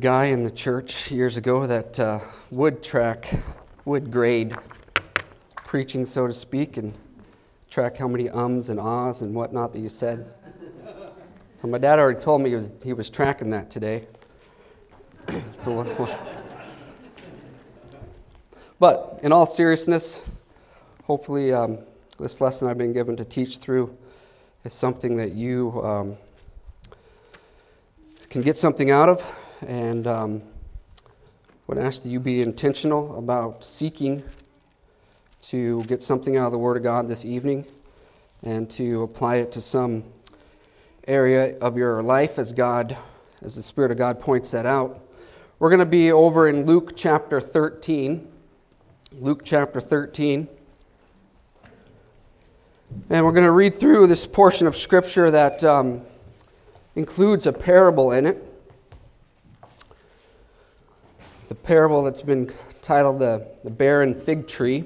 guy 0.00 0.26
in 0.26 0.44
the 0.44 0.50
church 0.50 1.10
years 1.10 1.36
ago 1.36 1.66
that 1.66 2.00
uh, 2.00 2.20
would 2.50 2.82
track, 2.82 3.34
would 3.84 4.10
grade 4.10 4.56
preaching, 5.66 6.06
so 6.06 6.26
to 6.26 6.32
speak, 6.32 6.78
and 6.78 6.94
track 7.68 7.98
how 7.98 8.08
many 8.08 8.30
ums 8.30 8.70
and 8.70 8.80
ahs 8.80 9.20
and 9.20 9.34
whatnot 9.34 9.74
that 9.74 9.80
you 9.80 9.90
said. 9.90 10.32
So 11.58 11.68
my 11.68 11.76
dad 11.76 11.98
already 11.98 12.18
told 12.18 12.40
me 12.40 12.48
he 12.48 12.56
was, 12.56 12.70
he 12.82 12.94
was 12.94 13.10
tracking 13.10 13.50
that 13.50 13.70
today. 13.70 14.06
so, 15.60 16.08
but 18.78 19.20
in 19.22 19.32
all 19.32 19.44
seriousness, 19.44 20.18
hopefully 21.04 21.52
um, 21.52 21.78
this 22.18 22.40
lesson 22.40 22.68
I've 22.68 22.78
been 22.78 22.94
given 22.94 23.18
to 23.18 23.24
teach 23.26 23.58
through 23.58 23.94
is 24.64 24.72
something 24.72 25.18
that 25.18 25.32
you 25.32 25.78
um, 25.84 26.16
can 28.30 28.40
get 28.40 28.56
something 28.56 28.90
out 28.90 29.10
of, 29.10 29.39
and 29.66 30.06
um, 30.06 30.42
would 31.66 31.78
ask 31.78 32.02
that 32.02 32.08
you 32.08 32.20
be 32.20 32.42
intentional 32.42 33.16
about 33.18 33.64
seeking 33.64 34.22
to 35.42 35.82
get 35.84 36.02
something 36.02 36.36
out 36.36 36.46
of 36.46 36.52
the 36.52 36.58
Word 36.58 36.76
of 36.76 36.82
God 36.82 37.08
this 37.08 37.24
evening 37.24 37.66
and 38.42 38.70
to 38.70 39.02
apply 39.02 39.36
it 39.36 39.52
to 39.52 39.60
some 39.60 40.04
area 41.06 41.58
of 41.58 41.76
your 41.76 42.02
life 42.02 42.38
as 42.38 42.52
God, 42.52 42.96
as 43.42 43.54
the 43.54 43.62
Spirit 43.62 43.90
of 43.90 43.98
God 43.98 44.20
points 44.20 44.50
that 44.50 44.66
out. 44.66 45.00
We're 45.58 45.70
going 45.70 45.80
to 45.80 45.86
be 45.86 46.10
over 46.10 46.48
in 46.48 46.64
Luke 46.66 46.96
chapter 46.96 47.40
13. 47.40 48.26
Luke 49.12 49.42
chapter 49.44 49.80
13. 49.80 50.48
And 53.10 53.24
we're 53.24 53.32
going 53.32 53.44
to 53.44 53.52
read 53.52 53.74
through 53.74 54.06
this 54.06 54.26
portion 54.26 54.66
of 54.66 54.74
Scripture 54.74 55.30
that 55.30 55.62
um, 55.62 56.02
includes 56.96 57.46
a 57.46 57.52
parable 57.52 58.12
in 58.12 58.26
it. 58.26 58.49
The 61.50 61.56
parable 61.56 62.04
that's 62.04 62.22
been 62.22 62.52
titled 62.80 63.18
the, 63.18 63.44
the 63.64 63.70
Barren 63.70 64.14
Fig 64.14 64.46
Tree. 64.46 64.84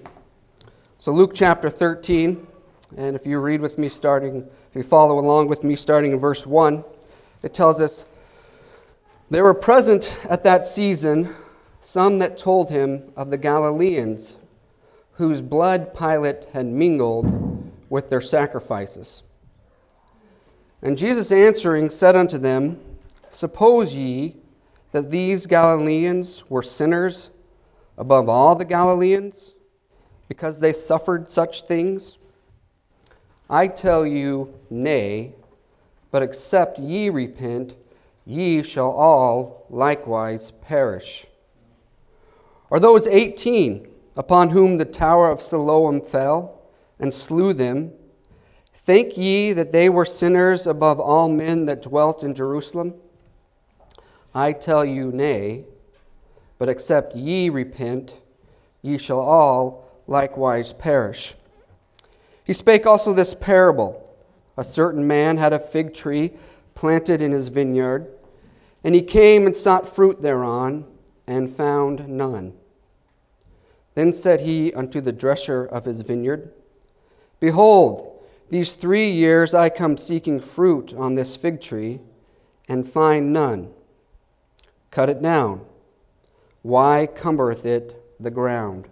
So, 0.96 1.12
Luke 1.12 1.32
chapter 1.34 1.68
13, 1.68 2.46
and 2.96 3.14
if 3.14 3.26
you 3.26 3.38
read 3.38 3.60
with 3.60 3.76
me 3.76 3.90
starting, 3.90 4.48
if 4.70 4.74
you 4.74 4.82
follow 4.82 5.18
along 5.18 5.48
with 5.48 5.62
me 5.62 5.76
starting 5.76 6.12
in 6.12 6.18
verse 6.18 6.46
1, 6.46 6.82
it 7.42 7.52
tells 7.52 7.82
us 7.82 8.06
There 9.28 9.42
were 9.42 9.52
present 9.52 10.16
at 10.26 10.42
that 10.44 10.64
season 10.64 11.34
some 11.80 12.18
that 12.20 12.38
told 12.38 12.70
him 12.70 13.12
of 13.14 13.28
the 13.28 13.36
Galileans, 13.36 14.38
whose 15.12 15.42
blood 15.42 15.94
Pilate 15.94 16.46
had 16.54 16.64
mingled 16.64 17.70
with 17.90 18.08
their 18.08 18.22
sacrifices. 18.22 19.22
And 20.80 20.96
Jesus 20.96 21.30
answering 21.30 21.90
said 21.90 22.16
unto 22.16 22.38
them, 22.38 22.80
Suppose 23.30 23.94
ye 23.94 24.36
that 24.94 25.10
these 25.10 25.48
Galileans 25.48 26.48
were 26.48 26.62
sinners 26.62 27.30
above 27.98 28.28
all 28.28 28.54
the 28.54 28.64
Galileans, 28.64 29.52
because 30.28 30.60
they 30.60 30.72
suffered 30.72 31.28
such 31.28 31.62
things? 31.62 32.16
I 33.50 33.66
tell 33.66 34.06
you, 34.06 34.54
nay, 34.70 35.34
but 36.12 36.22
except 36.22 36.78
ye 36.78 37.10
repent, 37.10 37.74
ye 38.24 38.62
shall 38.62 38.92
all 38.92 39.66
likewise 39.68 40.52
perish. 40.62 41.26
Are 42.70 42.78
those 42.78 43.08
eighteen 43.08 43.88
upon 44.16 44.50
whom 44.50 44.76
the 44.76 44.84
tower 44.84 45.28
of 45.28 45.40
Siloam 45.40 46.02
fell 46.02 46.62
and 47.00 47.12
slew 47.12 47.52
them? 47.52 47.94
Think 48.72 49.16
ye 49.16 49.52
that 49.54 49.72
they 49.72 49.88
were 49.88 50.04
sinners 50.04 50.68
above 50.68 51.00
all 51.00 51.28
men 51.28 51.66
that 51.66 51.82
dwelt 51.82 52.22
in 52.22 52.32
Jerusalem? 52.32 52.94
I 54.34 54.52
tell 54.52 54.84
you, 54.84 55.12
nay, 55.12 55.64
but 56.58 56.68
except 56.68 57.14
ye 57.14 57.48
repent, 57.48 58.20
ye 58.82 58.98
shall 58.98 59.20
all 59.20 59.88
likewise 60.06 60.72
perish. 60.72 61.34
He 62.44 62.52
spake 62.52 62.86
also 62.86 63.12
this 63.12 63.34
parable 63.34 64.00
A 64.56 64.64
certain 64.64 65.06
man 65.06 65.36
had 65.36 65.52
a 65.52 65.58
fig 65.58 65.94
tree 65.94 66.32
planted 66.74 67.22
in 67.22 67.32
his 67.32 67.48
vineyard, 67.48 68.08
and 68.82 68.94
he 68.94 69.02
came 69.02 69.46
and 69.46 69.56
sought 69.56 69.88
fruit 69.88 70.20
thereon, 70.20 70.86
and 71.26 71.48
found 71.48 72.08
none. 72.08 72.52
Then 73.94 74.12
said 74.12 74.40
he 74.40 74.72
unto 74.74 75.00
the 75.00 75.12
dresser 75.12 75.64
of 75.64 75.84
his 75.84 76.02
vineyard, 76.02 76.52
Behold, 77.40 78.22
these 78.48 78.74
three 78.74 79.10
years 79.10 79.54
I 79.54 79.70
come 79.70 79.96
seeking 79.96 80.40
fruit 80.40 80.94
on 80.94 81.14
this 81.14 81.36
fig 81.36 81.60
tree, 81.60 82.00
and 82.68 82.88
find 82.88 83.32
none. 83.32 83.73
Cut 84.94 85.10
it 85.10 85.20
down. 85.20 85.66
Why 86.62 87.08
cumbereth 87.12 87.66
it 87.66 88.00
the 88.20 88.30
ground? 88.30 88.86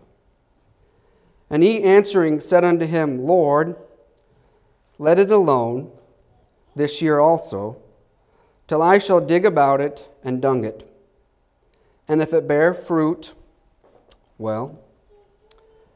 And 1.49 1.63
he 1.63 1.85
answering 1.85 2.41
said 2.41 2.65
unto 2.65 2.87
him, 2.87 3.21
Lord, 3.21 3.77
let 4.99 5.21
it 5.21 5.31
alone 5.31 5.93
this 6.75 7.01
year 7.01 7.21
also, 7.21 7.77
till 8.67 8.83
I 8.83 8.99
shall 8.99 9.21
dig 9.21 9.47
about 9.47 9.81
it 9.81 10.11
and 10.25 10.43
dung 10.43 10.65
it. 10.65 10.91
And 12.09 12.21
if 12.21 12.35
it 12.35 12.49
bear 12.49 12.75
fruit, 12.75 13.33
well, 14.39 14.81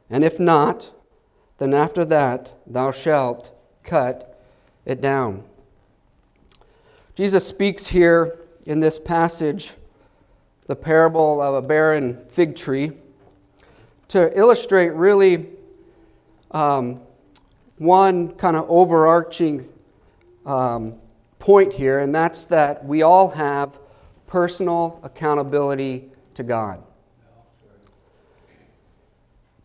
and 0.09 0.23
if 0.23 0.39
not, 0.39 0.93
then 1.59 1.75
after 1.75 2.05
that 2.05 2.53
thou 2.65 2.93
shalt 2.93 3.51
cut 3.83 4.41
it 4.85 5.01
down. 5.01 5.43
Jesus 7.17 7.45
speaks 7.45 7.89
here 7.89 8.39
in 8.69 8.79
this 8.79 9.01
passage 9.01 9.75
the 10.67 10.77
parable 10.77 11.41
of 11.41 11.55
a 11.55 11.63
barren 11.63 12.25
fig 12.29 12.57
tree 12.57 12.93
to 14.09 14.37
illustrate 14.39 14.91
really 14.91 15.47
um, 16.51 17.01
one 17.79 18.35
kind 18.35 18.57
of 18.57 18.69
overarching 18.69 19.65
um, 20.45 20.95
point 21.39 21.73
here, 21.73 21.99
and 21.99 22.15
that's 22.15 22.47
that 22.47 22.85
we 22.85 23.03
all 23.03 23.31
have 23.31 23.79
personal 24.27 25.01
accountability 25.03 26.11
to 26.35 26.43
God. 26.43 26.85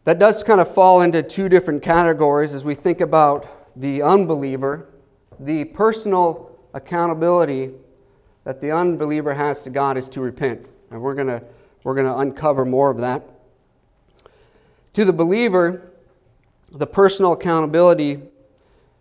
That 0.04 0.18
does 0.18 0.44
kind 0.44 0.60
of 0.60 0.74
fall 0.74 1.02
into 1.02 1.22
two 1.22 1.48
different 1.48 1.84
categories 1.84 2.54
as 2.54 2.66
we 2.66 2.74
think 2.74 3.02
about 3.02 3.48
the 3.80 4.02
unbeliever, 4.02 4.90
the 5.40 5.66
personal 5.66 6.58
accountability 6.74 7.72
that 8.44 8.62
the 8.62 8.72
unbeliever 8.72 9.36
has 9.36 9.62
to 9.64 9.70
God 9.70 9.98
is 9.98 10.10
to 10.10 10.22
repent. 10.22 10.66
And 10.92 11.02
we're 11.02 11.16
going 11.16 11.28
to 11.28 11.44
we're 11.84 11.96
going 11.96 12.06
to 12.06 12.18
uncover 12.18 12.66
more 12.66 12.92
of 12.92 13.00
that. 13.00 13.24
To 14.94 15.06
the 15.06 15.14
believer, 15.14 15.92
the 16.72 16.86
personal 16.86 17.34
accountability 17.34 18.22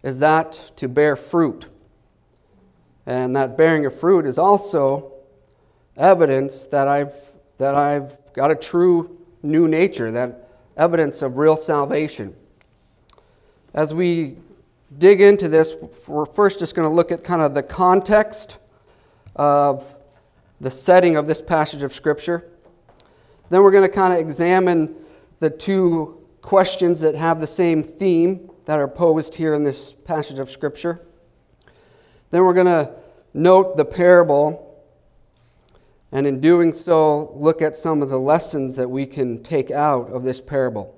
is 0.02 0.18
that 0.20 0.72
to 0.76 0.88
bear 0.88 1.16
fruit. 1.16 1.66
And 3.04 3.36
that 3.36 3.56
bearing 3.56 3.84
of 3.86 3.98
fruit 3.98 4.24
is 4.24 4.38
also 4.38 5.12
evidence 5.96 6.64
that 6.64 6.88
I've, 6.88 7.14
that 7.58 7.74
I've 7.74 8.16
got 8.32 8.50
a 8.50 8.54
true 8.54 9.18
new 9.42 9.68
nature, 9.68 10.10
that 10.12 10.48
evidence 10.76 11.22
of 11.22 11.36
real 11.36 11.56
salvation. 11.56 12.34
As 13.74 13.92
we 13.92 14.36
dig 14.96 15.20
into 15.20 15.48
this, 15.48 15.74
we're 16.06 16.26
first 16.26 16.60
just 16.60 16.74
going 16.74 16.88
to 16.88 16.94
look 16.94 17.12
at 17.12 17.24
kind 17.24 17.42
of 17.42 17.54
the 17.54 17.62
context 17.62 18.58
of 19.36 19.94
the 20.60 20.71
setting 20.71 21.16
of 21.16 21.26
this 21.26 21.41
passage 21.41 21.82
of 21.82 21.93
Scripture. 21.93 22.50
Then 23.48 23.62
we're 23.62 23.71
going 23.71 23.88
to 23.88 23.94
kind 23.94 24.12
of 24.12 24.19
examine 24.19 24.94
the 25.38 25.50
two 25.50 26.26
questions 26.43 27.00
that 27.00 27.15
have 27.15 27.41
the 27.41 27.47
same 27.47 27.82
theme 27.82 28.50
that 28.66 28.78
are 28.78 28.88
posed 28.88 29.34
here 29.34 29.54
in 29.54 29.65
this 29.65 29.93
passage 29.93 30.38
of 30.38 30.50
Scripture. 30.50 31.00
Then 32.31 32.44
we're 32.44 32.54
going 32.54 32.66
to 32.66 32.93
note 33.34 33.76
the 33.76 33.84
parable, 33.84 34.84
and 36.12 36.26
in 36.26 36.40
doing 36.40 36.73
so, 36.73 37.32
look 37.34 37.62
at 37.62 37.76
some 37.76 38.02
of 38.02 38.08
the 38.08 38.19
lessons 38.19 38.76
that 38.76 38.88
we 38.88 39.06
can 39.06 39.43
take 39.43 39.70
out 39.70 40.11
of 40.11 40.23
this 40.23 40.40
parable. 40.40 40.96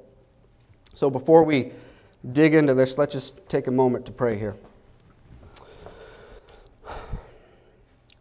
So 0.94 1.08
before 1.08 1.44
we 1.44 1.72
dig 2.32 2.54
into 2.54 2.74
this, 2.74 2.98
let's 2.98 3.12
just 3.12 3.48
take 3.48 3.66
a 3.66 3.70
moment 3.70 4.06
to 4.06 4.12
pray 4.12 4.38
here. 4.38 4.56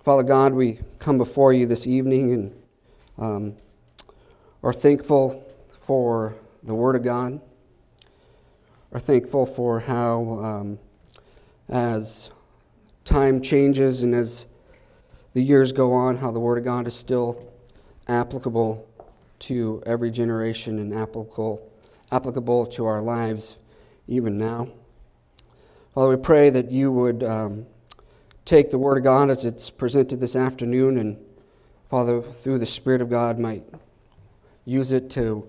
Father 0.03 0.23
God, 0.23 0.53
we 0.53 0.79
come 0.97 1.19
before 1.19 1.53
you 1.53 1.67
this 1.67 1.85
evening 1.85 2.33
and 2.33 2.63
um, 3.19 3.57
are 4.63 4.73
thankful 4.73 5.45
for 5.77 6.33
the 6.63 6.73
Word 6.73 6.95
of 6.95 7.03
God, 7.03 7.39
are 8.91 8.99
thankful 8.99 9.45
for 9.45 9.81
how, 9.81 10.39
um, 10.39 10.79
as 11.69 12.31
time 13.05 13.43
changes 13.43 14.01
and 14.01 14.15
as 14.15 14.47
the 15.33 15.43
years 15.43 15.71
go 15.71 15.93
on, 15.93 16.17
how 16.17 16.31
the 16.31 16.39
Word 16.39 16.57
of 16.57 16.63
God 16.63 16.87
is 16.87 16.95
still 16.95 17.53
applicable 18.07 18.89
to 19.37 19.83
every 19.85 20.09
generation 20.09 20.79
and 20.79 20.95
applicable, 20.95 21.61
applicable 22.11 22.65
to 22.65 22.85
our 22.85 23.03
lives 23.03 23.55
even 24.07 24.39
now. 24.39 24.67
Father, 25.93 26.09
we 26.09 26.15
pray 26.15 26.49
that 26.49 26.71
you 26.71 26.91
would 26.91 27.21
um, 27.23 27.67
take 28.45 28.69
the 28.69 28.77
Word 28.77 28.97
of 28.97 29.03
God 29.03 29.29
as 29.29 29.45
it's 29.45 29.69
presented 29.69 30.19
this 30.19 30.35
afternoon 30.35 30.97
and, 30.97 31.17
Father, 31.89 32.21
through 32.21 32.59
the 32.59 32.65
Spirit 32.65 33.01
of 33.01 33.09
God, 33.09 33.39
might 33.39 33.63
use 34.65 34.91
it 34.91 35.09
to 35.11 35.47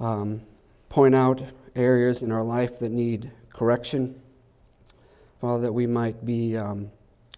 um, 0.00 0.42
point 0.88 1.14
out 1.14 1.42
areas 1.74 2.22
in 2.22 2.30
our 2.32 2.42
life 2.42 2.78
that 2.78 2.90
need 2.90 3.30
correction. 3.50 4.20
Father, 5.40 5.64
that 5.64 5.72
we 5.72 5.86
might 5.86 6.24
be 6.24 6.56
um, 6.56 6.90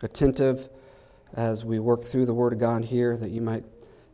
attentive 0.03 0.69
as 1.35 1.65
we 1.65 1.79
work 1.79 2.05
through 2.05 2.27
the 2.27 2.35
Word 2.35 2.53
of 2.53 2.59
God 2.59 2.85
here, 2.85 3.17
that 3.17 3.31
you 3.31 3.41
might 3.41 3.65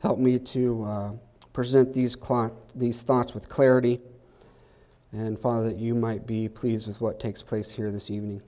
help 0.01 0.19
me 0.19 0.39
to 0.39 0.85
uh, 0.85 1.13
present 1.53 1.93
these, 1.93 2.17
cl- 2.21 2.57
these 2.75 3.03
thoughts 3.03 3.35
with 3.35 3.49
clarity. 3.49 4.01
And 5.13 5.39
Father, 5.39 5.71
that 5.71 5.77
you 5.77 5.95
might 5.95 6.27
be 6.27 6.49
pleased 6.49 6.89
with 6.89 7.01
what 7.01 7.21
takes 7.21 7.43
place 7.43 7.71
here 7.71 7.91
this 7.91 8.11
evening. 8.11 8.43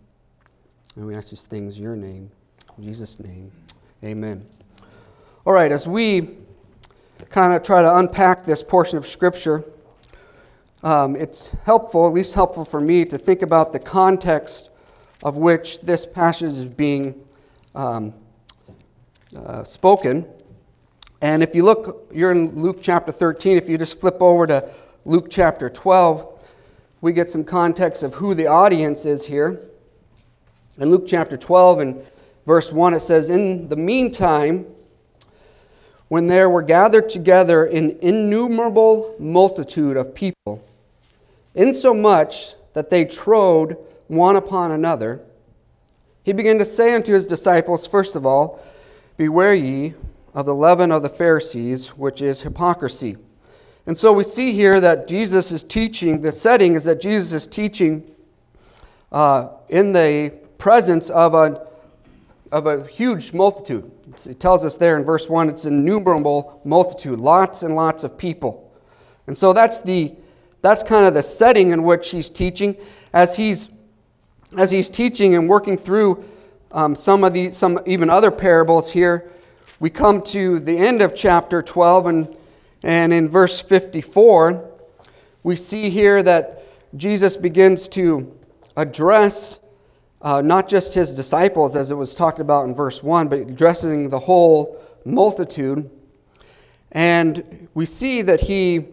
And 0.96 1.06
we 1.06 1.14
ask 1.14 1.30
these 1.30 1.44
things 1.44 1.76
in 1.76 1.82
your 1.82 1.96
name, 1.96 2.30
in 2.78 2.84
Jesus' 2.84 3.18
name. 3.18 3.50
Amen. 4.04 4.46
All 5.44 5.52
right, 5.52 5.72
as 5.72 5.88
we 5.88 6.36
kind 7.30 7.52
of 7.52 7.62
try 7.62 7.82
to 7.82 7.96
unpack 7.96 8.44
this 8.44 8.62
portion 8.62 8.96
of 8.96 9.06
Scripture, 9.06 9.64
um, 10.84 11.16
it's 11.16 11.48
helpful, 11.64 12.06
at 12.06 12.12
least 12.12 12.34
helpful 12.34 12.64
for 12.64 12.80
me, 12.80 13.04
to 13.06 13.18
think 13.18 13.42
about 13.42 13.72
the 13.72 13.78
context 13.78 14.70
of 15.24 15.36
which 15.36 15.80
this 15.80 16.06
passage 16.06 16.50
is 16.50 16.66
being 16.66 17.26
um, 17.74 18.14
uh, 19.36 19.64
spoken. 19.64 20.28
And 21.20 21.42
if 21.42 21.54
you 21.54 21.64
look, 21.64 22.08
you're 22.12 22.30
in 22.30 22.62
Luke 22.62 22.78
chapter 22.82 23.10
13. 23.10 23.56
If 23.56 23.68
you 23.68 23.78
just 23.78 23.98
flip 23.98 24.18
over 24.20 24.46
to 24.46 24.70
Luke 25.04 25.26
chapter 25.28 25.68
12, 25.68 26.44
we 27.00 27.12
get 27.12 27.30
some 27.30 27.42
context 27.42 28.02
of 28.02 28.14
who 28.14 28.34
the 28.34 28.46
audience 28.46 29.04
is 29.06 29.26
here. 29.26 29.70
In 30.76 30.90
Luke 30.90 31.04
chapter 31.06 31.36
12 31.36 31.78
and 31.78 32.04
verse 32.46 32.72
1, 32.72 32.94
it 32.94 33.00
says, 33.00 33.30
In 33.30 33.68
the 33.68 33.76
meantime, 33.76 34.66
when 36.08 36.26
there 36.26 36.50
were 36.50 36.62
gathered 36.62 37.08
together 37.08 37.64
an 37.64 37.96
innumerable 38.02 39.14
multitude 39.20 39.96
of 39.96 40.14
people, 40.14 40.64
insomuch 41.54 42.56
that 42.72 42.90
they 42.90 43.04
trode 43.04 43.76
one 44.08 44.34
upon 44.34 44.72
another, 44.72 45.20
he 46.24 46.32
began 46.32 46.58
to 46.58 46.64
say 46.64 46.92
unto 46.92 47.12
his 47.12 47.26
disciples, 47.26 47.86
First 47.86 48.16
of 48.16 48.26
all, 48.26 48.60
Beware 49.16 49.54
ye 49.54 49.94
of 50.34 50.44
the 50.44 50.54
leaven 50.54 50.90
of 50.90 51.02
the 51.02 51.08
Pharisees, 51.08 51.96
which 51.96 52.20
is 52.20 52.42
hypocrisy. 52.42 53.16
And 53.86 53.96
so 53.96 54.12
we 54.12 54.24
see 54.24 54.52
here 54.52 54.80
that 54.80 55.06
Jesus 55.06 55.52
is 55.52 55.62
teaching, 55.62 56.20
the 56.20 56.32
setting 56.32 56.74
is 56.74 56.82
that 56.84 57.00
Jesus 57.00 57.32
is 57.32 57.46
teaching 57.46 58.10
uh, 59.12 59.50
in 59.68 59.92
the 59.92 60.43
presence 60.58 61.10
of 61.10 61.34
a, 61.34 61.66
of 62.52 62.66
a 62.66 62.86
huge 62.86 63.32
multitude. 63.32 63.90
It's, 64.08 64.26
it 64.26 64.40
tells 64.40 64.64
us 64.64 64.76
there 64.76 64.96
in 64.96 65.04
verse 65.04 65.28
1 65.28 65.48
it's 65.48 65.64
an 65.64 65.74
innumerable 65.74 66.60
multitude, 66.64 67.18
lots 67.18 67.62
and 67.62 67.74
lots 67.74 68.04
of 68.04 68.16
people. 68.16 68.72
And 69.26 69.36
so 69.36 69.52
that's, 69.52 69.80
the, 69.80 70.14
that's 70.62 70.82
kind 70.82 71.06
of 71.06 71.14
the 71.14 71.22
setting 71.22 71.70
in 71.70 71.82
which 71.82 72.10
he's 72.10 72.30
teaching. 72.30 72.76
As 73.12 73.36
he's, 73.36 73.70
as 74.58 74.70
he's 74.70 74.90
teaching 74.90 75.34
and 75.34 75.48
working 75.48 75.76
through 75.76 76.24
um, 76.72 76.94
some 76.96 77.24
of 77.24 77.32
the, 77.32 77.50
some 77.52 77.78
even 77.86 78.10
other 78.10 78.30
parables 78.30 78.92
here, 78.92 79.30
we 79.80 79.90
come 79.90 80.22
to 80.22 80.60
the 80.60 80.76
end 80.76 81.02
of 81.02 81.14
chapter 81.14 81.62
12 81.62 82.06
and 82.06 82.36
and 82.84 83.14
in 83.14 83.30
verse 83.30 83.62
54, 83.62 84.70
we 85.42 85.56
see 85.56 85.88
here 85.88 86.22
that 86.22 86.64
Jesus 86.94 87.34
begins 87.34 87.88
to 87.88 88.38
address 88.76 89.58
uh, 90.24 90.40
not 90.40 90.68
just 90.68 90.94
his 90.94 91.14
disciples, 91.14 91.76
as 91.76 91.90
it 91.90 91.94
was 91.94 92.14
talked 92.14 92.38
about 92.40 92.66
in 92.66 92.74
verse 92.74 93.02
1, 93.02 93.28
but 93.28 93.40
addressing 93.40 94.08
the 94.08 94.18
whole 94.18 94.80
multitude. 95.04 95.90
And 96.92 97.68
we 97.74 97.84
see 97.84 98.22
that 98.22 98.40
he 98.40 98.86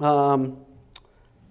um, 0.00 0.58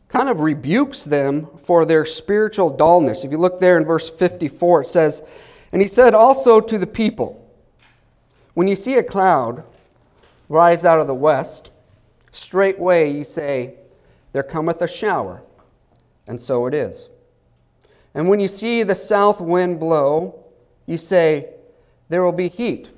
kind 0.10 0.28
of 0.28 0.42
rebukes 0.42 1.06
them 1.06 1.48
for 1.64 1.86
their 1.86 2.06
spiritual 2.06 2.76
dullness. 2.76 3.24
If 3.24 3.32
you 3.32 3.38
look 3.38 3.58
there 3.58 3.78
in 3.78 3.86
verse 3.86 4.10
54, 4.10 4.82
it 4.82 4.88
says, 4.88 5.24
And 5.72 5.82
he 5.82 5.88
said 5.88 6.14
also 6.14 6.60
to 6.60 6.78
the 6.78 6.86
people, 6.86 7.50
When 8.54 8.68
you 8.68 8.76
see 8.76 8.96
a 8.96 9.04
cloud, 9.04 9.64
rise 10.50 10.84
out 10.84 11.00
of 11.00 11.08
the 11.08 11.16
west, 11.16 11.72
straightway 12.34 13.14
ye 13.14 13.24
say, 13.24 13.76
There 14.34 14.44
cometh 14.44 14.82
a 14.82 14.90
shower. 14.90 15.42
And 16.28 16.42
so 16.42 16.66
it 16.66 16.74
is. 16.74 17.08
And 18.13 18.30
when 18.30 18.39
you 18.39 18.48
see 18.48 18.83
the 18.83 18.95
south 18.95 19.42
wind 19.42 19.80
blow, 19.80 20.44
you 20.86 20.98
say, 20.98 21.50
There 22.10 22.24
will 22.24 22.31
be 22.31 22.50
heat, 22.50 22.89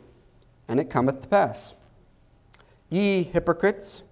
and 0.68 0.80
it 0.80 0.90
cometh 0.90 1.22
to 1.22 1.28
pass. 1.28 1.74
Ye 2.90 3.24
hypocrites, 3.24 4.04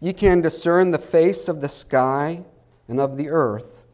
ye 0.00 0.12
can 0.12 0.40
discern 0.40 0.90
the 0.90 0.98
face 0.98 1.48
of 1.48 1.60
the 1.60 1.68
sky 1.68 2.44
and 2.88 3.00
of 3.00 3.16
the 3.16 3.28
earth, 3.28 3.84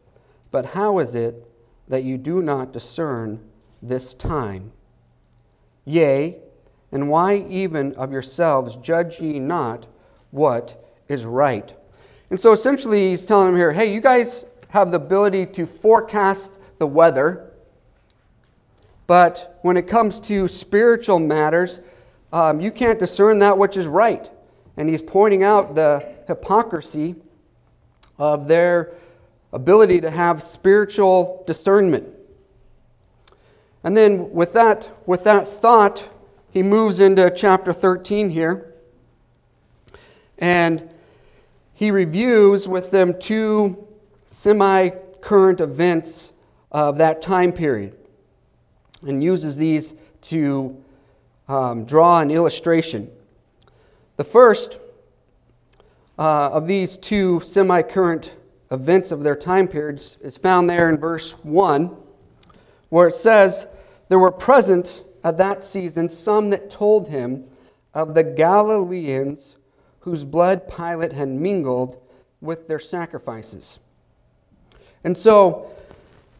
but 0.49 0.67
how 0.67 0.99
is 0.99 1.15
it 1.15 1.47
that 1.87 2.03
you 2.03 2.17
do 2.17 2.41
not 2.41 2.73
discern 2.73 3.41
this 3.81 4.13
time? 4.13 4.71
Yea, 5.85 6.37
and 6.91 7.09
why 7.09 7.35
even 7.35 7.93
of 7.95 8.11
yourselves 8.11 8.75
judge 8.77 9.21
ye 9.21 9.39
not 9.39 9.87
what 10.31 10.83
is 11.07 11.25
right? 11.25 11.75
And 12.29 12.39
so 12.39 12.53
essentially, 12.53 13.09
he's 13.09 13.25
telling 13.25 13.47
them 13.47 13.55
here 13.55 13.73
hey, 13.73 13.93
you 13.93 14.01
guys 14.01 14.45
have 14.71 14.91
the 14.91 14.97
ability 14.97 15.45
to 15.45 15.65
forecast 15.65 16.57
the 16.77 16.87
weather, 16.87 17.51
but 19.05 19.59
when 19.61 19.75
it 19.75 19.87
comes 19.87 20.21
to 20.21 20.47
spiritual 20.47 21.19
matters, 21.19 21.81
um, 22.31 22.61
you 22.61 22.71
can't 22.71 22.97
discern 22.97 23.39
that 23.39 23.57
which 23.57 23.75
is 23.75 23.85
right. 23.85 24.29
And 24.77 24.87
he's 24.87 25.01
pointing 25.01 25.43
out 25.43 25.75
the 25.75 26.15
hypocrisy 26.27 27.15
of 28.17 28.47
their 28.47 28.93
ability 29.51 29.99
to 30.01 30.09
have 30.09 30.41
spiritual 30.41 31.43
discernment. 31.45 32.07
And 33.83 33.97
then 33.97 34.31
with 34.31 34.53
that, 34.53 34.89
with 35.05 35.25
that 35.25 35.47
thought, 35.47 36.09
he 36.49 36.63
moves 36.63 37.01
into 37.01 37.29
chapter 37.35 37.73
13 37.73 38.29
here. 38.29 38.73
And 40.37 40.89
he 41.73 41.91
reviews 41.91 42.67
with 42.69 42.91
them 42.91 43.19
two 43.19 43.87
semi 44.31 44.89
current 45.19 45.61
events 45.61 46.33
of 46.71 46.97
that 46.97 47.21
time 47.21 47.51
period 47.51 47.97
and 49.03 49.23
uses 49.23 49.57
these 49.57 49.93
to 50.21 50.81
um, 51.47 51.85
draw 51.85 52.19
an 52.19 52.31
illustration. 52.31 53.11
The 54.17 54.23
first 54.23 54.79
uh, 56.17 56.49
of 56.51 56.65
these 56.65 56.97
two 56.97 57.41
semi 57.41 57.81
current 57.81 58.35
events 58.71 59.11
of 59.11 59.23
their 59.23 59.35
time 59.35 59.67
periods 59.67 60.17
is 60.21 60.37
found 60.37 60.69
there 60.69 60.89
in 60.89 60.97
verse 60.97 61.31
1, 61.43 61.95
where 62.89 63.07
it 63.07 63.15
says, 63.15 63.67
There 64.07 64.19
were 64.19 64.31
present 64.31 65.03
at 65.23 65.37
that 65.37 65.63
season 65.63 66.09
some 66.09 66.51
that 66.51 66.69
told 66.69 67.09
him 67.09 67.45
of 67.93 68.13
the 68.13 68.23
Galileans 68.23 69.57
whose 69.99 70.23
blood 70.23 70.67
Pilate 70.67 71.11
had 71.11 71.27
mingled 71.27 72.01
with 72.39 72.67
their 72.67 72.79
sacrifices. 72.79 73.79
And 75.03 75.17
so 75.17 75.73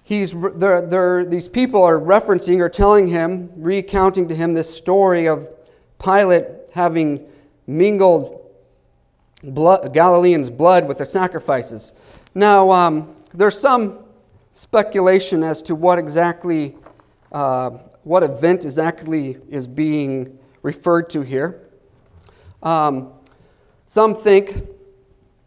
he's, 0.04 0.34
they're, 0.56 0.82
they're, 0.82 1.26
these 1.26 1.48
people 1.48 1.84
are 1.84 2.00
referencing 2.00 2.60
or 2.60 2.70
telling 2.70 3.08
him, 3.08 3.52
recounting 3.56 4.28
to 4.28 4.36
him 4.36 4.54
this 4.54 4.74
story 4.74 5.28
of 5.28 5.54
Pilate 6.04 6.46
having 6.74 7.28
mingled 7.68 8.40
blood, 9.44 9.94
Galileans' 9.94 10.50
blood 10.50 10.88
with 10.88 11.00
the 11.00 11.06
sacrifices. 11.06 11.94
Now, 12.34 12.72
um, 12.72 13.16
there's 13.34 13.60
some 13.60 14.06
speculation 14.54 15.44
as 15.44 15.62
to 15.64 15.76
what 15.76 15.98
exactly 15.98 16.76
uh, 17.32 17.70
what 18.04 18.24
event 18.24 18.66
exactly 18.66 19.38
is 19.50 19.68
being 19.68 20.38
referred 20.62 21.10
to 21.12 21.22
here. 21.22 21.70
Um, 22.64 23.14
some 23.86 24.16
think 24.16 24.58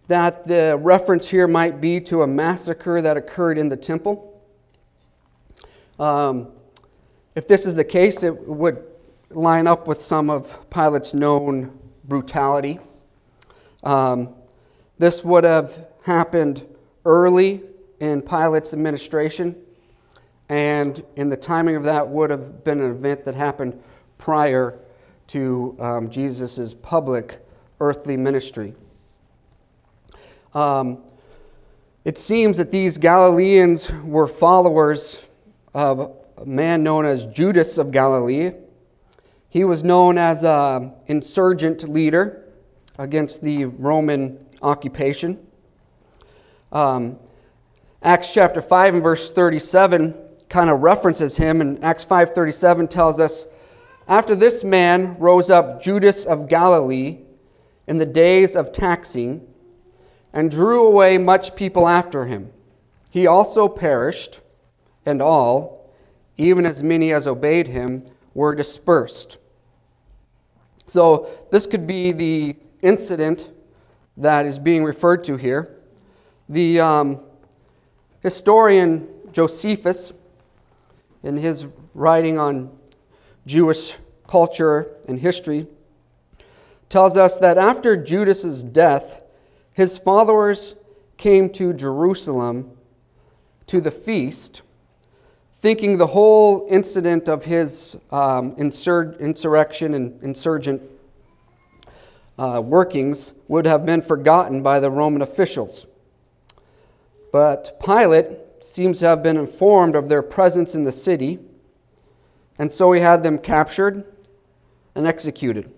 that 0.08 0.44
the 0.44 0.78
reference 0.80 1.28
here 1.28 1.48
might 1.48 1.80
be 1.80 2.00
to 2.00 2.22
a 2.22 2.26
massacre 2.26 3.00
that 3.00 3.16
occurred 3.16 3.58
in 3.58 3.68
the 3.68 3.76
temple. 3.76 4.42
Um, 5.98 6.52
if 7.34 7.48
this 7.48 7.66
is 7.66 7.74
the 7.74 7.84
case, 7.84 8.22
it 8.22 8.46
would 8.46 8.84
line 9.30 9.66
up 9.66 9.88
with 9.88 10.00
some 10.00 10.30
of 10.30 10.68
Pilate's 10.70 11.14
known 11.14 11.78
brutality. 12.04 12.78
Um, 13.82 14.34
this 14.98 15.24
would 15.24 15.44
have 15.44 15.86
happened 16.02 16.66
early 17.04 17.62
in 18.00 18.22
Pilate's 18.22 18.72
administration 18.72 19.56
and 20.48 21.02
in 21.16 21.30
the 21.30 21.36
timing 21.36 21.76
of 21.76 21.84
that 21.84 22.08
would 22.08 22.30
have 22.30 22.64
been 22.64 22.80
an 22.80 22.90
event 22.90 23.24
that 23.24 23.34
happened 23.34 23.82
prior 24.18 24.78
to 25.28 25.76
um, 25.80 26.10
Jesus' 26.10 26.74
public 26.74 27.38
earthly 27.80 28.16
ministry. 28.16 28.74
Um, 30.54 31.02
it 32.04 32.16
seems 32.16 32.58
that 32.58 32.70
these 32.70 32.96
Galileans 32.96 33.90
were 34.04 34.28
followers 34.28 35.24
of 35.72 36.14
a 36.36 36.46
man 36.46 36.82
known 36.82 37.06
as 37.06 37.26
Judas 37.26 37.76
of 37.78 37.90
Galilee. 37.90 38.52
He 39.48 39.64
was 39.64 39.82
known 39.82 40.16
as 40.16 40.44
an 40.44 40.92
insurgent 41.06 41.88
leader 41.88 42.44
against 42.98 43.42
the 43.42 43.64
Roman 43.64 44.46
occupation. 44.62 45.44
Um, 46.70 47.18
Acts 48.02 48.32
chapter 48.32 48.60
5 48.60 48.94
and 48.94 49.02
verse 49.02 49.32
37 49.32 50.14
kind 50.48 50.70
of 50.70 50.80
references 50.80 51.36
him, 51.36 51.60
and 51.60 51.82
Acts 51.82 52.04
5:37 52.04 52.86
tells 52.86 53.18
us, 53.18 53.46
"After 54.06 54.34
this 54.34 54.62
man 54.62 55.16
rose 55.18 55.50
up 55.50 55.82
Judas 55.82 56.24
of 56.24 56.48
Galilee 56.48 57.18
in 57.88 57.98
the 57.98 58.06
days 58.06 58.54
of 58.54 58.72
taxing, 58.72 59.46
and 60.34 60.50
drew 60.50 60.86
away 60.86 61.16
much 61.16 61.56
people 61.56 61.88
after 61.88 62.26
him. 62.26 62.50
He 63.10 63.26
also 63.26 63.68
perished, 63.68 64.40
and 65.06 65.22
all, 65.22 65.90
even 66.36 66.66
as 66.66 66.82
many 66.82 67.12
as 67.12 67.26
obeyed 67.26 67.68
him, 67.68 68.04
were 68.34 68.54
dispersed." 68.54 69.38
So 70.86 71.28
this 71.50 71.66
could 71.66 71.86
be 71.86 72.12
the 72.12 72.56
incident 72.82 73.48
that 74.16 74.44
is 74.44 74.58
being 74.58 74.84
referred 74.84 75.24
to 75.24 75.36
here. 75.36 75.78
The 76.48 76.80
um, 76.80 77.20
historian 78.20 79.08
Josephus, 79.32 80.12
in 81.22 81.36
his 81.36 81.66
writing 81.94 82.38
on 82.38 82.76
Jewish 83.46 83.96
culture 84.26 84.96
and 85.08 85.18
history, 85.18 85.66
tells 86.88 87.16
us 87.16 87.38
that 87.38 87.58
after 87.58 87.96
Judas's 87.96 88.62
death, 88.62 89.23
his 89.74 89.98
followers 89.98 90.76
came 91.16 91.50
to 91.50 91.72
Jerusalem 91.72 92.76
to 93.66 93.80
the 93.80 93.90
feast, 93.90 94.62
thinking 95.52 95.98
the 95.98 96.06
whole 96.06 96.66
incident 96.70 97.28
of 97.28 97.44
his 97.44 97.96
um, 98.10 98.54
insur- 98.56 99.18
insurrection 99.18 99.94
and 99.94 100.22
insurgent 100.22 100.80
uh, 102.38 102.62
workings 102.64 103.32
would 103.48 103.66
have 103.66 103.84
been 103.84 104.00
forgotten 104.00 104.62
by 104.62 104.78
the 104.78 104.90
Roman 104.90 105.22
officials. 105.22 105.86
But 107.32 107.80
Pilate 107.84 108.28
seems 108.60 109.00
to 109.00 109.08
have 109.08 109.24
been 109.24 109.36
informed 109.36 109.96
of 109.96 110.08
their 110.08 110.22
presence 110.22 110.76
in 110.76 110.84
the 110.84 110.92
city, 110.92 111.40
and 112.60 112.70
so 112.70 112.92
he 112.92 113.00
had 113.00 113.24
them 113.24 113.38
captured 113.38 114.04
and 114.94 115.04
executed. 115.04 115.73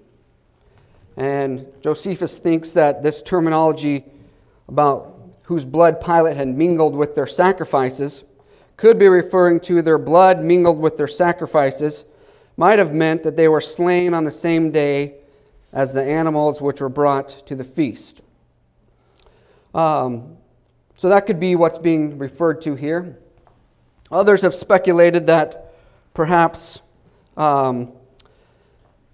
And 1.16 1.66
Josephus 1.80 2.38
thinks 2.38 2.73
that 2.75 3.02
this 3.02 3.23
terminology 3.23 4.04
about 4.68 5.14
whose 5.44 5.64
blood 5.64 6.00
Pilate 6.00 6.37
had 6.37 6.49
mingled 6.49 6.94
with 6.94 7.14
their 7.14 7.26
sacrifices 7.26 8.25
could 8.76 8.99
be 8.99 9.08
referring 9.08 9.61
to 9.61 9.80
their 9.80 9.99
blood 9.99 10.42
mingled 10.42 10.78
with 10.78 10.96
their 10.96 11.06
sacrifices, 11.06 12.04
might 12.56 12.78
have 12.78 12.92
meant 12.92 13.23
that 13.23 13.37
they 13.37 13.49
were 13.49 13.61
slain 13.61 14.12
on 14.12 14.25
the 14.25 14.30
same 14.30 14.70
day 14.70 15.14
as 15.73 15.92
the 15.92 16.02
animals 16.02 16.61
which 16.61 16.80
were 16.80 16.88
brought 16.88 17.28
to 17.46 17.54
the 17.54 17.64
feast. 17.64 18.23
Um, 19.75 20.37
so 20.96 21.08
that 21.08 21.26
could 21.26 21.38
be 21.38 21.54
what's 21.56 21.78
being 21.78 22.18
referred 22.18 22.61
to 22.62 22.75
here. 22.75 23.18
Others 24.11 24.42
have 24.42 24.54
speculated 24.54 25.26
that 25.26 25.75
perhaps 26.14 26.80
um, 27.37 27.92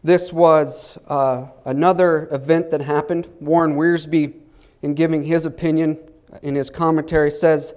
this 0.05 0.33
was 0.33 0.99
uh, 1.07 1.47
another 1.65 2.29
event 2.33 2.71
that 2.71 2.81
happened. 2.81 3.29
Warren 3.41 3.77
Wiersbe, 3.77 4.35
in 4.83 4.95
giving 4.95 5.23
his 5.23 5.47
opinion 5.47 5.99
in 6.43 6.55
his 6.55 6.71
commentary, 6.71 7.31
says 7.31 7.75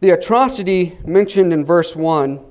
the 0.00 0.10
atrocity 0.10 0.98
mentioned 1.04 1.52
in 1.52 1.64
verse 1.64 1.94
1 1.94 2.44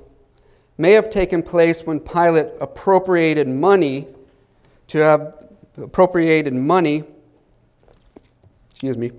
may 0.78 0.92
have 0.92 1.10
taken 1.10 1.42
place 1.42 1.82
when 1.84 2.00
Pilate 2.00 2.48
appropriated 2.60 3.48
money 3.48 4.08
to 4.88 4.98
have 4.98 5.46
appropriated 5.76 6.54
money, 6.54 7.04
excuse 8.70 8.96
me, 8.96 9.10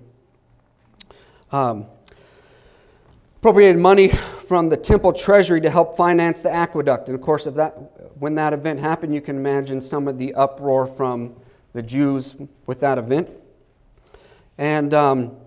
um, 1.51 1.85
appropriated 3.37 3.79
money 3.79 4.09
from 4.09 4.69
the 4.69 4.77
temple 4.77 5.13
treasury 5.13 5.61
to 5.61 5.69
help 5.69 5.97
finance 5.97 6.41
the 6.41 6.51
aqueduct. 6.51 7.09
And 7.09 7.15
of 7.15 7.21
course, 7.21 7.47
if 7.47 7.55
that, 7.55 7.75
when 8.19 8.35
that 8.35 8.53
event 8.53 8.79
happened, 8.79 9.13
you 9.13 9.21
can 9.21 9.37
imagine 9.37 9.81
some 9.81 10.07
of 10.07 10.17
the 10.17 10.33
uproar 10.33 10.87
from 10.87 11.35
the 11.73 11.81
Jews 11.81 12.35
with 12.65 12.79
that 12.79 12.97
event. 12.97 13.29
And, 14.57 14.93
um, 14.93 15.37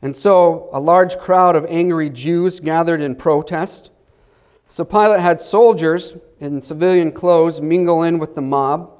and 0.00 0.16
so 0.16 0.70
a 0.72 0.80
large 0.80 1.18
crowd 1.18 1.56
of 1.56 1.66
angry 1.68 2.10
Jews 2.10 2.60
gathered 2.60 3.00
in 3.00 3.14
protest. 3.14 3.90
So 4.68 4.84
Pilate 4.84 5.20
had 5.20 5.40
soldiers 5.40 6.16
in 6.40 6.62
civilian 6.62 7.12
clothes 7.12 7.60
mingle 7.60 8.02
in 8.02 8.18
with 8.18 8.34
the 8.34 8.40
mob. 8.40 8.90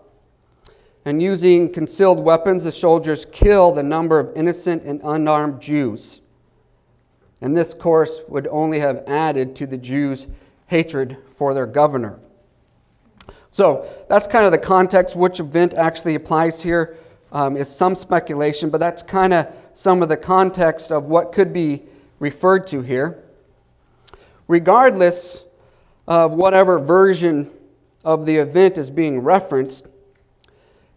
And 1.04 1.20
using 1.20 1.72
concealed 1.72 2.22
weapons, 2.22 2.64
the 2.64 2.72
soldiers 2.72 3.24
killed 3.32 3.78
a 3.78 3.82
number 3.82 4.20
of 4.20 4.36
innocent 4.36 4.84
and 4.84 5.00
unarmed 5.02 5.60
Jews. 5.60 6.20
And 7.40 7.56
this 7.56 7.74
course 7.74 8.20
would 8.28 8.46
only 8.48 8.78
have 8.78 9.02
added 9.08 9.56
to 9.56 9.66
the 9.66 9.78
Jews' 9.78 10.28
hatred 10.68 11.16
for 11.28 11.54
their 11.54 11.66
governor. 11.66 12.20
So 13.52 13.86
that's 14.08 14.26
kind 14.26 14.46
of 14.46 14.50
the 14.50 14.58
context. 14.58 15.14
Which 15.14 15.38
event 15.38 15.74
actually 15.74 16.14
applies 16.14 16.62
here 16.62 16.96
um, 17.30 17.56
is 17.56 17.68
some 17.68 17.94
speculation, 17.94 18.70
but 18.70 18.78
that's 18.78 19.02
kind 19.02 19.32
of 19.32 19.46
some 19.74 20.02
of 20.02 20.08
the 20.08 20.16
context 20.16 20.90
of 20.90 21.04
what 21.04 21.32
could 21.32 21.52
be 21.52 21.82
referred 22.18 22.66
to 22.68 22.80
here. 22.80 23.22
Regardless 24.48 25.44
of 26.08 26.32
whatever 26.32 26.78
version 26.78 27.50
of 28.04 28.24
the 28.24 28.36
event 28.36 28.78
is 28.78 28.90
being 28.90 29.20
referenced, 29.20 29.86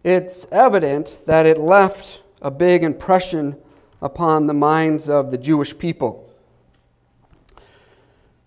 it's 0.02 0.46
evident 0.50 1.18
that 1.26 1.44
it 1.44 1.58
left 1.58 2.22
a 2.40 2.50
big 2.50 2.84
impression 2.84 3.56
upon 4.00 4.46
the 4.46 4.54
minds 4.54 5.10
of 5.10 5.30
the 5.30 5.38
Jewish 5.38 5.76
people. 5.76 6.32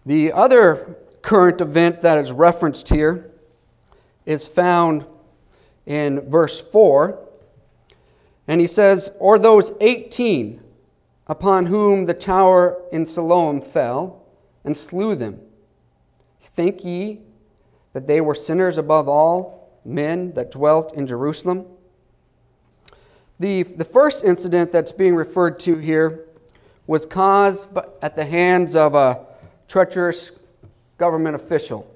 The 0.03 0.31
other 0.31 0.97
current 1.21 1.61
event 1.61 2.01
that 2.01 2.17
is 2.17 2.31
referenced 2.31 2.89
here 2.89 3.28
is 4.29 4.47
found 4.47 5.05
in 5.85 6.29
verse 6.29 6.61
4. 6.61 7.27
And 8.47 8.61
he 8.61 8.67
says, 8.67 9.11
Or 9.19 9.37
those 9.37 9.71
18 9.81 10.63
upon 11.27 11.65
whom 11.65 12.05
the 12.05 12.13
tower 12.13 12.81
in 12.91 13.05
Siloam 13.05 13.61
fell 13.61 14.25
and 14.63 14.77
slew 14.77 15.15
them. 15.15 15.41
Think 16.41 16.83
ye 16.83 17.21
that 17.93 18.07
they 18.07 18.21
were 18.21 18.35
sinners 18.35 18.77
above 18.77 19.07
all? 19.07 19.59
men 19.85 20.33
that 20.33 20.51
dwelt 20.51 20.93
in 20.93 21.07
Jerusalem. 21.07 21.65
The, 23.39 23.63
the 23.63 23.85
first 23.85 24.23
incident 24.23 24.71
that's 24.71 24.91
being 24.91 25.15
referred 25.15 25.59
to 25.61 25.77
here 25.77 26.25
was 26.87 27.05
caused 27.05 27.65
at 28.01 28.15
the 28.15 28.25
hands 28.25 28.75
of 28.75 28.95
a 28.95 29.25
treacherous 29.67 30.31
government 30.97 31.35
official. 31.35 31.89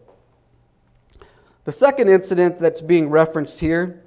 The 1.65 1.71
second 1.71 2.09
incident 2.09 2.59
that's 2.59 2.81
being 2.81 3.09
referenced 3.09 3.59
here 3.59 4.03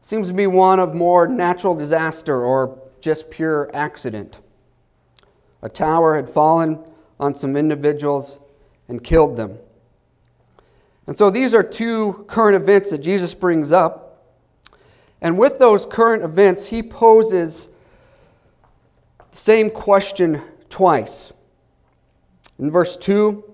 seems 0.00 0.28
to 0.28 0.34
be 0.34 0.46
one 0.46 0.78
of 0.78 0.94
more 0.94 1.26
natural 1.26 1.74
disaster 1.74 2.44
or 2.44 2.78
just 3.00 3.30
pure 3.30 3.70
accident. 3.72 4.38
A 5.62 5.68
tower 5.68 6.16
had 6.16 6.28
fallen 6.28 6.84
on 7.18 7.34
some 7.34 7.56
individuals 7.56 8.38
and 8.88 9.02
killed 9.02 9.36
them. 9.36 9.58
And 11.06 11.16
so 11.16 11.30
these 11.30 11.54
are 11.54 11.62
two 11.62 12.24
current 12.28 12.56
events 12.56 12.90
that 12.90 12.98
Jesus 12.98 13.34
brings 13.34 13.72
up. 13.72 14.06
And 15.20 15.38
with 15.38 15.58
those 15.58 15.84
current 15.84 16.22
events, 16.22 16.68
he 16.68 16.82
poses 16.82 17.68
the 19.30 19.36
same 19.36 19.70
question 19.70 20.42
twice. 20.68 21.32
In 22.58 22.70
verse 22.70 22.96
2, 22.96 23.44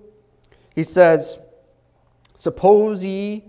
he 0.74 0.84
says, 0.84 1.40
Suppose 2.36 3.04
ye 3.04 3.44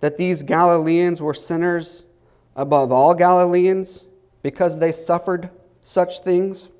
that 0.00 0.16
these 0.16 0.42
Galileans 0.42 1.20
were 1.20 1.34
sinners 1.34 2.04
above 2.56 2.90
all 2.90 3.14
Galileans 3.14 4.04
because 4.42 4.78
they 4.78 4.90
suffered 4.90 5.50
such 5.82 6.20
things? 6.20 6.70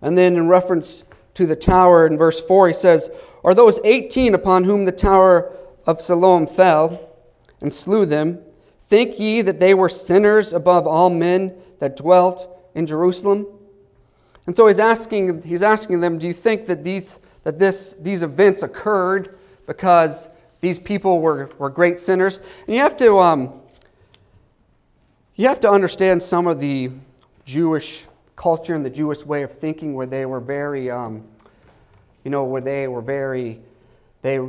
And 0.00 0.16
then 0.16 0.36
in 0.36 0.46
reference 0.46 1.04
to 1.34 1.46
the 1.46 1.56
tower 1.56 2.06
in 2.06 2.18
verse 2.18 2.40
4, 2.40 2.68
he 2.68 2.74
says, 2.74 3.10
Are 3.42 3.54
those 3.54 3.80
18 3.82 4.34
upon 4.34 4.64
whom 4.64 4.84
the 4.84 4.92
tower 4.92 5.52
of 5.86 6.00
Siloam 6.00 6.46
fell 6.46 7.10
and 7.60 7.72
slew 7.72 8.04
them, 8.04 8.40
think 8.82 9.18
ye 9.18 9.40
that 9.42 9.58
they 9.58 9.74
were 9.74 9.88
sinners 9.88 10.52
above 10.52 10.86
all 10.86 11.10
men 11.10 11.54
that 11.78 11.96
dwelt 11.96 12.48
in 12.74 12.86
Jerusalem? 12.86 13.46
And 14.46 14.54
so 14.54 14.66
he's 14.66 14.78
asking, 14.78 15.42
he's 15.42 15.62
asking 15.62 16.00
them, 16.00 16.18
do 16.18 16.26
you 16.26 16.32
think 16.32 16.66
that 16.66 16.84
these, 16.84 17.18
that 17.42 17.58
this, 17.58 17.96
these 17.98 18.22
events 18.22 18.62
occurred 18.62 19.36
because 19.66 20.28
these 20.60 20.78
people 20.78 21.20
were, 21.20 21.50
were 21.58 21.70
great 21.70 21.98
sinners? 21.98 22.40
And 22.66 22.76
you 22.76 22.82
have 22.82 22.96
to, 22.98 23.18
um, 23.18 23.62
you 25.34 25.48
have 25.48 25.60
to 25.60 25.70
understand 25.70 26.22
some 26.22 26.46
of 26.46 26.60
the 26.60 26.90
Jewish 27.44 28.06
culture 28.34 28.74
and 28.74 28.84
the 28.84 28.90
Jewish 28.90 29.24
way 29.24 29.42
of 29.42 29.50
thinking 29.52 29.94
where 29.94 30.06
they 30.06 30.26
were 30.26 30.40
very 30.40 30.90
um, 30.90 31.26
you 32.26 32.30
know, 32.30 32.42
where 32.42 32.60
they 32.60 32.88
were 32.88 33.00
very, 33.00 33.60
they 34.22 34.40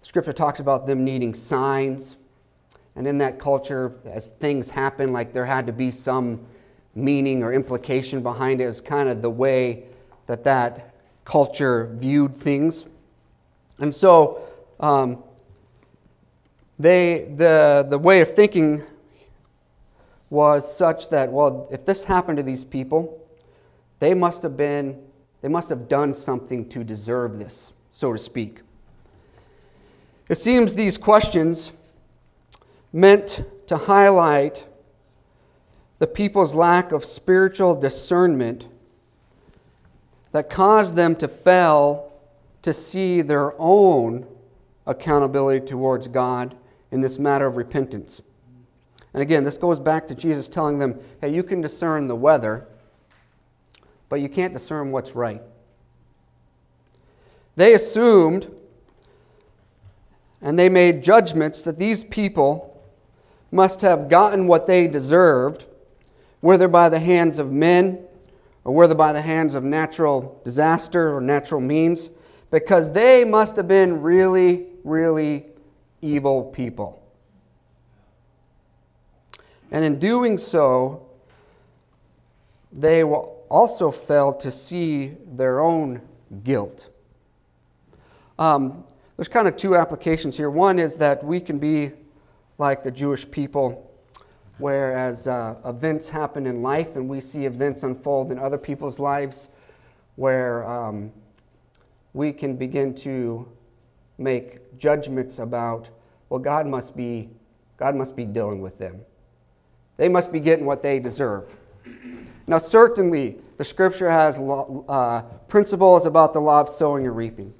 Scripture 0.00 0.32
talks 0.32 0.60
about 0.60 0.86
them 0.86 1.04
needing 1.04 1.34
signs. 1.34 2.16
And 2.96 3.06
in 3.06 3.18
that 3.18 3.38
culture, 3.38 3.94
as 4.06 4.30
things 4.30 4.70
happen, 4.70 5.12
like 5.12 5.34
there 5.34 5.44
had 5.44 5.66
to 5.66 5.74
be 5.74 5.90
some 5.90 6.46
meaning 6.94 7.42
or 7.42 7.52
implication 7.52 8.22
behind 8.22 8.62
it. 8.62 8.64
It 8.64 8.68
was 8.68 8.80
kind 8.80 9.10
of 9.10 9.20
the 9.20 9.28
way 9.28 9.84
that 10.24 10.42
that 10.44 10.94
culture 11.26 11.94
viewed 11.98 12.34
things. 12.34 12.86
And 13.82 13.92
so 13.92 14.40
um, 14.78 15.24
they, 16.78 17.32
the, 17.34 17.84
the 17.90 17.98
way 17.98 18.20
of 18.20 18.32
thinking 18.32 18.84
was 20.30 20.72
such 20.72 21.10
that, 21.10 21.32
well, 21.32 21.68
if 21.72 21.84
this 21.84 22.04
happened 22.04 22.36
to 22.36 22.44
these 22.44 22.64
people, 22.64 23.20
they 23.98 24.14
must 24.14 24.44
have 24.44 24.56
been, 24.56 25.02
they 25.40 25.48
must 25.48 25.68
have 25.68 25.88
done 25.88 26.14
something 26.14 26.68
to 26.68 26.84
deserve 26.84 27.40
this, 27.40 27.72
so 27.90 28.12
to 28.12 28.18
speak. 28.18 28.60
It 30.28 30.36
seems 30.36 30.76
these 30.76 30.96
questions 30.96 31.72
meant 32.92 33.42
to 33.66 33.76
highlight 33.76 34.64
the 35.98 36.06
people's 36.06 36.54
lack 36.54 36.92
of 36.92 37.04
spiritual 37.04 37.74
discernment 37.74 38.68
that 40.30 40.48
caused 40.48 40.94
them 40.94 41.16
to 41.16 41.26
fail 41.26 42.11
to 42.62 42.72
see 42.72 43.22
their 43.22 43.54
own 43.60 44.26
accountability 44.86 45.66
towards 45.66 46.08
God 46.08 46.56
in 46.90 47.00
this 47.00 47.18
matter 47.18 47.46
of 47.46 47.56
repentance. 47.56 48.22
And 49.14 49.22
again, 49.22 49.44
this 49.44 49.58
goes 49.58 49.78
back 49.78 50.08
to 50.08 50.14
Jesus 50.14 50.48
telling 50.48 50.78
them, 50.78 50.98
hey, 51.20 51.34
you 51.34 51.42
can 51.42 51.60
discern 51.60 52.08
the 52.08 52.16
weather, 52.16 52.66
but 54.08 54.20
you 54.20 54.28
can't 54.28 54.52
discern 54.52 54.90
what's 54.90 55.14
right. 55.14 55.42
They 57.56 57.74
assumed 57.74 58.50
and 60.40 60.58
they 60.58 60.68
made 60.68 61.04
judgments 61.04 61.62
that 61.62 61.78
these 61.78 62.02
people 62.04 62.82
must 63.50 63.82
have 63.82 64.08
gotten 64.08 64.46
what 64.48 64.66
they 64.66 64.88
deserved, 64.88 65.66
whether 66.40 66.66
by 66.66 66.88
the 66.88 66.98
hands 66.98 67.38
of 67.38 67.52
men 67.52 68.02
or 68.64 68.74
whether 68.74 68.94
by 68.94 69.12
the 69.12 69.22
hands 69.22 69.54
of 69.54 69.62
natural 69.62 70.40
disaster 70.44 71.14
or 71.14 71.20
natural 71.20 71.60
means, 71.60 72.10
because 72.52 72.92
they 72.92 73.24
must 73.24 73.56
have 73.56 73.66
been 73.66 74.02
really, 74.02 74.66
really 74.84 75.46
evil 76.02 76.44
people. 76.44 77.02
And 79.70 79.82
in 79.84 79.98
doing 79.98 80.36
so, 80.36 81.08
they 82.70 83.02
also 83.02 83.90
failed 83.90 84.40
to 84.40 84.50
see 84.50 85.16
their 85.26 85.60
own 85.60 86.02
guilt. 86.44 86.90
Um, 88.38 88.84
there's 89.16 89.28
kind 89.28 89.48
of 89.48 89.56
two 89.56 89.74
applications 89.74 90.36
here. 90.36 90.50
One 90.50 90.78
is 90.78 90.96
that 90.96 91.24
we 91.24 91.40
can 91.40 91.58
be 91.58 91.92
like 92.58 92.82
the 92.82 92.90
Jewish 92.90 93.30
people, 93.30 93.90
whereas 94.58 95.26
uh, 95.26 95.56
events 95.64 96.10
happen 96.10 96.46
in 96.46 96.62
life 96.62 96.96
and 96.96 97.08
we 97.08 97.20
see 97.20 97.46
events 97.46 97.82
unfold 97.82 98.30
in 98.30 98.38
other 98.38 98.58
people's 98.58 98.98
lives, 98.98 99.48
where 100.16 100.68
um, 100.68 101.12
we 102.14 102.32
can 102.32 102.56
begin 102.56 102.94
to 102.94 103.48
make 104.18 104.78
judgments 104.78 105.38
about, 105.38 105.88
well, 106.28 106.40
God 106.40 106.66
must 106.66 106.96
be, 106.96 107.30
God 107.76 107.94
must 107.94 108.14
be 108.14 108.24
dealing 108.24 108.60
with 108.60 108.78
them. 108.78 109.00
They 109.96 110.08
must 110.08 110.32
be 110.32 110.40
getting 110.40 110.66
what 110.66 110.82
they 110.82 110.98
deserve. 110.98 111.56
Now, 112.46 112.58
certainly, 112.58 113.38
the 113.56 113.64
scripture 113.64 114.10
has 114.10 114.38
uh, 114.38 115.22
principles 115.48 116.06
about 116.06 116.32
the 116.32 116.40
law 116.40 116.60
of 116.60 116.68
sowing 116.68 117.06
and 117.06 117.16
reaping. 117.16 117.54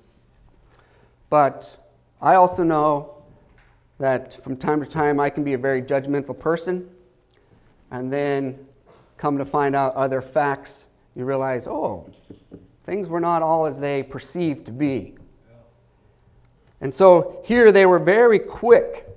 But 1.30 1.78
I 2.20 2.34
also 2.34 2.62
know 2.62 3.22
that 3.98 4.42
from 4.42 4.56
time 4.56 4.80
to 4.80 4.86
time 4.86 5.20
I 5.20 5.30
can 5.30 5.44
be 5.44 5.52
a 5.54 5.58
very 5.58 5.80
judgmental 5.80 6.38
person, 6.38 6.90
and 7.90 8.12
then 8.12 8.66
come 9.16 9.38
to 9.38 9.44
find 9.44 9.76
out 9.76 9.94
other 9.94 10.20
facts, 10.20 10.88
you 11.14 11.24
realize, 11.24 11.66
oh, 11.66 12.10
things 12.84 13.08
were 13.08 13.20
not 13.20 13.42
all 13.42 13.66
as 13.66 13.80
they 13.80 14.02
perceived 14.02 14.66
to 14.66 14.72
be. 14.72 15.14
And 16.80 16.92
so 16.92 17.40
here 17.44 17.70
they 17.70 17.86
were 17.86 18.00
very 18.00 18.38
quick 18.38 19.08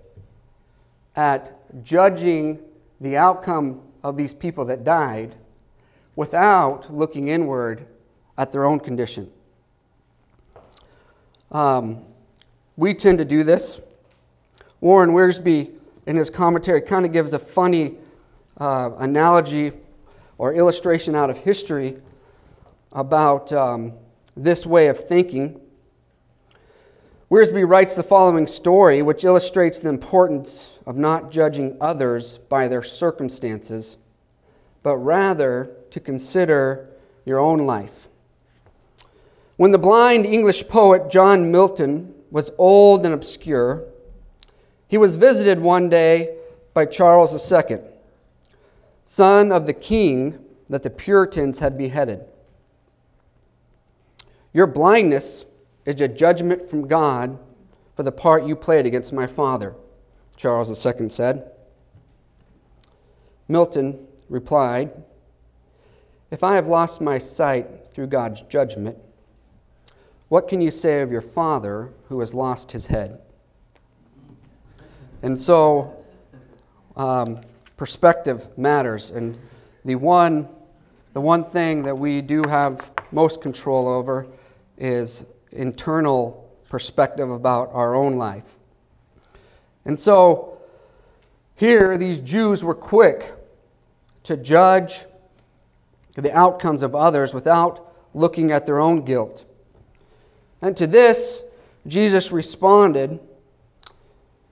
at 1.15 1.83
judging 1.83 2.59
the 3.01 3.17
outcome 3.17 3.81
of 4.03 4.17
these 4.17 4.33
people 4.33 4.65
that 4.65 4.83
died 4.83 5.35
without 6.15 6.93
looking 6.93 7.27
inward 7.27 7.87
at 8.37 8.51
their 8.51 8.65
own 8.65 8.79
condition. 8.79 9.31
Um, 11.51 12.05
we 12.77 12.93
tend 12.93 13.17
to 13.17 13.25
do 13.25 13.43
this. 13.43 13.79
Warren 14.79 15.11
Wiersbe, 15.11 15.73
in 16.05 16.15
his 16.15 16.29
commentary, 16.29 16.81
kind 16.81 17.05
of 17.05 17.11
gives 17.11 17.33
a 17.33 17.39
funny 17.39 17.95
uh, 18.57 18.91
analogy 18.97 19.71
or 20.37 20.53
illustration 20.53 21.15
out 21.15 21.29
of 21.29 21.37
history 21.37 21.97
about 22.95 23.51
um, 23.51 23.93
this 24.35 24.65
way 24.65 24.87
of 24.87 24.97
thinking. 24.97 25.59
Wiersbe 27.29 27.67
writes 27.67 27.95
the 27.95 28.03
following 28.03 28.47
story, 28.47 29.01
which 29.01 29.25
illustrates 29.25 29.79
the 29.79 29.89
importance 29.89 30.79
of 30.85 30.95
not 30.97 31.29
judging 31.29 31.77
others 31.81 32.37
by 32.37 32.67
their 32.67 32.81
circumstances, 32.81 33.97
but 34.81 34.97
rather 34.97 35.75
to 35.91 35.99
consider 35.99 36.89
your 37.25 37.39
own 37.39 37.59
life. 37.65 38.07
When 39.57 39.71
the 39.71 39.77
blind 39.77 40.25
English 40.25 40.67
poet 40.67 41.09
John 41.09 41.51
Milton 41.51 42.13
was 42.31 42.51
old 42.57 43.05
and 43.05 43.13
obscure, 43.13 43.85
he 44.87 44.97
was 44.97 45.15
visited 45.15 45.59
one 45.59 45.89
day 45.89 46.37
by 46.73 46.85
Charles 46.85 47.51
II, 47.51 47.79
son 49.03 49.51
of 49.51 49.65
the 49.65 49.73
king 49.73 50.39
that 50.69 50.83
the 50.83 50.89
Puritans 50.89 51.59
had 51.59 51.77
beheaded. 51.77 52.27
Your 54.55 54.67
blindness 54.67 55.45
is 55.83 55.99
a 55.99 56.07
judgment 56.07 56.69
from 56.69 56.87
God 56.87 57.37
for 57.93 58.03
the 58.03 58.11
part 58.13 58.45
you 58.45 58.55
played 58.55 58.85
against 58.85 59.11
my 59.11 59.27
father, 59.27 59.75
Charles 60.37 60.69
II 60.85 61.09
said. 61.09 61.51
Milton 63.49 64.07
replied, 64.29 65.03
If 66.31 66.41
I 66.41 66.55
have 66.55 66.67
lost 66.67 67.01
my 67.01 67.17
sight 67.17 67.85
through 67.89 68.07
God's 68.07 68.43
judgment, 68.43 68.97
what 70.29 70.47
can 70.47 70.61
you 70.61 70.71
say 70.71 71.01
of 71.01 71.11
your 71.11 71.19
father 71.19 71.91
who 72.07 72.21
has 72.21 72.33
lost 72.33 72.71
his 72.71 72.85
head? 72.85 73.19
And 75.21 75.37
so, 75.37 76.01
um, 76.95 77.41
perspective 77.75 78.57
matters. 78.57 79.11
And 79.11 79.37
the 79.83 79.95
one, 79.95 80.47
the 81.11 81.19
one 81.19 81.43
thing 81.43 81.83
that 81.83 81.97
we 81.97 82.21
do 82.21 82.43
have 82.47 82.89
most 83.11 83.41
control 83.41 83.89
over 83.89 84.27
is 84.77 85.25
internal 85.51 86.49
perspective 86.69 87.29
about 87.29 87.69
our 87.73 87.95
own 87.95 88.17
life. 88.17 88.55
And 89.85 89.99
so, 89.99 90.57
here, 91.55 91.97
these 91.97 92.19
Jews 92.19 92.63
were 92.63 92.75
quick 92.75 93.31
to 94.23 94.35
judge 94.35 95.05
the 96.15 96.35
outcomes 96.35 96.83
of 96.83 96.95
others 96.95 97.33
without 97.33 97.93
looking 98.13 98.51
at 98.51 98.65
their 98.65 98.79
own 98.79 99.01
guilt. 99.01 99.45
And 100.61 100.75
to 100.77 100.87
this, 100.87 101.43
Jesus 101.87 102.31
responded. 102.31 103.19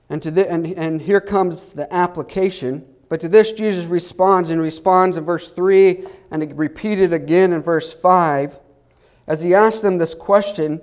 And, 0.09 0.21
to 0.21 0.29
the, 0.29 0.49
and, 0.49 0.67
and 0.67 1.01
here 1.01 1.21
comes 1.21 1.73
the 1.73 1.91
application. 1.93 2.85
But 3.09 3.19
to 3.21 3.27
this, 3.27 3.51
Jesus 3.51 3.85
responds 3.85 4.49
and 4.49 4.61
responds 4.61 5.17
in 5.17 5.23
verse 5.23 5.51
3 5.51 6.05
and 6.31 6.57
repeated 6.57 7.13
again 7.13 7.53
in 7.53 7.63
verse 7.63 7.93
5. 7.93 8.59
As 9.27 9.43
he 9.43 9.53
asks 9.53 9.81
them 9.81 9.97
this 9.97 10.13
question, 10.13 10.81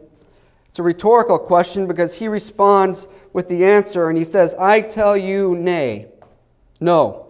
it's 0.71 0.79
a 0.79 0.83
rhetorical 0.83 1.39
question 1.39 1.87
because 1.87 2.17
he 2.17 2.29
responds 2.29 3.09
with 3.33 3.49
the 3.49 3.65
answer 3.65 4.09
and 4.09 4.17
he 4.17 4.25
says, 4.25 4.55
I 4.55 4.81
tell 4.81 5.17
you, 5.17 5.57
nay, 5.57 6.07
no. 6.81 7.27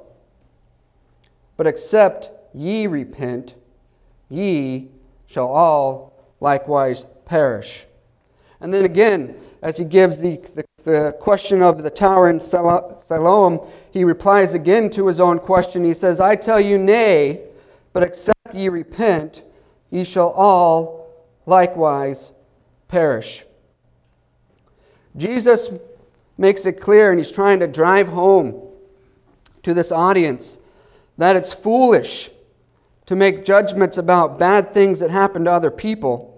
But 1.56 1.66
except 1.66 2.30
ye 2.54 2.86
repent, 2.86 3.54
ye 4.28 4.88
shall 5.26 5.48
all 5.48 6.12
likewise 6.40 7.06
perish. 7.24 7.86
And 8.60 8.72
then 8.72 8.84
again, 8.84 9.34
as 9.62 9.78
he 9.78 9.84
gives 9.84 10.18
the, 10.18 10.36
the, 10.54 10.64
the 10.84 11.16
question 11.18 11.62
of 11.62 11.82
the 11.82 11.90
tower 11.90 12.28
in 12.28 12.40
Siloam, 12.40 13.66
he 13.90 14.04
replies 14.04 14.54
again 14.54 14.90
to 14.90 15.06
his 15.06 15.20
own 15.20 15.38
question. 15.38 15.84
He 15.84 15.94
says, 15.94 16.20
I 16.20 16.36
tell 16.36 16.60
you, 16.60 16.78
nay, 16.78 17.42
but 17.92 18.02
except 18.02 18.54
ye 18.54 18.68
repent, 18.68 19.42
ye 19.90 20.04
shall 20.04 20.30
all 20.30 20.99
likewise 21.46 22.32
perish. 22.88 23.44
Jesus 25.16 25.70
makes 26.38 26.64
it 26.66 26.80
clear, 26.80 27.10
and 27.10 27.18
he's 27.18 27.32
trying 27.32 27.60
to 27.60 27.66
drive 27.66 28.08
home 28.08 28.68
to 29.62 29.74
this 29.74 29.92
audience 29.92 30.58
that 31.18 31.36
it's 31.36 31.52
foolish 31.52 32.30
to 33.06 33.16
make 33.16 33.44
judgments 33.44 33.98
about 33.98 34.38
bad 34.38 34.72
things 34.72 35.00
that 35.00 35.10
happen 35.10 35.44
to 35.44 35.52
other 35.52 35.70
people 35.70 36.30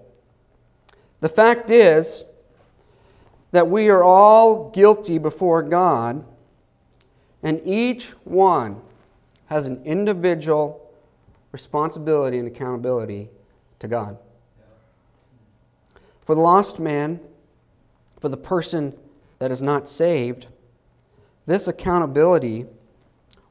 the 1.23 1.29
fact 1.29 1.71
is 1.71 2.25
that 3.51 3.69
we 3.69 3.87
are 3.87 4.03
all 4.03 4.71
guilty 4.71 5.17
before 5.17 5.63
God, 5.63 6.25
and 7.41 7.61
each 7.63 8.09
one 8.25 8.81
has 9.45 9.65
an 9.65 9.81
individual 9.85 10.93
responsibility 11.53 12.39
and 12.39 12.47
accountability 12.49 13.29
to 13.79 13.87
God. 13.87 14.17
For 16.25 16.35
the 16.35 16.41
lost 16.41 16.79
man, 16.79 17.19
for 18.19 18.29
the 18.29 18.37
person 18.37 18.97
that 19.39 19.51
is 19.51 19.61
not 19.61 19.87
saved, 19.89 20.47
this 21.45 21.67
accountability 21.67 22.65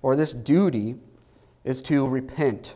or 0.00 0.16
this 0.16 0.32
duty 0.32 0.96
is 1.64 1.82
to 1.82 2.06
repent. 2.06 2.74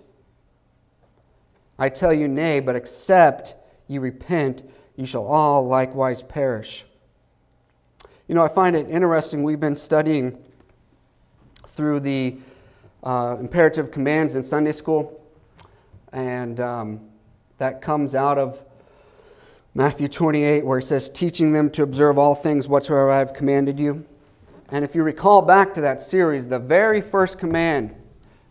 I 1.78 1.88
tell 1.88 2.12
you, 2.12 2.28
nay, 2.28 2.60
but 2.60 2.76
except 2.76 3.54
ye 3.88 3.98
repent, 3.98 4.68
ye 4.96 5.06
shall 5.06 5.26
all 5.26 5.66
likewise 5.66 6.22
perish. 6.22 6.84
You 8.28 8.34
know, 8.34 8.44
I 8.44 8.48
find 8.48 8.76
it 8.76 8.88
interesting. 8.90 9.44
We've 9.44 9.60
been 9.60 9.76
studying 9.76 10.42
through 11.68 12.00
the 12.00 12.36
uh, 13.02 13.36
imperative 13.38 13.90
commands 13.90 14.34
in 14.34 14.42
Sunday 14.42 14.72
school, 14.72 15.22
and 16.12 16.60
um, 16.60 17.08
that 17.58 17.80
comes 17.80 18.14
out 18.14 18.36
of 18.36 18.62
Matthew 19.76 20.08
28, 20.08 20.64
where 20.64 20.78
he 20.78 20.86
says, 20.86 21.10
teaching 21.10 21.52
them 21.52 21.68
to 21.72 21.82
observe 21.82 22.16
all 22.16 22.34
things 22.34 22.66
whatsoever 22.66 23.10
I 23.10 23.18
have 23.18 23.34
commanded 23.34 23.78
you. 23.78 24.06
And 24.70 24.82
if 24.82 24.94
you 24.94 25.02
recall 25.02 25.42
back 25.42 25.74
to 25.74 25.82
that 25.82 26.00
series, 26.00 26.48
the 26.48 26.58
very 26.58 27.02
first 27.02 27.38
command 27.38 27.94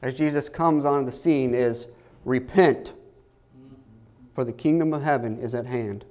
as 0.04 0.16
Jesus 0.16 0.50
comes 0.50 0.86
onto 0.86 1.08
the 1.08 1.12
scene 1.12 1.56
is 1.56 1.88
repent, 2.26 2.94
for 4.36 4.46
the 4.46 4.54
kingdom 4.54 4.94
of 4.94 5.02
heaven 5.02 5.40
is 5.40 5.56
at 5.56 5.66
hand. 5.66 6.06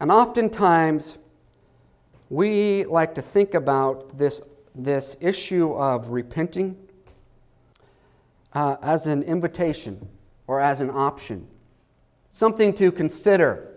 And 0.00 0.10
oftentimes, 0.10 1.16
we 2.30 2.84
like 2.84 3.14
to 3.14 3.22
think 3.22 3.54
about 3.54 4.18
this, 4.18 4.42
this 4.74 5.16
issue 5.20 5.72
of 5.74 6.08
repenting 6.08 6.76
uh, 8.54 8.74
as 8.82 9.06
an 9.06 9.22
invitation 9.22 10.08
or 10.48 10.60
as 10.60 10.80
an 10.80 10.90
option, 10.90 11.46
something 12.32 12.74
to 12.74 12.90
consider 12.90 13.67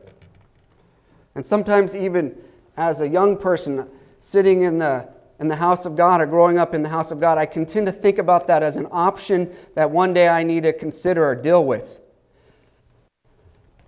and 1.36 1.46
sometimes, 1.46 1.96
even 1.96 2.36
as 2.78 3.02
a 3.02 3.08
young 3.08 3.38
person 3.38 3.88
sitting 4.20 4.63
in 4.63 4.80
the, 4.80 5.10
in 5.39 5.48
the 5.48 5.56
house 5.56 5.86
of 5.86 5.96
God 5.96 6.22
or 6.22 6.26
growing 6.26 6.58
up 6.58 6.76
in 6.76 6.84
the 6.84 6.89
house 6.89 7.12
of 7.12 7.20
God, 7.20 7.38
I 7.38 7.46
can 7.46 7.65
tend 7.65 7.86
to 7.86 7.91
think 7.91 8.17
about 8.17 8.48
that 8.48 8.63
as 8.63 8.78
an 8.78 8.88
option 8.91 9.54
that 9.76 9.89
one 9.89 10.13
day 10.13 10.28
I 10.28 10.44
need 10.44 10.63
to 10.63 10.74
consider 10.74 11.26
or 11.26 11.36
deal 11.36 11.63
with. 11.65 12.00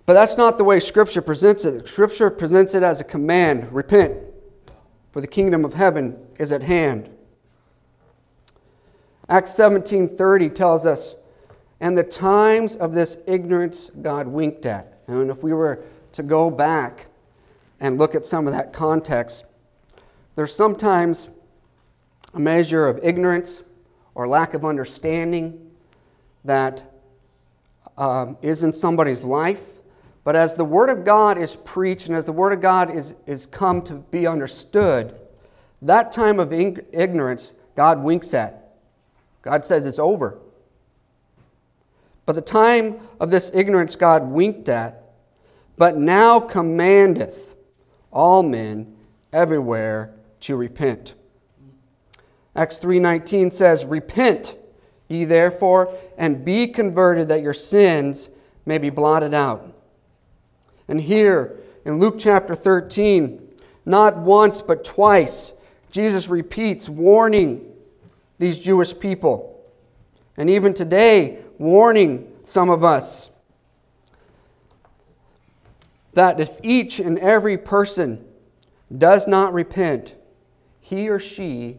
But 0.06 0.14
that's 0.14 0.36
not 0.36 0.58
the 0.58 0.64
way 0.64 0.80
Scripture 0.80 1.22
presents 1.22 1.64
it. 1.64 1.88
Scripture 1.88 2.30
presents 2.30 2.74
it 2.74 2.82
as 2.82 3.00
a 3.00 3.04
command 3.04 3.72
repent, 3.72 4.16
for 5.12 5.20
the 5.20 5.26
kingdom 5.26 5.64
of 5.64 5.74
heaven 5.74 6.18
is 6.38 6.52
at 6.52 6.62
hand. 6.62 7.08
Acts 9.28 9.54
17:30 9.54 10.50
tells 10.50 10.84
us, 10.84 11.14
"And 11.80 11.96
the 11.96 12.02
times 12.02 12.76
of 12.76 12.92
this 12.92 13.16
ignorance 13.26 13.90
God 14.02 14.28
winked 14.28 14.66
at." 14.66 14.98
And 15.06 15.30
if 15.30 15.42
we 15.42 15.54
were 15.54 15.80
to 16.12 16.22
go 16.22 16.50
back 16.50 17.06
and 17.84 17.98
look 17.98 18.14
at 18.14 18.24
some 18.24 18.46
of 18.46 18.54
that 18.54 18.72
context, 18.72 19.44
there's 20.36 20.54
sometimes 20.56 21.28
a 22.32 22.40
measure 22.40 22.86
of 22.86 22.98
ignorance 23.02 23.62
or 24.14 24.26
lack 24.26 24.54
of 24.54 24.64
understanding 24.64 25.70
that 26.46 26.94
um, 27.98 28.38
is 28.40 28.64
in 28.64 28.72
somebody's 28.72 29.22
life. 29.22 29.80
But 30.24 30.34
as 30.34 30.54
the 30.54 30.64
Word 30.64 30.88
of 30.88 31.04
God 31.04 31.36
is 31.36 31.56
preached 31.56 32.06
and 32.06 32.16
as 32.16 32.24
the 32.24 32.32
Word 32.32 32.54
of 32.54 32.62
God 32.62 32.90
is, 32.90 33.16
is 33.26 33.44
come 33.44 33.82
to 33.82 33.96
be 33.96 34.26
understood, 34.26 35.14
that 35.82 36.10
time 36.10 36.40
of 36.40 36.54
ignorance 36.54 37.52
God 37.76 38.02
winks 38.02 38.32
at. 38.32 38.76
God 39.42 39.62
says 39.62 39.84
it's 39.84 39.98
over. 39.98 40.38
But 42.24 42.32
the 42.32 42.40
time 42.40 42.98
of 43.20 43.30
this 43.30 43.50
ignorance 43.52 43.94
God 43.94 44.22
winked 44.22 44.70
at, 44.70 45.02
but 45.76 45.98
now 45.98 46.40
commandeth 46.40 47.53
all 48.14 48.42
men 48.42 48.94
everywhere 49.32 50.14
to 50.40 50.56
repent. 50.56 51.14
Acts 52.56 52.78
3:19 52.78 53.50
says, 53.50 53.84
"Repent 53.84 54.54
ye 55.08 55.24
therefore 55.24 55.92
and 56.16 56.44
be 56.44 56.68
converted 56.68 57.28
that 57.28 57.42
your 57.42 57.52
sins 57.52 58.30
may 58.64 58.78
be 58.78 58.90
blotted 58.90 59.34
out." 59.34 59.66
And 60.88 61.00
here 61.00 61.56
in 61.84 61.98
Luke 61.98 62.14
chapter 62.16 62.54
13, 62.54 63.40
not 63.84 64.18
once 64.18 64.62
but 64.62 64.84
twice, 64.84 65.52
Jesus 65.90 66.28
repeats 66.28 66.88
warning 66.88 67.66
these 68.38 68.58
Jewish 68.58 68.98
people. 68.98 69.60
And 70.36 70.48
even 70.50 70.74
today, 70.74 71.38
warning 71.58 72.32
some 72.44 72.70
of 72.70 72.82
us 72.84 73.30
that 76.14 76.40
if 76.40 76.58
each 76.62 76.98
and 77.00 77.18
every 77.18 77.58
person 77.58 78.24
does 78.96 79.26
not 79.26 79.52
repent, 79.52 80.14
he 80.80 81.08
or 81.08 81.18
she 81.18 81.78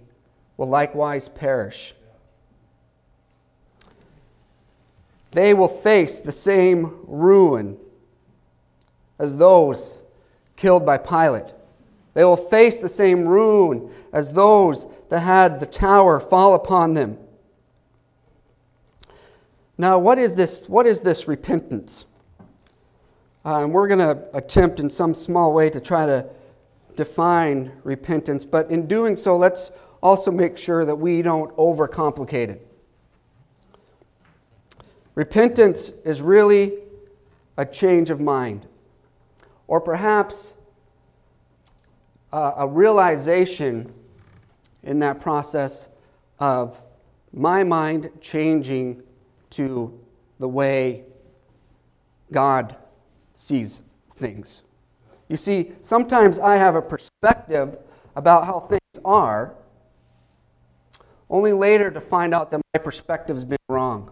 will 0.58 0.68
likewise 0.68 1.30
perish. 1.30 1.94
They 5.32 5.54
will 5.54 5.68
face 5.68 6.22
the 6.22 6.32
same 6.32 7.02
ruin 7.08 7.78
as 9.20 9.38
those 9.38 10.00
killed 10.56 10.86
by 10.86 10.98
Pilate. 10.98 11.54
They 12.14 12.24
will 12.24 12.38
face 12.38 12.80
the 12.80 12.90
same 12.90 13.28
ruin 13.28 13.92
as 14.14 14.34
those 14.34 14.86
that 15.10 15.20
had 15.20 15.60
the 15.60 15.66
tower 15.66 16.20
fall 16.20 16.56
upon 16.56 16.94
them. 16.94 17.18
Now, 19.78 20.00
what 20.00 20.18
is 20.18 20.38
this, 20.38 20.70
what 20.70 20.88
is 20.88 21.02
this 21.02 21.28
repentance? 21.28 22.06
Uh, 23.46 23.62
and 23.62 23.72
we're 23.72 23.88
going 23.88 24.00
to 24.00 24.28
attempt 24.36 24.80
in 24.80 24.90
some 24.90 25.14
small 25.14 25.54
way 25.54 25.70
to 25.70 25.80
try 25.80 26.04
to 26.08 26.26
define 26.96 27.72
repentance, 27.84 28.44
but 28.44 28.72
in 28.72 28.88
doing 28.88 29.16
so, 29.16 29.36
let's 29.36 29.70
also 30.02 30.32
make 30.32 30.58
sure 30.58 30.84
that 30.84 30.96
we 30.96 31.22
don't 31.22 31.56
overcomplicate 31.56 32.50
it. 32.50 32.68
Repentance 35.14 35.92
is 36.04 36.24
really 36.24 36.74
a 37.56 37.66
change 37.66 38.10
of 38.10 38.20
mind, 38.20 38.66
or 39.68 39.80
perhaps 39.80 40.56
uh, 42.34 42.54
a 42.58 42.68
realization 42.68 43.94
in 44.82 45.00
that 45.00 45.22
process 45.22 45.88
of 46.40 46.82
my 47.32 47.64
mind 47.64 48.10
changing 48.22 49.04
to 49.52 49.98
the 50.40 50.48
way 50.48 51.04
God 52.32 52.76
sees 53.36 53.82
things. 54.16 54.64
You 55.30 55.38
see, 55.38 55.74
sometimes 55.82 56.40
I 56.40 56.56
have 56.56 56.76
a 56.76 56.82
perspective 56.82 57.78
about 58.16 58.46
how 58.46 58.60
things 58.60 58.82
are, 59.04 59.56
only 61.30 61.54
later 61.54 61.92
to 61.92 62.02
find 62.02 62.34
out 62.34 62.52
that 62.52 62.62
my 62.74 62.80
perspective's 62.80 63.44
been 63.44 63.58
wrong. 63.68 64.12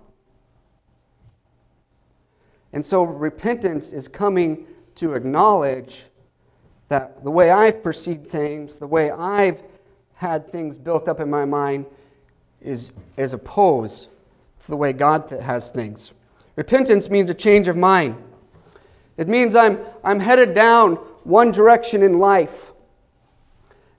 And 2.73 2.83
so 2.85 3.03
repentance 3.03 3.93
is 3.93 4.07
coming 4.07 4.65
to 4.95 5.13
acknowledge 5.13 6.05
that 6.89 7.23
the 7.23 7.31
way 7.31 7.51
I've 7.51 7.83
perceived 7.83 8.27
things, 8.27 8.79
the 8.79 8.87
way 8.87 9.11
I've 9.11 9.63
had 10.15 10.49
things 10.49 10.77
built 10.77 11.07
up 11.07 11.19
in 11.19 11.29
my 11.29 11.45
mind, 11.45 11.85
is, 12.61 12.91
is 13.17 13.33
opposed 13.33 14.09
to 14.59 14.67
the 14.67 14.77
way 14.77 14.93
God 14.93 15.29
has 15.29 15.69
things. 15.69 16.13
Repentance 16.55 17.09
means 17.09 17.29
a 17.29 17.33
change 17.33 17.67
of 17.67 17.75
mind. 17.75 18.15
It 19.17 19.27
means 19.27 19.55
I'm, 19.55 19.77
I'm 20.03 20.19
headed 20.19 20.53
down 20.53 20.95
one 21.23 21.51
direction 21.51 22.03
in 22.03 22.19
life. 22.19 22.71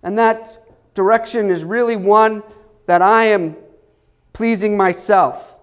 And 0.03 0.19
that 0.19 0.63
direction 0.95 1.51
is 1.51 1.65
really 1.65 1.97
one 1.97 2.43
that 2.87 3.03
I 3.03 3.27
am 3.27 3.57
pleasing 4.33 4.77
myself. 4.77 5.59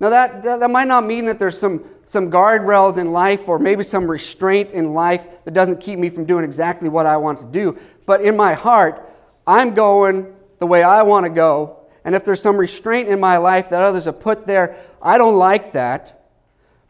Now, 0.00 0.10
that, 0.10 0.42
that 0.42 0.70
might 0.70 0.86
not 0.86 1.06
mean 1.06 1.26
that 1.26 1.38
there's 1.38 1.58
some, 1.58 1.84
some 2.04 2.30
guardrails 2.30 2.98
in 2.98 3.08
life 3.12 3.48
or 3.48 3.58
maybe 3.58 3.82
some 3.82 4.08
restraint 4.08 4.70
in 4.70 4.94
life 4.94 5.44
that 5.44 5.54
doesn't 5.54 5.80
keep 5.80 5.98
me 5.98 6.08
from 6.08 6.24
doing 6.24 6.44
exactly 6.44 6.88
what 6.88 7.06
I 7.06 7.16
want 7.16 7.40
to 7.40 7.46
do. 7.46 7.78
But 8.06 8.20
in 8.20 8.36
my 8.36 8.54
heart, 8.54 9.08
I'm 9.46 9.74
going 9.74 10.34
the 10.60 10.66
way 10.66 10.82
I 10.82 11.02
want 11.02 11.24
to 11.24 11.30
go. 11.30 11.80
And 12.04 12.14
if 12.14 12.24
there's 12.24 12.40
some 12.40 12.56
restraint 12.56 13.08
in 13.08 13.18
my 13.18 13.38
life 13.38 13.70
that 13.70 13.82
others 13.82 14.04
have 14.04 14.20
put 14.20 14.46
there, 14.46 14.76
I 15.02 15.18
don't 15.18 15.36
like 15.36 15.72
that. 15.72 16.28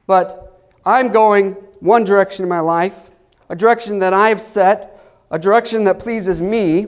But 0.07 0.48
I'm 0.85 1.09
going 1.09 1.53
one 1.81 2.05
direction 2.05 2.45
in 2.45 2.49
my 2.49 2.61
life, 2.61 3.11
a 3.49 3.57
direction 3.57 3.99
that 4.01 4.13
I've 4.13 4.41
set, 4.41 4.99
a 5.31 5.39
direction 5.39 5.85
that 5.85 5.99
pleases 5.99 6.41
me. 6.41 6.87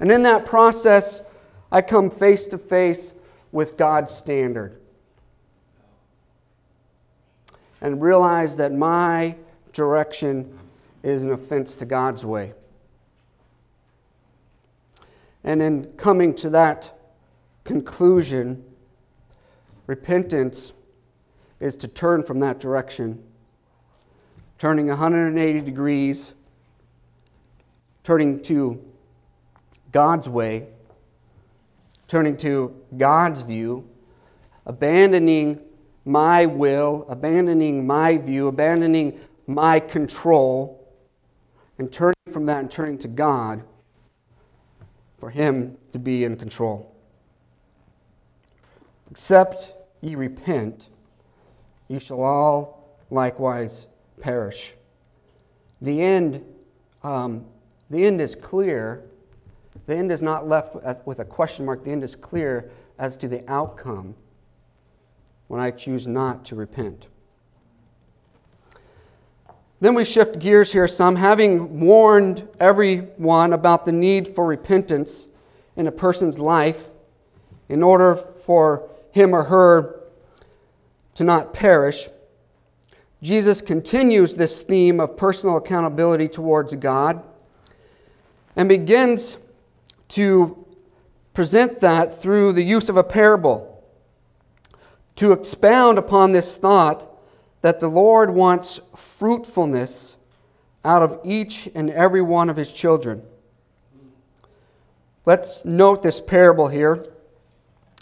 And 0.00 0.10
in 0.10 0.22
that 0.22 0.44
process, 0.44 1.22
I 1.70 1.82
come 1.82 2.10
face 2.10 2.46
to 2.48 2.58
face 2.58 3.14
with 3.52 3.76
God's 3.76 4.12
standard. 4.12 4.80
And 7.80 8.02
realize 8.02 8.56
that 8.56 8.72
my 8.72 9.36
direction 9.72 10.58
is 11.02 11.22
an 11.22 11.30
offense 11.30 11.76
to 11.76 11.86
God's 11.86 12.24
way. 12.24 12.52
And 15.44 15.62
in 15.62 15.84
coming 15.96 16.34
to 16.36 16.50
that 16.50 16.98
conclusion, 17.64 18.64
repentance 19.86 20.72
is 21.60 21.76
to 21.78 21.88
turn 21.88 22.22
from 22.22 22.40
that 22.40 22.60
direction, 22.60 23.22
turning 24.58 24.88
180 24.88 25.60
degrees, 25.60 26.34
turning 28.02 28.40
to 28.42 28.82
God's 29.92 30.28
way, 30.28 30.68
turning 32.06 32.36
to 32.38 32.74
God's 32.96 33.42
view, 33.42 33.88
abandoning 34.66 35.60
my 36.04 36.46
will, 36.46 37.06
abandoning 37.08 37.86
my 37.86 38.16
view, 38.16 38.48
abandoning 38.48 39.18
my 39.46 39.80
control, 39.80 40.88
and 41.78 41.92
turning 41.92 42.14
from 42.30 42.46
that 42.46 42.60
and 42.60 42.70
turning 42.70 42.98
to 42.98 43.08
God 43.08 43.66
for 45.18 45.30
Him 45.30 45.76
to 45.92 45.98
be 45.98 46.24
in 46.24 46.36
control. 46.36 46.94
Except 49.10 49.74
ye 50.00 50.14
repent, 50.14 50.88
ye 51.88 51.98
shall 51.98 52.20
all 52.20 52.96
likewise 53.10 53.86
perish. 54.20 54.74
The 55.80 56.02
end, 56.02 56.44
um, 57.02 57.46
the 57.90 58.04
end 58.04 58.20
is 58.20 58.34
clear. 58.34 59.04
The 59.86 59.96
end 59.96 60.12
is 60.12 60.22
not 60.22 60.46
left 60.46 60.76
with 61.06 61.18
a 61.18 61.24
question 61.24 61.64
mark. 61.64 61.84
The 61.84 61.90
end 61.90 62.04
is 62.04 62.14
clear 62.14 62.70
as 62.98 63.16
to 63.18 63.28
the 63.28 63.48
outcome 63.50 64.14
when 65.46 65.60
I 65.60 65.70
choose 65.70 66.06
not 66.06 66.44
to 66.46 66.54
repent. 66.54 67.06
Then 69.80 69.94
we 69.94 70.04
shift 70.04 70.40
gears 70.40 70.72
here 70.72 70.88
some, 70.88 71.16
having 71.16 71.80
warned 71.80 72.48
everyone 72.58 73.52
about 73.52 73.84
the 73.84 73.92
need 73.92 74.26
for 74.26 74.44
repentance 74.44 75.28
in 75.76 75.86
a 75.86 75.92
person's 75.92 76.40
life 76.40 76.88
in 77.68 77.82
order 77.82 78.16
for 78.16 78.90
him 79.12 79.34
or 79.34 79.44
her 79.44 79.97
to 81.18 81.24
not 81.24 81.52
perish. 81.52 82.08
Jesus 83.22 83.60
continues 83.60 84.36
this 84.36 84.62
theme 84.62 85.00
of 85.00 85.16
personal 85.16 85.56
accountability 85.56 86.28
towards 86.28 86.76
God 86.76 87.24
and 88.54 88.68
begins 88.68 89.36
to 90.10 90.64
present 91.34 91.80
that 91.80 92.12
through 92.12 92.52
the 92.52 92.62
use 92.62 92.88
of 92.88 92.96
a 92.96 93.02
parable 93.02 93.84
to 95.16 95.32
expound 95.32 95.98
upon 95.98 96.30
this 96.30 96.54
thought 96.54 97.10
that 97.62 97.80
the 97.80 97.88
Lord 97.88 98.30
wants 98.30 98.78
fruitfulness 98.94 100.16
out 100.84 101.02
of 101.02 101.18
each 101.24 101.68
and 101.74 101.90
every 101.90 102.22
one 102.22 102.48
of 102.48 102.56
his 102.56 102.72
children. 102.72 103.24
Let's 105.26 105.64
note 105.64 106.04
this 106.04 106.20
parable 106.20 106.68
here, 106.68 107.04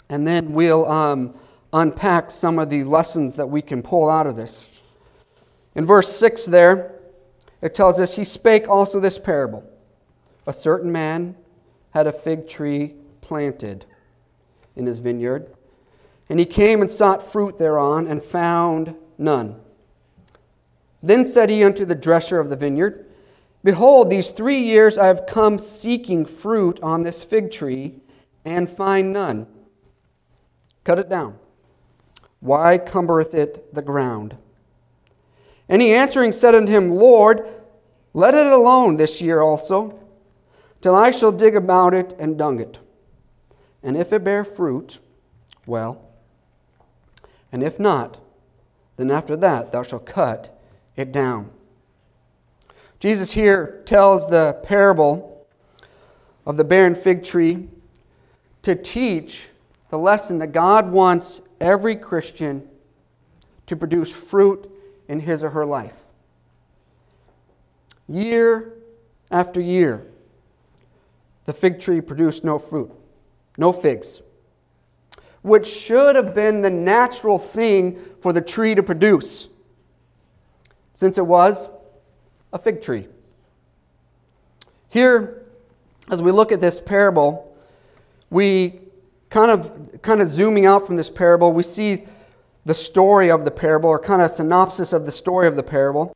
and 0.07 0.27
then 0.27 0.53
we'll 0.53 0.85
um, 0.85 1.33
unpack 1.73 2.31
some 2.31 2.59
of 2.59 2.69
the 2.69 2.83
lessons 2.83 3.35
that 3.35 3.47
we 3.47 3.61
can 3.61 3.81
pull 3.81 4.09
out 4.09 4.27
of 4.27 4.35
this. 4.35 4.69
In 5.75 5.85
verse 5.85 6.11
6 6.13 6.45
there, 6.45 6.99
it 7.61 7.75
tells 7.75 7.99
us, 7.99 8.15
He 8.15 8.23
spake 8.23 8.67
also 8.69 8.99
this 8.99 9.17
parable. 9.17 9.63
A 10.45 10.53
certain 10.53 10.91
man 10.91 11.35
had 11.91 12.07
a 12.07 12.11
fig 12.11 12.47
tree 12.47 12.95
planted 13.21 13.85
in 14.75 14.85
his 14.85 14.99
vineyard 14.99 15.51
and 16.29 16.39
he 16.39 16.45
came 16.45 16.81
and 16.81 16.91
sought 16.91 17.23
fruit 17.23 17.57
thereon, 17.57 18.07
and 18.07 18.23
found 18.23 18.95
none. 19.17 19.59
Then 21.01 21.25
said 21.25 21.49
he 21.49 21.63
unto 21.63 21.85
the 21.85 21.95
dresser 21.95 22.39
of 22.39 22.49
the 22.49 22.55
vineyard, 22.55 23.05
Behold, 23.63 24.09
these 24.09 24.29
three 24.29 24.61
years 24.61 24.97
I 24.97 25.07
have 25.07 25.25
come 25.25 25.57
seeking 25.57 26.25
fruit 26.25 26.79
on 26.81 27.03
this 27.03 27.23
fig 27.23 27.51
tree, 27.51 27.95
and 28.45 28.69
find 28.69 29.13
none. 29.13 29.47
Cut 30.83 30.99
it 30.99 31.09
down. 31.09 31.37
Why 32.39 32.77
cumbereth 32.77 33.33
it 33.33 33.73
the 33.73 33.81
ground? 33.81 34.37
And 35.69 35.81
he 35.81 35.93
answering 35.93 36.31
said 36.31 36.55
unto 36.55 36.71
him, 36.71 36.89
Lord, 36.91 37.47
let 38.13 38.33
it 38.33 38.47
alone 38.47 38.97
this 38.97 39.21
year 39.21 39.41
also, 39.41 39.99
till 40.81 40.95
I 40.95 41.11
shall 41.11 41.31
dig 41.31 41.55
about 41.55 41.93
it 41.93 42.15
and 42.19 42.37
dung 42.37 42.59
it. 42.59 42.79
And 43.83 43.97
if 43.97 44.13
it 44.13 44.23
bear 44.23 44.43
fruit, 44.43 44.99
well, 45.65 46.01
and 47.51 47.63
if 47.63 47.79
not, 47.79 48.19
then 48.97 49.11
after 49.11 49.37
that 49.37 49.71
thou 49.71 49.83
shalt 49.83 50.05
cut 50.05 50.59
it 50.95 51.11
down. 51.11 51.51
Jesus 52.99 53.31
here 53.31 53.83
tells 53.85 54.27
the 54.27 54.59
parable 54.63 55.45
of 56.45 56.57
the 56.57 56.63
barren 56.63 56.95
fig 56.95 57.23
tree 57.23 57.67
to 58.63 58.75
teach 58.75 59.49
the 59.89 59.99
lesson 59.99 60.39
that 60.39 60.47
God 60.47 60.91
wants 60.91 61.41
every 61.59 61.95
Christian 61.95 62.67
to 63.65 63.75
produce 63.75 64.11
fruit 64.11 64.71
in 65.07 65.19
his 65.19 65.43
or 65.43 65.49
her 65.51 65.65
life. 65.65 66.03
Year 68.07 68.73
after 69.29 69.59
year, 69.59 70.07
the 71.45 71.53
fig 71.53 71.79
tree 71.79 72.01
produced 72.01 72.43
no 72.43 72.59
fruit, 72.59 72.91
no 73.57 73.73
figs 73.73 74.21
which 75.47 75.65
should 75.65 76.15
have 76.15 76.35
been 76.35 76.61
the 76.61 76.69
natural 76.69 77.37
thing 77.37 77.97
for 78.21 78.33
the 78.33 78.41
tree 78.41 78.75
to 78.75 78.83
produce, 78.83 79.47
since 80.91 81.17
it 81.17 81.25
was 81.25 81.69
a 82.51 82.59
fig 82.59 82.81
tree. 82.81 83.07
Here, 84.89 85.45
as 86.11 86.21
we 86.21 86.31
look 86.31 86.51
at 86.51 86.59
this 86.59 86.81
parable, 86.81 87.55
we 88.29 88.81
kind 89.29 89.51
of 89.51 90.01
kind 90.01 90.21
of 90.21 90.29
zooming 90.29 90.65
out 90.65 90.85
from 90.85 90.95
this 90.95 91.09
parable, 91.09 91.51
we 91.51 91.63
see 91.63 92.05
the 92.65 92.73
story 92.73 93.31
of 93.31 93.45
the 93.45 93.51
parable, 93.51 93.89
or 93.89 93.99
kind 93.99 94.21
of 94.21 94.29
synopsis 94.29 94.91
of 94.93 95.05
the 95.05 95.11
story 95.11 95.47
of 95.47 95.55
the 95.55 95.63
parable. 95.63 96.13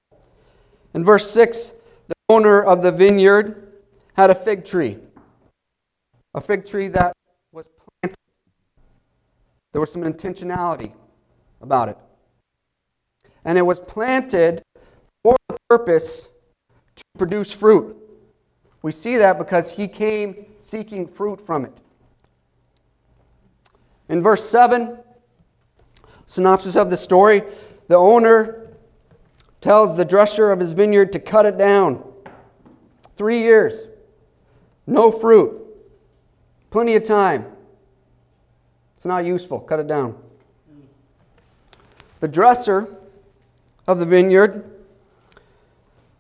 In 0.94 1.06
verse 1.06 1.32
6, 1.32 1.74
the 2.08 2.16
owner 2.30 2.62
of 2.62 2.82
the 2.82 2.92
vineyard 2.92 3.72
had 4.16 4.30
a 4.30 4.36
fig 4.36 4.66
tree, 4.66 4.98
a 6.34 6.42
fig 6.42 6.66
tree 6.66 6.90
that 6.90 7.14
was 7.54 7.68
planted. 8.02 8.18
there 9.72 9.80
was 9.80 9.92
some 9.92 10.04
intentionality 10.04 10.94
about 11.62 11.88
it. 11.88 11.98
And 13.46 13.58
it 13.58 13.66
was 13.66 13.80
planted 13.80 14.62
for 15.24 15.38
the 15.48 15.58
purpose 15.70 16.28
to 16.96 17.04
produce 17.18 17.54
fruit. 17.54 17.96
We 18.82 18.92
see 18.92 19.18
that 19.18 19.38
because 19.38 19.72
he 19.72 19.88
came 19.88 20.48
seeking 20.58 21.08
fruit 21.08 21.40
from 21.40 21.66
it. 21.66 21.78
In 24.12 24.22
verse 24.22 24.48
7, 24.50 25.00
synopsis 26.26 26.76
of 26.76 26.90
the 26.90 26.98
story, 26.98 27.44
the 27.88 27.96
owner 27.96 28.70
tells 29.62 29.96
the 29.96 30.04
dresser 30.04 30.52
of 30.52 30.60
his 30.60 30.74
vineyard 30.74 31.14
to 31.14 31.20
cut 31.20 31.46
it 31.46 31.58
down. 31.58 32.04
Three 33.16 33.40
years, 33.40 33.88
no 34.86 35.12
fruit, 35.12 35.62
plenty 36.72 36.96
of 36.96 37.04
time. 37.04 37.46
It's 38.98 39.06
not 39.06 39.24
useful. 39.24 39.62
Cut 39.62 39.80
it 39.80 39.88
down. 39.88 40.22
The 42.20 42.28
dresser 42.28 42.98
of 43.88 43.98
the 43.98 44.06
vineyard 44.06 44.70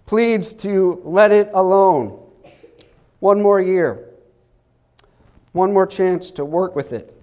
pleads 0.05 0.53
to 0.55 1.01
let 1.03 1.33
it 1.33 1.49
alone. 1.53 2.25
One 3.19 3.41
more 3.41 3.59
year. 3.59 4.07
One 5.51 5.73
more 5.73 5.85
chance 5.85 6.31
to 6.31 6.45
work 6.45 6.73
with 6.73 6.93
it. 6.93 7.20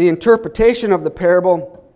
The 0.00 0.08
interpretation 0.08 0.94
of 0.94 1.04
the 1.04 1.10
parable 1.10 1.94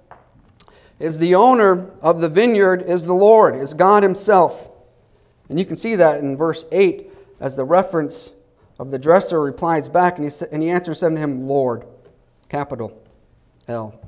is 0.99 1.17
the 1.17 1.35
owner 1.35 1.91
of 2.03 2.21
the 2.21 2.29
vineyard 2.29 2.83
is 2.83 3.07
the 3.07 3.15
Lord, 3.15 3.57
is 3.57 3.73
God 3.73 4.03
Himself. 4.03 4.69
And 5.49 5.59
you 5.59 5.65
can 5.65 5.77
see 5.77 5.97
that 5.97 6.21
in 6.21 6.37
verse 6.37 6.67
8 6.71 7.11
as 7.41 7.57
the 7.57 7.65
reference 7.65 8.33
of 8.79 8.91
the 8.91 8.99
dresser 8.99 9.41
replies 9.41 9.89
back, 9.89 10.19
and 10.19 10.31
he, 10.31 10.45
and 10.53 10.63
he 10.63 10.69
answers 10.69 11.03
unto 11.03 11.17
him, 11.17 11.49
Lord, 11.49 11.87
capital 12.51 13.03
L. 13.69 13.99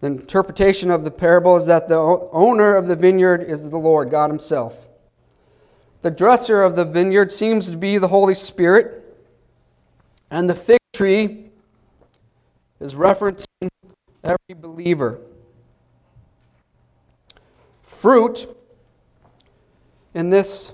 The 0.00 0.06
interpretation 0.06 0.90
of 0.90 1.04
the 1.04 1.10
parable 1.10 1.58
is 1.58 1.66
that 1.66 1.88
the 1.88 1.98
owner 2.32 2.76
of 2.76 2.86
the 2.86 2.96
vineyard 2.96 3.42
is 3.42 3.68
the 3.68 3.76
Lord, 3.76 4.10
God 4.10 4.30
Himself. 4.30 4.88
The 6.00 6.10
dresser 6.10 6.62
of 6.62 6.76
the 6.76 6.86
vineyard 6.86 7.30
seems 7.30 7.70
to 7.70 7.76
be 7.76 7.98
the 7.98 8.08
Holy 8.08 8.32
Spirit, 8.32 9.04
and 10.30 10.48
the 10.48 10.54
fig 10.54 10.78
tree 10.94 11.41
is 12.82 12.94
referencing 12.94 13.68
every 14.24 14.54
believer. 14.54 15.18
Fruit 17.82 18.48
in 20.14 20.30
this 20.30 20.72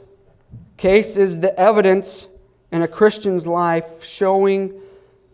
case 0.76 1.16
is 1.16 1.40
the 1.40 1.58
evidence 1.58 2.26
in 2.72 2.82
a 2.82 2.88
Christian's 2.88 3.46
life 3.46 4.02
showing 4.04 4.80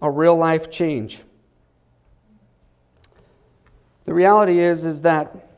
a 0.03 0.11
real 0.11 0.37
life 0.37 0.71
change. 0.71 1.23
The 4.05 4.13
reality 4.13 4.59
is, 4.59 4.85
is 4.85 5.03
that 5.03 5.49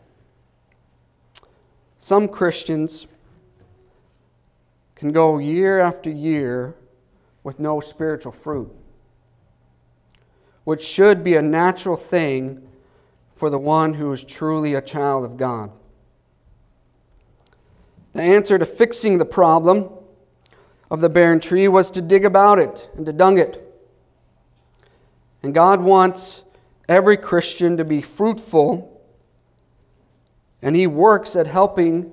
some 1.99 2.29
Christians 2.29 3.07
can 4.95 5.13
go 5.13 5.39
year 5.39 5.81
after 5.81 6.11
year 6.11 6.75
with 7.43 7.59
no 7.59 7.81
spiritual 7.81 8.33
fruit, 8.33 8.71
which 10.67 10.83
should 10.83 11.23
be 11.23 11.37
a 11.37 11.43
natural 11.43 11.97
thing 11.97 12.61
for 13.37 13.51
the 13.51 13.59
one 13.59 13.95
who 13.95 14.11
is 14.11 14.25
truly 14.25 14.75
a 14.75 14.83
child 14.83 15.25
of 15.25 15.37
God. 15.37 15.71
The 18.15 18.23
answer 18.23 18.59
to 18.59 18.67
fixing 18.67 19.19
the 19.19 19.25
problem 19.25 19.89
of 20.91 21.01
the 21.01 21.09
barren 21.09 21.39
tree 21.39 21.69
was 21.69 21.89
to 21.93 22.03
dig 22.03 22.25
about 22.25 22.59
it 22.59 22.91
and 22.97 23.07
to 23.07 23.13
dung 23.13 23.39
it. 23.39 23.65
And 25.41 25.55
God 25.55 25.83
wants 25.83 26.43
every 26.89 27.17
Christian 27.17 27.77
to 27.77 27.85
be 27.85 28.03
fruitful, 28.03 29.01
and 30.63 30.75
He 30.75 30.89
works 30.89 31.37
at 31.37 31.47
helping 31.47 32.11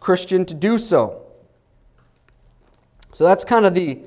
Christian 0.00 0.44
to 0.46 0.54
do 0.54 0.78
so. 0.78 1.22
So 3.12 3.22
that's 3.22 3.44
kind 3.44 3.64
of 3.64 3.74
the, 3.74 4.00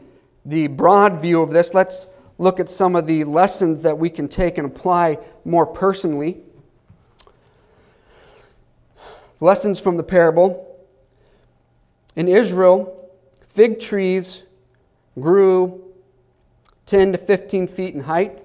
the 0.43 0.67
broad 0.67 1.22
view 1.22 1.41
of 1.41 1.52
this. 1.52 1.74
Let's 1.74 2.10
look 2.38 2.60
at 2.60 2.69
some 2.69 2.95
of 2.95 3.08
the 3.08 3.23
lessons 3.23 3.82
that 3.82 3.97
we 3.97 4.10
can 4.10 4.28
take 4.28 4.58
and 4.58 4.67
apply 4.67 5.17
more 5.43 5.65
personally. 5.65 6.41
Lessons 9.39 9.80
from 9.80 9.97
the 9.97 10.04
parable. 10.04 10.63
In 12.15 12.28
Israel, 12.28 13.10
fig 13.47 13.80
trees 13.80 14.43
grew 15.19 15.84
10 16.88 17.12
to 17.12 17.17
15 17.17 17.67
feet 17.67 17.93
in 17.93 18.02
height 18.02 18.39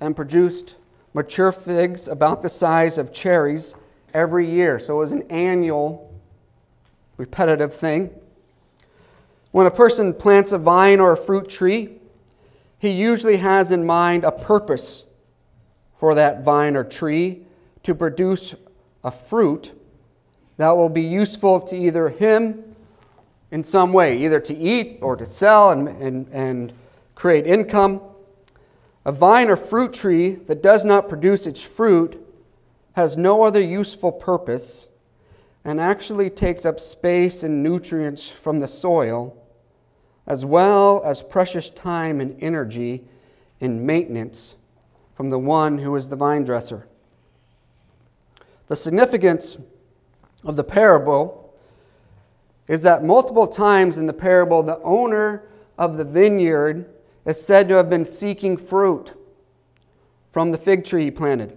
and 0.00 0.14
produced 0.14 0.76
mature 1.14 1.52
figs 1.52 2.08
about 2.08 2.42
the 2.42 2.48
size 2.48 2.98
of 2.98 3.12
cherries 3.12 3.74
every 4.12 4.50
year. 4.50 4.78
So 4.78 4.96
it 4.96 4.98
was 4.98 5.12
an 5.12 5.22
annual, 5.30 6.12
repetitive 7.16 7.74
thing. 7.74 8.10
When 9.50 9.66
a 9.66 9.70
person 9.70 10.12
plants 10.12 10.52
a 10.52 10.58
vine 10.58 11.00
or 11.00 11.12
a 11.12 11.16
fruit 11.16 11.48
tree, 11.48 11.97
he 12.78 12.90
usually 12.90 13.38
has 13.38 13.70
in 13.70 13.84
mind 13.84 14.24
a 14.24 14.32
purpose 14.32 15.04
for 15.98 16.14
that 16.14 16.44
vine 16.44 16.76
or 16.76 16.84
tree 16.84 17.44
to 17.82 17.94
produce 17.94 18.54
a 19.02 19.10
fruit 19.10 19.72
that 20.56 20.70
will 20.70 20.88
be 20.88 21.02
useful 21.02 21.60
to 21.60 21.76
either 21.76 22.08
him 22.08 22.76
in 23.50 23.62
some 23.62 23.92
way, 23.92 24.18
either 24.18 24.40
to 24.40 24.54
eat 24.54 24.98
or 25.00 25.16
to 25.16 25.24
sell 25.24 25.70
and, 25.70 25.88
and, 25.88 26.28
and 26.28 26.72
create 27.14 27.46
income. 27.46 28.00
A 29.04 29.12
vine 29.12 29.48
or 29.48 29.56
fruit 29.56 29.92
tree 29.92 30.34
that 30.34 30.62
does 30.62 30.84
not 30.84 31.08
produce 31.08 31.46
its 31.46 31.62
fruit 31.62 32.24
has 32.92 33.16
no 33.16 33.44
other 33.44 33.60
useful 33.60 34.12
purpose 34.12 34.88
and 35.64 35.80
actually 35.80 36.30
takes 36.30 36.66
up 36.66 36.80
space 36.80 37.42
and 37.42 37.62
nutrients 37.62 38.28
from 38.28 38.60
the 38.60 38.66
soil, 38.66 39.37
as 40.28 40.44
well 40.44 41.02
as 41.04 41.22
precious 41.22 41.70
time 41.70 42.20
and 42.20 42.40
energy 42.40 43.02
in 43.60 43.84
maintenance 43.84 44.54
from 45.14 45.30
the 45.30 45.38
one 45.38 45.78
who 45.78 45.96
is 45.96 46.06
the 46.06 46.16
vine 46.16 46.44
dresser. 46.44 46.86
The 48.66 48.76
significance 48.76 49.56
of 50.44 50.56
the 50.56 50.62
parable 50.62 51.56
is 52.68 52.82
that 52.82 53.02
multiple 53.02 53.46
times 53.46 53.96
in 53.96 54.04
the 54.04 54.12
parable, 54.12 54.62
the 54.62 54.78
owner 54.82 55.48
of 55.78 55.96
the 55.96 56.04
vineyard 56.04 56.86
is 57.24 57.44
said 57.44 57.66
to 57.68 57.76
have 57.76 57.88
been 57.88 58.04
seeking 58.04 58.58
fruit 58.58 59.14
from 60.30 60.52
the 60.52 60.58
fig 60.58 60.84
tree 60.84 61.04
he 61.04 61.10
planted. 61.10 61.56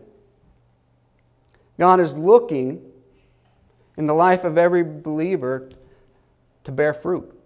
God 1.78 2.00
is 2.00 2.18
looking 2.18 2.90
in 3.98 4.06
the 4.06 4.14
life 4.14 4.46
of 4.46 4.58
every 4.58 4.84
believer 4.84 5.70
to 6.64 6.72
bear 6.72 6.94
fruit. 6.94 7.38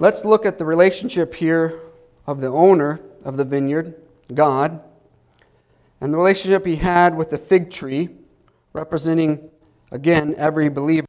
Let's 0.00 0.24
look 0.24 0.46
at 0.46 0.58
the 0.58 0.64
relationship 0.64 1.34
here 1.34 1.80
of 2.24 2.40
the 2.40 2.48
owner 2.48 3.00
of 3.24 3.36
the 3.36 3.44
vineyard, 3.44 3.94
God, 4.32 4.80
and 6.00 6.12
the 6.12 6.16
relationship 6.16 6.64
he 6.64 6.76
had 6.76 7.16
with 7.16 7.30
the 7.30 7.38
fig 7.38 7.68
tree, 7.68 8.10
representing, 8.72 9.50
again, 9.90 10.36
every 10.38 10.68
believer. 10.68 11.06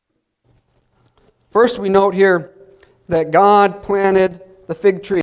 First, 1.52 1.78
we 1.78 1.88
note 1.88 2.15
here 2.15 2.52
that 3.08 3.30
God 3.30 3.84
planted 3.84 4.41
the 4.65 4.73
fig 4.73 5.04
tree. 5.04 5.21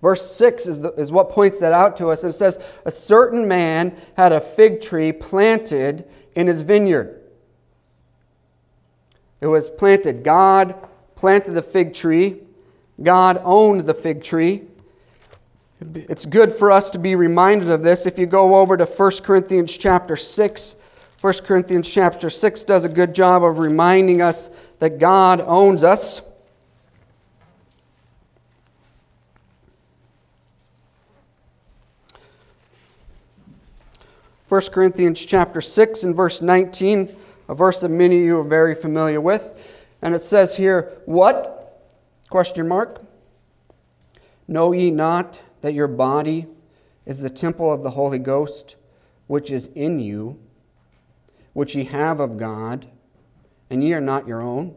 Verse 0.00 0.34
6 0.34 0.66
is, 0.66 0.80
the, 0.80 0.92
is 0.92 1.12
what 1.12 1.28
points 1.28 1.60
that 1.60 1.74
out 1.74 1.98
to 1.98 2.08
us. 2.08 2.24
It 2.24 2.32
says, 2.32 2.58
A 2.86 2.90
certain 2.90 3.46
man 3.46 3.94
had 4.16 4.32
a 4.32 4.40
fig 4.40 4.80
tree 4.80 5.12
planted 5.12 6.08
in 6.34 6.46
his 6.46 6.62
vineyard. 6.62 7.20
It 9.42 9.48
was 9.48 9.68
planted. 9.68 10.24
God 10.24 10.74
planted 11.18 11.50
the 11.50 11.62
fig 11.62 11.92
tree, 11.92 12.36
God 13.02 13.40
owned 13.42 13.80
the 13.80 13.94
fig 13.94 14.22
tree. 14.22 14.62
It's 15.80 16.24
good 16.24 16.52
for 16.52 16.70
us 16.70 16.90
to 16.90 16.98
be 17.00 17.16
reminded 17.16 17.70
of 17.70 17.82
this. 17.82 18.06
If 18.06 18.20
you 18.20 18.26
go 18.26 18.54
over 18.54 18.76
to 18.76 18.84
1 18.84 19.10
Corinthians 19.24 19.76
chapter 19.76 20.14
6, 20.14 20.76
1 21.20 21.34
Corinthians 21.44 21.90
chapter 21.90 22.30
6 22.30 22.62
does 22.62 22.84
a 22.84 22.88
good 22.88 23.16
job 23.16 23.42
of 23.42 23.58
reminding 23.58 24.22
us 24.22 24.48
that 24.78 25.00
God 25.00 25.40
owns 25.40 25.82
us. 25.82 26.22
First 34.46 34.70
Corinthians 34.70 35.26
chapter 35.26 35.60
6 35.60 36.04
and 36.04 36.14
verse 36.14 36.40
19, 36.40 37.16
a 37.48 37.54
verse 37.56 37.80
that 37.80 37.88
many 37.88 38.20
of 38.20 38.24
you 38.24 38.38
are 38.38 38.44
very 38.44 38.76
familiar 38.76 39.20
with. 39.20 39.52
And 40.02 40.14
it 40.14 40.22
says 40.22 40.56
here, 40.56 40.92
What? 41.06 41.54
Question 42.30 42.68
mark. 42.68 43.02
Know 44.46 44.72
ye 44.72 44.90
not 44.90 45.40
that 45.60 45.74
your 45.74 45.88
body 45.88 46.46
is 47.06 47.20
the 47.20 47.30
temple 47.30 47.72
of 47.72 47.82
the 47.82 47.90
Holy 47.90 48.18
Ghost, 48.18 48.76
which 49.26 49.50
is 49.50 49.66
in 49.68 49.98
you, 49.98 50.38
which 51.52 51.74
ye 51.74 51.84
have 51.84 52.20
of 52.20 52.36
God, 52.36 52.86
and 53.70 53.82
ye 53.82 53.92
are 53.92 54.00
not 54.00 54.28
your 54.28 54.40
own? 54.40 54.74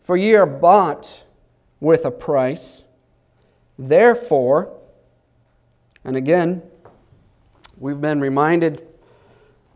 For 0.00 0.16
ye 0.16 0.34
are 0.34 0.46
bought 0.46 1.24
with 1.80 2.04
a 2.04 2.10
price. 2.10 2.84
Therefore, 3.78 4.76
and 6.04 6.16
again, 6.16 6.62
we've 7.78 8.00
been 8.00 8.20
reminded 8.20 8.86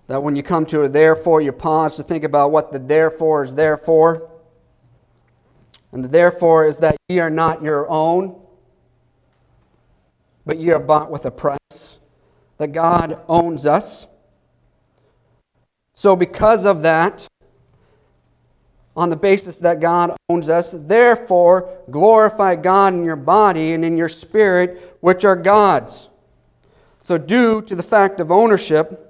that 0.06 0.22
when 0.22 0.36
you 0.36 0.42
come 0.42 0.66
to 0.66 0.82
a 0.82 0.88
therefore, 0.88 1.40
you 1.40 1.52
pause 1.52 1.96
to 1.96 2.02
think 2.02 2.24
about 2.24 2.50
what 2.50 2.72
the 2.72 2.78
therefore 2.78 3.42
is 3.42 3.54
there 3.54 3.76
for. 3.76 4.30
And 5.92 6.04
the 6.04 6.08
therefore 6.08 6.66
is 6.66 6.78
that 6.78 6.96
ye 7.08 7.20
are 7.20 7.30
not 7.30 7.62
your 7.62 7.88
own, 7.88 8.40
but 10.44 10.58
ye 10.58 10.70
are 10.70 10.80
bought 10.80 11.10
with 11.10 11.24
a 11.24 11.30
price, 11.30 11.98
that 12.58 12.72
God 12.72 13.20
owns 13.28 13.66
us. 13.66 14.06
So, 15.94 16.16
because 16.16 16.66
of 16.66 16.82
that, 16.82 17.26
on 18.96 19.10
the 19.10 19.16
basis 19.16 19.58
that 19.60 19.80
God 19.80 20.14
owns 20.28 20.48
us, 20.48 20.72
therefore 20.72 21.72
glorify 21.90 22.56
God 22.56 22.94
in 22.94 23.04
your 23.04 23.16
body 23.16 23.72
and 23.72 23.84
in 23.84 23.96
your 23.96 24.08
spirit, 24.08 24.96
which 25.00 25.24
are 25.24 25.36
God's. 25.36 26.10
So, 27.02 27.16
due 27.18 27.62
to 27.62 27.74
the 27.74 27.82
fact 27.82 28.20
of 28.20 28.30
ownership, 28.30 29.03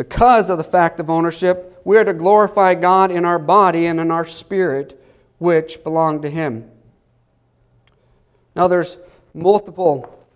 because 0.00 0.48
of 0.48 0.56
the 0.56 0.64
fact 0.64 0.98
of 0.98 1.10
ownership, 1.10 1.78
we 1.84 1.98
are 1.98 2.04
to 2.04 2.14
glorify 2.14 2.74
God 2.74 3.10
in 3.10 3.26
our 3.26 3.38
body 3.38 3.84
and 3.84 4.00
in 4.00 4.10
our 4.10 4.24
spirit, 4.24 4.98
which 5.36 5.84
belong 5.84 6.22
to 6.22 6.30
Him. 6.30 6.70
Now, 8.56 8.66
there's 8.66 8.96
multiple 9.34 10.26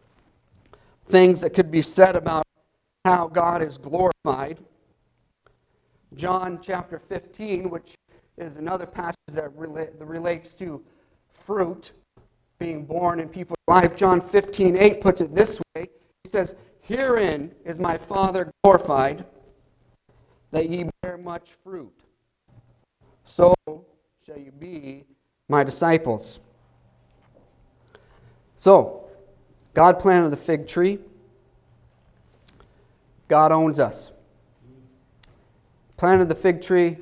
things 1.06 1.40
that 1.40 1.54
could 1.54 1.70
be 1.70 1.80
said 1.80 2.14
about 2.14 2.44
how 3.06 3.26
God 3.26 3.62
is 3.62 3.78
glorified. 3.78 4.58
John 6.14 6.58
chapter 6.60 6.98
15, 6.98 7.70
which 7.70 7.94
is 8.36 8.58
another 8.58 8.84
passage 8.84 9.16
that, 9.32 9.48
rela- 9.56 9.98
that 9.98 10.04
relates 10.04 10.52
to 10.56 10.84
fruit 11.32 11.92
being 12.58 12.84
borne 12.84 13.18
in 13.18 13.30
people's 13.30 13.56
life. 13.66 13.96
John 13.96 14.20
15, 14.20 14.76
8 14.76 15.00
puts 15.00 15.22
it 15.22 15.34
this 15.34 15.58
way 15.74 15.88
He 16.22 16.28
says, 16.28 16.54
Herein 16.82 17.50
is 17.64 17.78
my 17.78 17.96
Father 17.96 18.52
glorified, 18.62 19.24
that 20.54 20.70
ye 20.70 20.88
bear 21.02 21.18
much 21.18 21.50
fruit. 21.64 21.92
So 23.24 23.56
shall 24.24 24.38
you 24.38 24.52
be 24.52 25.04
my 25.48 25.64
disciples. 25.64 26.38
So, 28.54 29.04
God 29.74 29.98
planted 29.98 30.30
the 30.30 30.36
fig 30.36 30.68
tree. 30.68 31.00
God 33.26 33.50
owns 33.50 33.80
us. 33.80 34.12
Planted 35.96 36.28
the 36.28 36.36
fig 36.36 36.62
tree 36.62 36.98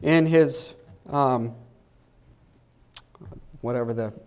in 0.00 0.24
his, 0.24 0.74
um, 1.10 1.54
whatever 3.60 3.92
the, 3.92 4.18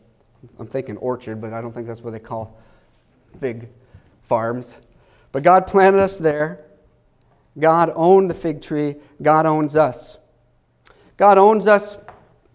I'm 0.59 0.67
thinking 0.67 0.95
orchard, 0.97 1.41
but 1.41 1.53
I 1.53 1.61
don't 1.61 1.73
think 1.73 1.87
that's 1.87 2.01
what 2.01 2.11
they 2.11 2.19
call 2.19 2.55
fig 3.39 3.67
farms. 4.21 4.77
But 5.31 5.41
God 5.41 5.65
planted 5.65 5.99
us 5.99 6.19
there. 6.19 6.66
God 7.59 7.91
owned 7.95 8.29
the 8.29 8.33
fig 8.33 8.61
tree. 8.61 8.95
God 9.21 9.45
owns 9.45 9.75
us. 9.75 10.17
God 11.17 11.37
owns 11.37 11.67
us 11.67 11.97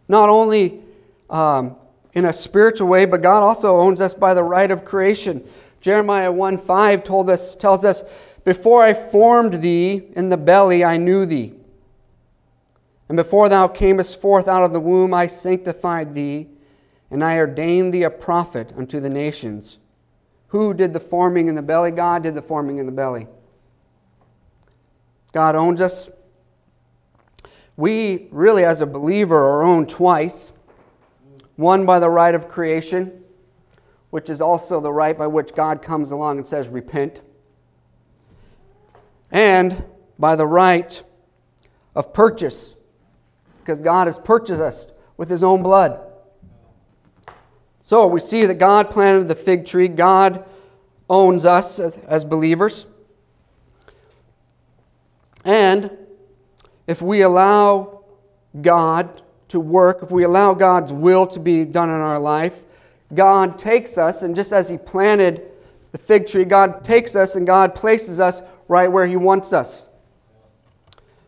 not 0.09 0.29
only 0.29 0.81
um, 1.29 1.77
in 2.13 2.25
a 2.25 2.33
spiritual 2.33 2.89
way, 2.89 3.05
but 3.05 3.23
God 3.23 3.43
also 3.43 3.77
owns 3.77 4.01
us 4.01 4.15
by 4.15 4.35
the 4.35 4.43
right 4.43 4.71
of 4.71 4.85
creation. 4.85 5.47
Jeremiah 5.81 6.31
1 6.31 6.59
5 6.59 7.05
told 7.05 7.29
us, 7.29 7.57
tells 7.57 7.85
us, 7.85 8.05
Before 8.45 8.85
I 8.85 8.95
formed 8.95 9.55
thee 9.55 10.03
in 10.15 10.29
the 10.29 10.37
belly, 10.37 10.85
I 10.85 10.97
knew 10.97 11.27
thee. 11.27 11.55
And 13.09 13.17
before 13.17 13.49
thou 13.49 13.69
camest 13.69 14.21
forth 14.21 14.47
out 14.47 14.63
of 14.63 14.73
the 14.73 14.81
womb, 14.81 15.13
I 15.13 15.27
sanctified 15.27 16.15
thee, 16.15 16.49
and 17.11 17.25
I 17.25 17.37
ordained 17.39 17.93
thee 17.93 18.05
a 18.05 18.11
prophet 18.11 18.73
unto 18.77 19.01
the 19.01 19.11
nations. 19.11 19.79
Who 20.49 20.73
did 20.73 20.93
the 20.93 21.01
forming 21.01 21.49
in 21.49 21.55
the 21.55 21.63
belly? 21.63 21.91
God 21.91 22.23
did 22.23 22.35
the 22.35 22.43
forming 22.43 22.79
in 22.79 22.87
the 22.87 22.93
belly. 22.93 23.27
God 25.33 25.55
owns 25.57 25.81
us. 25.81 26.11
We 27.77 28.29
really, 28.31 28.65
as 28.65 28.81
a 28.81 28.87
believer, 28.87 29.37
are 29.37 29.63
owned 29.63 29.89
twice 29.89 30.53
one 31.57 31.87
by 31.87 31.99
the 31.99 32.09
right 32.09 32.35
of 32.35 32.49
creation, 32.49 33.25
which 34.11 34.29
is 34.29 34.41
also 34.41 34.81
the 34.81 34.93
right 34.93 35.17
by 35.17 35.27
which 35.27 35.55
God 35.55 35.83
comes 35.83 36.11
along 36.11 36.39
and 36.39 36.47
says, 36.47 36.69
Repent, 36.69 37.21
and 39.31 39.85
by 40.19 40.37
the 40.37 40.47
right 40.47 41.03
of 41.95 42.13
purchase, 42.13 42.77
because 43.61 43.81
God 43.81 44.07
has 44.07 44.19
purchased 44.19 44.61
us 44.61 44.87
with 45.17 45.29
His 45.29 45.43
own 45.43 45.63
blood. 45.63 46.01
So 47.83 48.07
we 48.07 48.21
see 48.21 48.47
that 48.47 48.55
God 48.55 48.91
planted 48.91 49.29
the 49.29 49.35
fig 49.35 49.65
tree, 49.65 49.89
God 49.89 50.45
owns 51.11 51.45
us 51.45 51.81
as, 51.81 52.25
believers. 52.25 52.87
And 55.45 55.91
if 56.87 57.03
we 57.03 57.23
allow 57.23 58.05
God 58.61 59.23
to 59.49 59.61
work, 59.61 60.03
if 60.03 60.11
we 60.11 60.25
allow 60.25 60.55
God's 60.55 60.93
will 60.93 61.27
to 61.27 61.41
be 61.41 61.65
done 61.65 61.89
in 61.89 61.95
our 61.95 62.19
life, 62.19 62.65
God 63.15 63.59
takes 63.59 63.99
us, 63.99 64.23
and 64.23 64.35
just 64.35 64.53
as 64.53 64.69
He 64.69 64.79
planted 64.79 65.43
the 65.93 65.99
fig 65.99 66.27
tree, 66.27 66.45
God 66.45 66.85
takes 66.85 67.15
us 67.15 67.37
and 67.37 67.47
God 67.47 67.75
places 67.75 68.19
us 68.19 68.43
right 68.69 68.91
where 68.91 69.07
He 69.07 69.17
wants 69.17 69.53
us. 69.53 69.89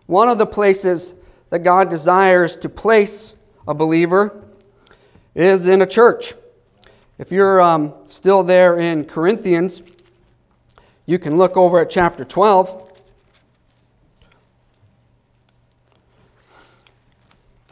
One 0.06 0.28
of 0.28 0.38
the 0.38 0.46
places 0.46 1.14
that 1.50 1.60
God 1.60 1.90
desires 1.90 2.56
to 2.56 2.68
place 2.68 3.34
a 3.66 3.74
believer 3.74 4.42
is 5.34 5.68
in 5.68 5.82
a 5.82 5.86
church. 5.86 6.34
If 7.18 7.30
you're 7.30 7.60
um, 7.60 7.94
still 8.08 8.42
there 8.42 8.78
in 8.78 9.04
Corinthians, 9.04 9.82
you 11.06 11.18
can 11.18 11.36
look 11.36 11.56
over 11.56 11.80
at 11.80 11.90
chapter 11.90 12.24
12. 12.24 12.93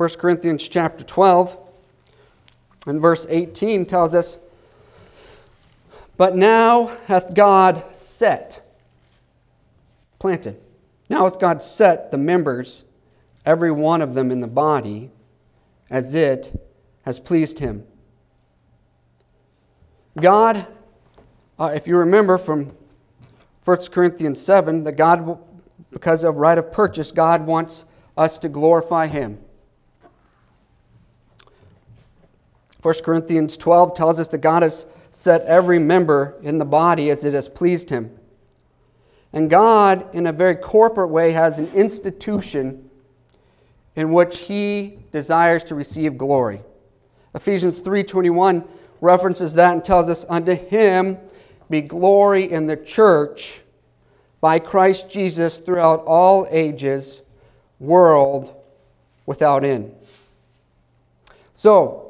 1 0.03 0.09
Corinthians 0.19 0.69
chapter 0.69 1.05
12 1.05 1.57
and 2.89 3.01
verse 3.01 3.25
18 3.31 3.87
tells 3.87 4.17
us, 4.17 4.37
But 6.17 6.35
now 6.35 6.87
hath 7.07 7.35
God 7.35 7.85
set, 7.95 8.69
planted, 10.19 10.61
now 11.09 11.23
hath 11.23 11.39
God 11.39 11.63
set 11.63 12.11
the 12.11 12.19
members, 12.19 12.85
every 13.47 13.71
one 13.71 14.03
of 14.03 14.15
them 14.15 14.33
in 14.33 14.41
the 14.41 14.49
body, 14.49 15.13
as 15.89 16.17
it 16.17 16.61
has 17.03 17.21
pleased 17.21 17.61
him. 17.61 17.87
God, 20.19 20.67
uh, 21.61 21.71
if 21.77 21.87
you 21.87 21.97
remember 21.97 22.39
from 22.39 22.77
1 23.65 23.79
Corinthians 23.93 24.41
7, 24.41 24.83
that 24.83 24.95
God, 24.95 25.39
because 25.93 26.25
of 26.25 26.39
right 26.39 26.59
of 26.59 26.73
purchase, 26.73 27.13
God 27.13 27.47
wants 27.47 27.85
us 28.17 28.41
to 28.41 28.49
glorify 28.49 29.07
him. 29.07 29.39
1 32.83 32.95
Corinthians 33.05 33.57
12 33.57 33.95
tells 33.95 34.19
us 34.19 34.29
that 34.29 34.39
God 34.39 34.63
has 34.63 34.87
set 35.11 35.43
every 35.43 35.79
member 35.79 36.37
in 36.43 36.59
the 36.59 36.65
body 36.65 37.11
as 37.11 37.25
it 37.25 37.33
has 37.33 37.49
pleased 37.49 37.91
him. 37.91 38.19
And 39.33 39.49
God, 39.49 40.13
in 40.15 40.27
a 40.27 40.33
very 40.33 40.57
corporate 40.57 41.11
way, 41.11 41.33
has 41.33 41.59
an 41.59 41.69
institution 41.69 42.91
in 43.95 44.13
which 44.13 44.39
he 44.39 44.99
desires 45.13 45.65
to 45.65 45.75
receive 45.75 46.19
glory. 46.19 46.63
Ephesians 47.35 47.81
3:21 47.81 48.65
references 49.01 49.55
that 49.55 49.73
and 49.73 49.85
tells 49.85 50.09
us 50.09 50.27
unto 50.29 50.55
him 50.55 51.19
be 51.71 51.81
glory 51.81 52.51
in 52.51 52.67
the 52.67 52.77
church 52.77 53.63
by 54.41 54.59
Christ 54.59 55.09
Jesus 55.09 55.59
throughout 55.59 56.05
all 56.05 56.47
ages, 56.51 57.23
world 57.79 58.55
without 59.25 59.65
end. 59.65 59.95
So, 61.55 62.02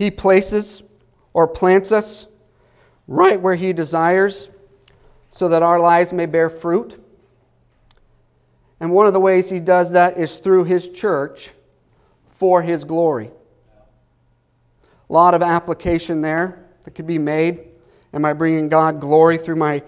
he 0.00 0.10
places 0.10 0.82
or 1.34 1.46
plants 1.46 1.92
us 1.92 2.26
right 3.06 3.38
where 3.38 3.54
He 3.54 3.74
desires 3.74 4.48
so 5.28 5.50
that 5.50 5.62
our 5.62 5.78
lives 5.78 6.10
may 6.10 6.24
bear 6.24 6.48
fruit. 6.48 6.98
And 8.80 8.92
one 8.92 9.06
of 9.06 9.12
the 9.12 9.20
ways 9.20 9.50
He 9.50 9.60
does 9.60 9.92
that 9.92 10.16
is 10.16 10.38
through 10.38 10.64
His 10.64 10.88
church 10.88 11.52
for 12.30 12.62
His 12.62 12.84
glory. 12.84 13.30
A 14.82 15.12
lot 15.12 15.34
of 15.34 15.42
application 15.42 16.22
there 16.22 16.64
that 16.84 16.92
could 16.92 17.06
be 17.06 17.18
made. 17.18 17.68
Am 18.14 18.24
I 18.24 18.32
bringing 18.32 18.70
God 18.70 19.02
glory 19.02 19.36
through 19.36 19.56
my 19.56 19.82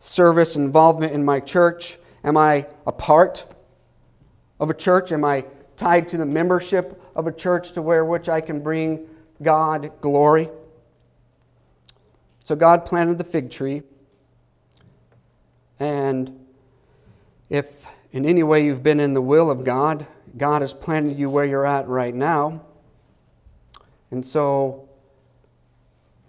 service 0.00 0.54
involvement 0.54 1.14
in 1.14 1.24
my 1.24 1.40
church? 1.40 1.96
Am 2.24 2.36
I 2.36 2.66
a 2.86 2.92
part 2.92 3.46
of 4.60 4.68
a 4.68 4.74
church? 4.74 5.12
Am 5.12 5.24
I 5.24 5.46
tied 5.76 6.10
to 6.10 6.18
the 6.18 6.26
membership 6.26 7.02
of 7.16 7.26
a 7.26 7.32
church 7.32 7.72
to 7.72 7.80
where 7.80 8.04
which 8.04 8.28
I 8.28 8.42
can 8.42 8.60
bring 8.62 9.06
God 9.42 9.92
glory. 10.00 10.48
So 12.44 12.56
God 12.56 12.84
planted 12.84 13.18
the 13.18 13.24
fig 13.24 13.50
tree. 13.50 13.82
And 15.78 16.46
if 17.48 17.86
in 18.12 18.26
any 18.26 18.42
way 18.42 18.64
you've 18.64 18.82
been 18.82 19.00
in 19.00 19.14
the 19.14 19.22
will 19.22 19.50
of 19.50 19.64
God, 19.64 20.06
God 20.36 20.62
has 20.62 20.72
planted 20.72 21.18
you 21.18 21.30
where 21.30 21.44
you're 21.44 21.66
at 21.66 21.88
right 21.88 22.14
now. 22.14 22.62
And 24.10 24.26
so, 24.26 24.88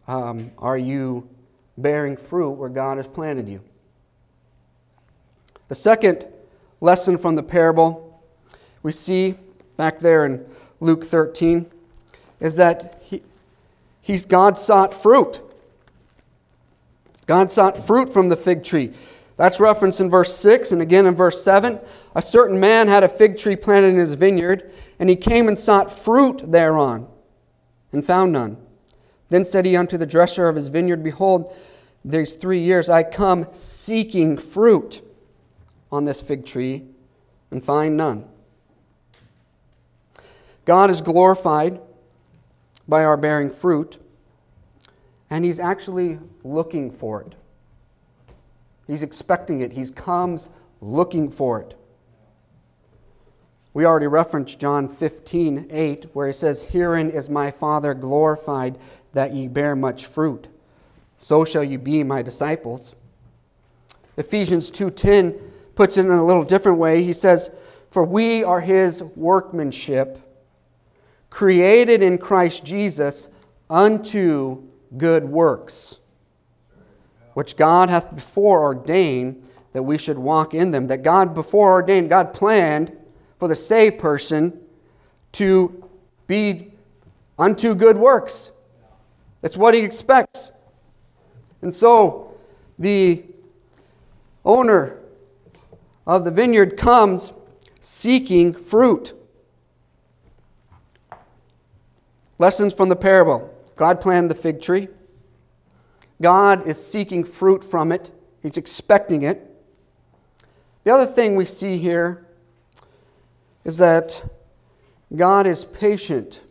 um, 0.07 0.51
are 0.57 0.77
you 0.77 1.27
bearing 1.77 2.17
fruit 2.17 2.51
where 2.51 2.69
God 2.69 2.97
has 2.97 3.07
planted 3.07 3.47
you? 3.47 3.61
The 5.67 5.75
second 5.75 6.27
lesson 6.79 7.17
from 7.17 7.35
the 7.35 7.43
parable 7.43 8.23
we 8.83 8.91
see 8.91 9.35
back 9.77 9.99
there 9.99 10.25
in 10.25 10.45
Luke 10.79 11.05
13 11.05 11.71
is 12.41 12.57
that 12.57 13.01
he, 13.05 13.21
he's, 14.01 14.25
God 14.25 14.59
sought 14.59 14.93
fruit. 14.93 15.39
God 17.27 17.51
sought 17.51 17.77
fruit 17.77 18.11
from 18.11 18.27
the 18.27 18.35
fig 18.35 18.63
tree. 18.63 18.91
That's 19.37 19.59
referenced 19.59 20.01
in 20.01 20.09
verse 20.09 20.35
6 20.35 20.71
and 20.71 20.81
again 20.81 21.05
in 21.05 21.15
verse 21.15 21.41
7. 21.41 21.79
A 22.15 22.21
certain 22.21 22.59
man 22.59 22.87
had 22.87 23.03
a 23.03 23.09
fig 23.09 23.37
tree 23.37 23.55
planted 23.55 23.89
in 23.89 23.99
his 23.99 24.13
vineyard, 24.13 24.71
and 24.99 25.09
he 25.09 25.15
came 25.15 25.47
and 25.47 25.57
sought 25.57 25.91
fruit 25.91 26.51
thereon, 26.51 27.07
and 27.91 28.05
found 28.05 28.33
none. 28.33 28.57
Then 29.29 29.45
said 29.45 29.65
he 29.65 29.77
unto 29.77 29.97
the 29.97 30.05
dresser 30.05 30.49
of 30.49 30.55
his 30.55 30.67
vineyard, 30.67 31.03
Behold, 31.03 31.55
these 32.03 32.33
three 32.33 32.59
years 32.59 32.89
I 32.89 33.03
come 33.03 33.47
seeking 33.53 34.35
fruit 34.35 35.01
on 35.91 36.05
this 36.05 36.21
fig 36.21 36.45
tree, 36.45 36.83
and 37.49 37.63
find 37.63 37.95
none. 37.95 38.27
God 40.65 40.89
is 40.89 41.01
glorified 41.01 41.79
by 42.87 43.03
our 43.03 43.17
bearing 43.17 43.49
fruit, 43.49 43.97
and 45.29 45.45
he's 45.45 45.59
actually 45.59 46.19
looking 46.43 46.91
for 46.91 47.21
it. 47.21 47.35
He's 48.87 49.03
expecting 49.03 49.61
it. 49.61 49.73
He 49.73 49.89
comes 49.89 50.49
looking 50.81 51.31
for 51.31 51.61
it. 51.61 51.77
We 53.73 53.85
already 53.85 54.07
referenced 54.07 54.59
John 54.59 54.89
15, 54.89 55.67
8, 55.69 56.07
where 56.13 56.27
he 56.27 56.33
says, 56.33 56.63
Herein 56.63 57.09
is 57.09 57.29
my 57.29 57.51
Father 57.51 57.93
glorified, 57.93 58.77
that 59.13 59.33
ye 59.33 59.47
bear 59.47 59.75
much 59.75 60.05
fruit. 60.05 60.49
So 61.17 61.45
shall 61.45 61.63
you 61.63 61.77
be 61.77 62.03
my 62.03 62.21
disciples. 62.21 62.95
Ephesians 64.17 64.71
2:10 64.71 65.39
puts 65.75 65.95
it 65.97 66.05
in 66.05 66.11
a 66.11 66.25
little 66.25 66.43
different 66.43 66.79
way. 66.79 67.03
He 67.03 67.13
says, 67.13 67.49
For 67.89 68.03
we 68.03 68.43
are 68.43 68.59
his 68.59 69.01
workmanship 69.03 70.19
created 71.31 72.03
in 72.03 72.19
Christ 72.19 72.63
Jesus 72.63 73.29
unto 73.67 74.61
good 74.95 75.23
works, 75.23 75.97
which 77.33 77.55
God 77.55 77.89
hath 77.89 78.13
before 78.13 78.61
ordained 78.61 79.47
that 79.71 79.83
we 79.83 79.97
should 79.97 80.19
walk 80.19 80.53
in 80.53 80.69
them. 80.71 80.87
That 80.87 81.01
God 81.01 81.33
before 81.33 81.71
ordained, 81.71 82.09
God 82.09 82.33
planned 82.33 82.95
for 83.39 83.47
the 83.47 83.55
saved 83.55 83.97
person 83.97 84.59
to 85.31 85.89
be 86.27 86.73
unto 87.39 87.73
good 87.73 87.97
works. 87.97 88.51
That's 89.41 89.57
what 89.57 89.73
he 89.73 89.79
expects. 89.79 90.51
And 91.61 91.73
so, 91.73 92.35
the 92.77 93.23
owner 94.43 94.99
of 96.05 96.25
the 96.25 96.31
vineyard 96.31 96.75
comes 96.77 97.31
seeking 97.79 98.53
fruit. 98.53 99.13
Lessons 102.41 102.73
from 102.73 102.89
the 102.89 102.95
parable 102.95 103.53
God 103.75 104.01
planted 104.01 104.31
the 104.31 104.41
fig 104.41 104.63
tree. 104.63 104.87
God 106.19 106.65
is 106.65 106.83
seeking 106.83 107.23
fruit 107.23 107.63
from 107.63 107.91
it, 107.91 108.09
He's 108.41 108.57
expecting 108.57 109.21
it. 109.21 109.47
The 110.83 110.91
other 110.91 111.05
thing 111.05 111.35
we 111.35 111.45
see 111.45 111.77
here 111.77 112.25
is 113.63 113.77
that 113.77 114.27
God 115.15 115.45
is 115.45 115.65
patient, 115.65 116.41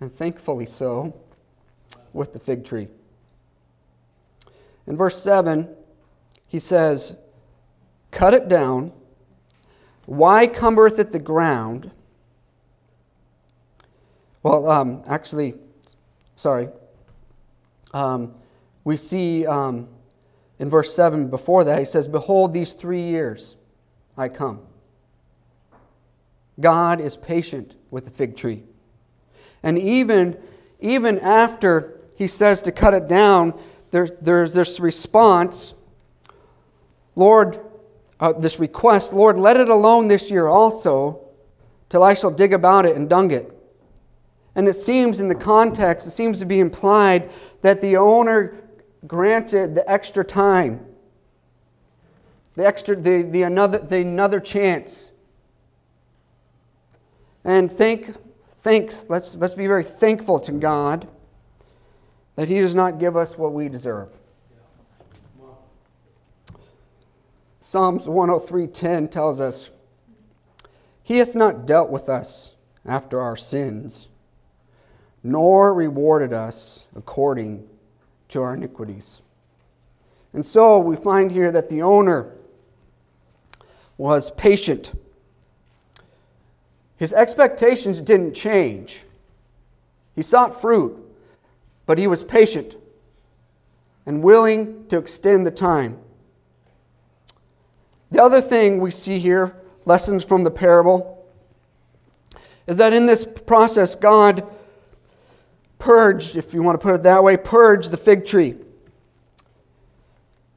and 0.00 0.12
thankfully 0.12 0.66
so, 0.66 1.16
with 2.12 2.32
the 2.32 2.40
fig 2.40 2.64
tree. 2.64 2.88
In 4.88 4.96
verse 4.96 5.22
7, 5.22 5.68
he 6.48 6.58
says, 6.58 7.14
Cut 8.10 8.34
it 8.34 8.48
down. 8.48 8.90
Why 10.04 10.48
cumbereth 10.48 10.98
it 10.98 11.12
the 11.12 11.20
ground? 11.20 11.92
Well, 14.42 14.70
um, 14.70 15.02
actually, 15.06 15.54
sorry. 16.36 16.68
Um, 17.94 18.34
we 18.84 18.96
see 18.96 19.46
um, 19.46 19.88
in 20.58 20.68
verse 20.68 20.94
7 20.94 21.28
before 21.28 21.64
that, 21.64 21.78
he 21.78 21.84
says, 21.84 22.08
Behold, 22.08 22.52
these 22.52 22.72
three 22.72 23.02
years 23.02 23.56
I 24.16 24.28
come. 24.28 24.62
God 26.60 27.00
is 27.00 27.16
patient 27.16 27.76
with 27.90 28.04
the 28.04 28.10
fig 28.10 28.36
tree. 28.36 28.64
And 29.62 29.78
even, 29.78 30.36
even 30.80 31.18
after 31.20 32.00
he 32.16 32.26
says 32.26 32.62
to 32.62 32.72
cut 32.72 32.94
it 32.94 33.08
down, 33.08 33.58
there, 33.90 34.08
there's 34.20 34.54
this 34.54 34.80
response 34.80 35.74
Lord, 37.14 37.60
uh, 38.20 38.32
this 38.32 38.58
request, 38.58 39.12
Lord, 39.12 39.36
let 39.36 39.58
it 39.58 39.68
alone 39.68 40.08
this 40.08 40.30
year 40.30 40.46
also, 40.46 41.20
till 41.90 42.02
I 42.02 42.14
shall 42.14 42.30
dig 42.30 42.54
about 42.54 42.86
it 42.86 42.96
and 42.96 43.08
dung 43.08 43.30
it. 43.30 43.52
And 44.54 44.68
it 44.68 44.74
seems 44.74 45.20
in 45.20 45.28
the 45.28 45.34
context, 45.34 46.06
it 46.06 46.10
seems 46.10 46.38
to 46.40 46.44
be 46.44 46.60
implied 46.60 47.30
that 47.62 47.80
the 47.80 47.96
owner 47.96 48.56
granted 49.06 49.74
the 49.74 49.90
extra 49.90 50.24
time, 50.24 50.84
the 52.54 52.66
extra, 52.66 52.94
the, 52.94 53.22
the 53.22 53.42
another, 53.42 53.78
the 53.78 53.98
another 53.98 54.40
chance. 54.40 55.10
And 57.44 57.72
thank, 57.72 58.14
thanks, 58.46 59.06
let's, 59.08 59.34
let's 59.34 59.54
be 59.54 59.66
very 59.66 59.84
thankful 59.84 60.38
to 60.40 60.52
God 60.52 61.08
that 62.36 62.48
He 62.48 62.60
does 62.60 62.74
not 62.74 62.98
give 62.98 63.16
us 63.16 63.36
what 63.38 63.52
we 63.52 63.68
deserve. 63.68 64.18
Psalms 67.60 68.04
103:10 68.04 69.10
tells 69.10 69.40
us, 69.40 69.70
He 71.02 71.18
hath 71.18 71.34
not 71.34 71.64
dealt 71.64 71.90
with 71.90 72.08
us 72.08 72.54
after 72.84 73.20
our 73.20 73.36
sins, 73.36 74.08
nor 75.22 75.72
rewarded 75.72 76.32
us 76.32 76.86
according 76.96 77.68
to 78.28 78.42
our 78.42 78.54
iniquities. 78.54 79.22
And 80.32 80.44
so 80.44 80.78
we 80.78 80.96
find 80.96 81.30
here 81.30 81.52
that 81.52 81.68
the 81.68 81.82
owner 81.82 82.32
was 83.98 84.30
patient. 84.32 84.92
His 86.96 87.12
expectations 87.12 88.00
didn't 88.00 88.34
change. 88.34 89.04
He 90.14 90.22
sought 90.22 90.58
fruit, 90.58 90.98
but 91.86 91.98
he 91.98 92.06
was 92.06 92.24
patient 92.24 92.76
and 94.06 94.22
willing 94.22 94.86
to 94.88 94.98
extend 94.98 95.46
the 95.46 95.50
time. 95.50 95.98
The 98.10 98.22
other 98.22 98.40
thing 98.40 98.80
we 98.80 98.90
see 98.90 99.18
here, 99.18 99.56
lessons 99.84 100.24
from 100.24 100.44
the 100.44 100.50
parable, 100.50 101.26
is 102.66 102.76
that 102.76 102.92
in 102.92 103.06
this 103.06 103.24
process, 103.24 103.94
God 103.94 104.46
purged, 105.82 106.36
if 106.36 106.54
you 106.54 106.62
want 106.62 106.80
to 106.80 106.82
put 106.82 106.94
it 106.94 107.02
that 107.02 107.24
way, 107.24 107.36
purged 107.36 107.90
the 107.90 107.96
fig 107.96 108.24
tree. 108.24 108.54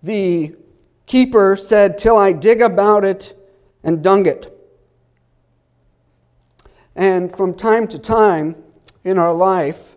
The 0.04 0.56
keeper 1.08 1.56
said, 1.56 1.98
Till 1.98 2.16
I 2.16 2.32
dig 2.32 2.62
about 2.62 3.04
it 3.04 3.36
and 3.84 4.04
dung 4.04 4.28
it. 4.28 4.52
And 6.96 7.36
from 7.36 7.56
time 7.56 7.88
to 7.88 7.98
time 7.98 8.56
in 9.04 9.18
our 9.18 9.34
life, 9.34 9.96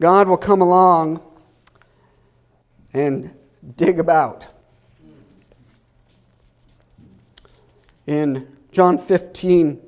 God 0.00 0.28
will 0.28 0.36
come 0.36 0.60
along 0.60 1.26
and 2.94 3.34
dig 3.76 3.98
about. 3.98 4.46
In 8.06 8.46
John 8.70 8.96
15, 8.96 9.80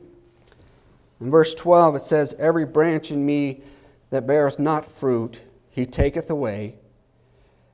in 1.21 1.31
verse 1.31 1.55
12, 1.55 1.95
it 1.95 2.03
says, 2.03 2.35
Every 2.41 2.67
branch 2.67 3.13
in 3.13 3.25
me 3.25 3.63
that 4.15 4.29
beareth 4.29 4.61
not 4.61 4.87
fruit, 4.87 5.41
he 5.69 5.85
taketh 5.85 6.31
away, 6.31 6.77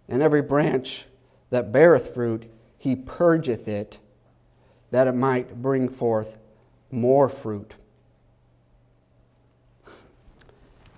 and 0.09 0.22
every 0.22 0.41
branch 0.41 1.05
that 1.51 1.70
beareth 1.70 2.14
fruit, 2.14 2.51
he 2.78 2.97
purgeth 2.97 3.68
it, 3.68 3.99
that 4.91 5.07
it 5.07 5.14
might 5.14 5.61
bring 5.61 5.86
forth 5.86 6.38
more 6.91 7.28
fruit. 7.28 7.74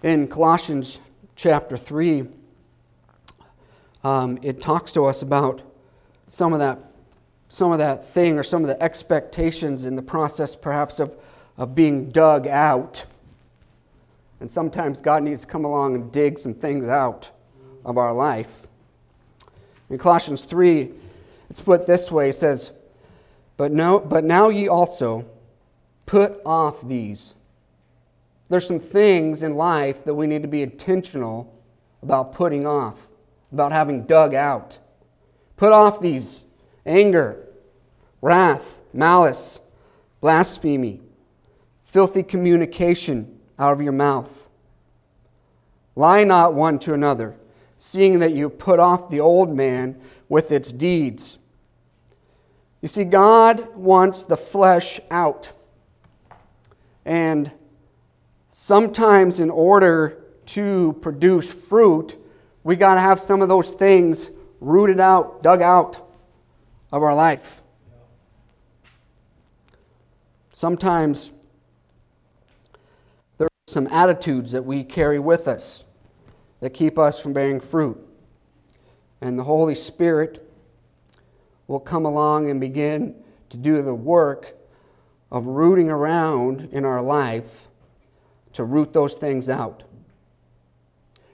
In 0.04 0.28
Colossians 0.28 1.00
chapter 1.34 1.76
3, 1.76 2.28
um, 4.04 4.38
it 4.42 4.60
talks 4.60 4.92
to 4.92 5.06
us 5.06 5.22
about 5.22 5.60
some 6.28 6.52
of 6.52 6.60
that 6.60 6.78
some 7.48 7.72
of 7.72 7.78
that 7.78 8.04
thing 8.04 8.38
or 8.38 8.44
some 8.44 8.62
of 8.62 8.68
the 8.68 8.80
expectations 8.80 9.86
in 9.86 9.96
the 9.96 10.02
process, 10.02 10.54
perhaps, 10.54 11.00
of, 11.00 11.16
of 11.58 11.74
being 11.74 12.10
dug 12.10 12.46
out. 12.46 13.06
And 14.42 14.50
sometimes 14.50 15.00
God 15.00 15.22
needs 15.22 15.42
to 15.42 15.46
come 15.46 15.64
along 15.64 15.94
and 15.94 16.10
dig 16.10 16.36
some 16.36 16.52
things 16.52 16.88
out 16.88 17.30
of 17.84 17.96
our 17.96 18.12
life. 18.12 18.66
In 19.88 19.98
Colossians 19.98 20.42
3, 20.42 20.90
it's 21.48 21.60
put 21.60 21.86
this 21.86 22.10
way 22.10 22.30
it 22.30 22.34
says, 22.34 22.72
But, 23.56 23.70
no, 23.70 24.00
but 24.00 24.24
now 24.24 24.48
ye 24.48 24.66
also 24.66 25.26
put 26.06 26.40
off 26.44 26.88
these. 26.88 27.36
There's 28.48 28.66
some 28.66 28.80
things 28.80 29.44
in 29.44 29.54
life 29.54 30.04
that 30.06 30.14
we 30.14 30.26
need 30.26 30.42
to 30.42 30.48
be 30.48 30.62
intentional 30.62 31.56
about 32.02 32.32
putting 32.32 32.66
off, 32.66 33.06
about 33.52 33.70
having 33.70 34.06
dug 34.06 34.34
out. 34.34 34.76
Put 35.54 35.70
off 35.70 36.00
these 36.00 36.42
anger, 36.84 37.46
wrath, 38.20 38.80
malice, 38.92 39.60
blasphemy, 40.20 41.00
filthy 41.84 42.24
communication 42.24 43.38
out 43.62 43.72
of 43.72 43.80
your 43.80 43.92
mouth. 43.92 44.48
Lie 45.94 46.24
not 46.24 46.52
one 46.52 46.80
to 46.80 46.94
another, 46.94 47.36
seeing 47.76 48.18
that 48.18 48.32
you 48.32 48.50
put 48.50 48.80
off 48.80 49.08
the 49.08 49.20
old 49.20 49.54
man 49.54 50.00
with 50.28 50.50
its 50.50 50.72
deeds. 50.72 51.38
You 52.80 52.88
see, 52.88 53.04
God 53.04 53.76
wants 53.76 54.24
the 54.24 54.36
flesh 54.36 54.98
out. 55.12 55.52
And 57.04 57.52
sometimes, 58.50 59.38
in 59.38 59.48
order 59.48 60.24
to 60.46 60.98
produce 61.00 61.52
fruit, 61.52 62.16
we 62.64 62.74
got 62.74 62.94
to 62.94 63.00
have 63.00 63.20
some 63.20 63.42
of 63.42 63.48
those 63.48 63.74
things 63.74 64.32
rooted 64.60 64.98
out, 64.98 65.44
dug 65.44 65.62
out 65.62 65.98
of 66.90 67.00
our 67.00 67.14
life. 67.14 67.62
Sometimes 70.52 71.30
some 73.72 73.86
attitudes 73.88 74.52
that 74.52 74.64
we 74.64 74.84
carry 74.84 75.18
with 75.18 75.48
us 75.48 75.84
that 76.60 76.70
keep 76.70 76.98
us 76.98 77.18
from 77.18 77.32
bearing 77.32 77.60
fruit. 77.60 77.98
And 79.20 79.38
the 79.38 79.44
Holy 79.44 79.74
Spirit 79.74 80.48
will 81.66 81.80
come 81.80 82.04
along 82.04 82.50
and 82.50 82.60
begin 82.60 83.16
to 83.50 83.56
do 83.56 83.82
the 83.82 83.94
work 83.94 84.54
of 85.30 85.46
rooting 85.46 85.90
around 85.90 86.68
in 86.72 86.84
our 86.84 87.02
life 87.02 87.68
to 88.52 88.64
root 88.64 88.92
those 88.92 89.14
things 89.14 89.48
out. 89.48 89.84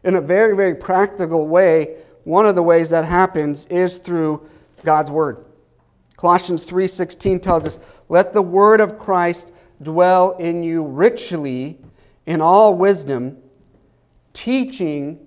In 0.05 0.15
a 0.15 0.21
very, 0.21 0.55
very 0.55 0.75
practical 0.75 1.47
way, 1.47 1.97
one 2.25 2.47
of 2.47 2.55
the 2.55 2.63
ways 2.63 2.91
that 2.91 3.05
happens 3.05 3.67
is 3.67 3.99
through 3.99 4.49
God's 4.85 5.11
Word. 5.11 5.45
Colossians 6.17 6.65
3:16 6.65 7.41
tells 7.41 7.65
us, 7.65 7.79
"Let 8.09 8.33
the 8.33 8.43
word 8.43 8.81
of 8.81 8.99
Christ 8.99 9.51
dwell 9.83 10.33
in 10.33 10.63
you 10.63 10.85
richly 10.85 11.81
in 12.29 12.43
all 12.43 12.75
wisdom, 12.75 13.39
teaching 14.35 15.19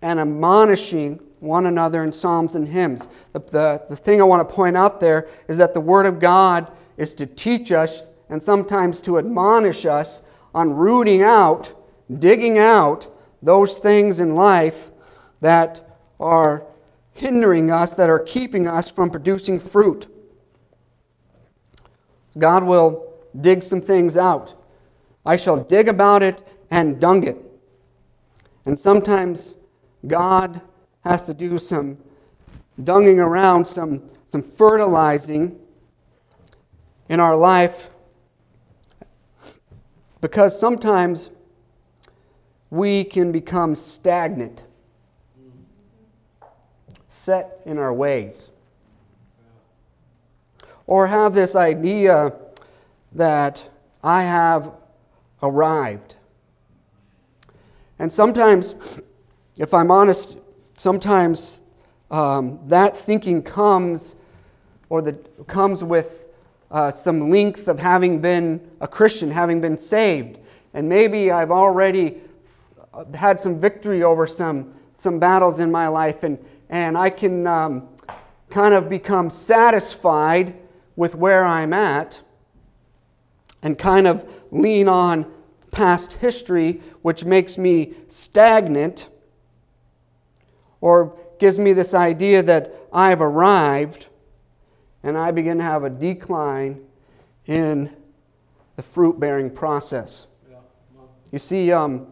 and 0.00 0.20
admonishing 0.20 1.20
one 1.40 1.66
another 1.66 2.02
in 2.04 2.12
psalms 2.12 2.54
and 2.54 2.68
hymns." 2.68 3.08
The, 3.32 3.40
the, 3.40 3.82
the 3.90 3.96
thing 3.96 4.20
I 4.20 4.24
want 4.24 4.48
to 4.48 4.54
point 4.54 4.76
out 4.76 5.00
there 5.00 5.28
is 5.48 5.58
that 5.58 5.74
the 5.74 5.80
word 5.80 6.06
of 6.06 6.20
God 6.20 6.70
is 6.96 7.12
to 7.14 7.26
teach 7.26 7.72
us 7.72 8.08
and 8.28 8.42
sometimes 8.42 9.02
to 9.02 9.18
admonish 9.18 9.84
us 9.84 10.22
on 10.54 10.72
rooting 10.72 11.22
out, 11.22 11.72
digging 12.18 12.56
out 12.58 13.08
those 13.42 13.78
things 13.78 14.20
in 14.20 14.34
life 14.36 14.90
that 15.40 15.82
are 16.20 16.64
hindering 17.12 17.70
us, 17.70 17.94
that 17.94 18.08
are 18.08 18.20
keeping 18.20 18.66
us 18.66 18.90
from 18.90 19.10
producing 19.10 19.58
fruit. 19.58 20.06
God 22.38 22.64
will 22.64 23.12
dig 23.38 23.62
some 23.62 23.80
things 23.80 24.16
out. 24.16 24.54
I 25.26 25.36
shall 25.36 25.56
dig 25.56 25.88
about 25.88 26.22
it 26.22 26.46
and 26.70 27.00
dung 27.00 27.26
it. 27.26 27.38
And 28.66 28.78
sometimes 28.78 29.54
God 30.06 30.60
has 31.02 31.26
to 31.26 31.34
do 31.34 31.58
some 31.58 31.98
dunging 32.82 33.18
around, 33.18 33.66
some, 33.66 34.08
some 34.26 34.42
fertilizing 34.42 35.58
in 37.08 37.20
our 37.20 37.36
life 37.36 37.90
because 40.20 40.58
sometimes 40.58 41.28
we 42.70 43.04
can 43.04 43.30
become 43.30 43.74
stagnant, 43.74 44.62
set 47.08 47.60
in 47.66 47.76
our 47.76 47.92
ways, 47.92 48.50
or 50.86 51.06
have 51.08 51.34
this 51.34 51.54
idea 51.54 52.32
that 53.12 53.68
I 54.02 54.22
have 54.22 54.72
arrived. 55.44 56.16
And 57.98 58.10
sometimes, 58.10 58.74
if 59.58 59.72
I'm 59.72 59.90
honest, 59.90 60.38
sometimes 60.76 61.60
um, 62.10 62.60
that 62.66 62.96
thinking 62.96 63.42
comes 63.42 64.16
or 64.88 65.02
the, 65.02 65.12
comes 65.46 65.84
with 65.84 66.28
uh, 66.70 66.90
some 66.90 67.30
length 67.30 67.68
of 67.68 67.78
having 67.78 68.20
been 68.20 68.60
a 68.80 68.88
Christian, 68.88 69.30
having 69.30 69.60
been 69.60 69.78
saved. 69.78 70.40
And 70.72 70.88
maybe 70.88 71.30
I've 71.30 71.50
already 71.50 72.20
had 73.14 73.38
some 73.38 73.60
victory 73.60 74.02
over 74.02 74.26
some, 74.26 74.74
some 74.94 75.18
battles 75.18 75.60
in 75.60 75.70
my 75.70 75.88
life, 75.88 76.22
and, 76.22 76.38
and 76.68 76.96
I 76.96 77.10
can 77.10 77.46
um, 77.46 77.88
kind 78.50 78.74
of 78.74 78.88
become 78.88 79.30
satisfied 79.30 80.54
with 80.96 81.14
where 81.14 81.44
I'm 81.44 81.72
at 81.72 82.20
and 83.62 83.78
kind 83.78 84.06
of 84.06 84.28
lean 84.50 84.88
on 84.88 85.32
past 85.74 86.14
history, 86.14 86.80
which 87.02 87.24
makes 87.24 87.58
me 87.58 87.94
stagnant 88.08 89.08
or 90.80 91.18
gives 91.38 91.58
me 91.58 91.72
this 91.72 91.94
idea 91.94 92.42
that 92.42 92.72
I've 92.92 93.20
arrived 93.20 94.06
and 95.02 95.18
I 95.18 95.30
begin 95.32 95.58
to 95.58 95.64
have 95.64 95.84
a 95.84 95.90
decline 95.90 96.80
in 97.46 97.94
the 98.76 98.82
fruit 98.82 99.20
bearing 99.20 99.50
process. 99.50 100.28
You 101.30 101.38
see, 101.38 101.72
um, 101.72 102.06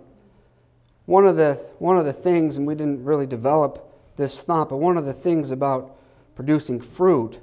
one, 1.07 1.27
of 1.27 1.37
the, 1.37 1.55
one 1.79 1.97
of 1.97 2.05
the 2.05 2.13
things, 2.13 2.57
and 2.57 2.67
we 2.67 2.75
didn't 2.75 3.05
really 3.05 3.27
develop 3.27 3.89
this 4.17 4.43
thought, 4.43 4.69
but 4.69 4.77
one 4.77 4.97
of 4.97 5.05
the 5.05 5.15
things 5.15 5.51
about 5.51 5.97
producing 6.35 6.81
fruit 6.81 7.41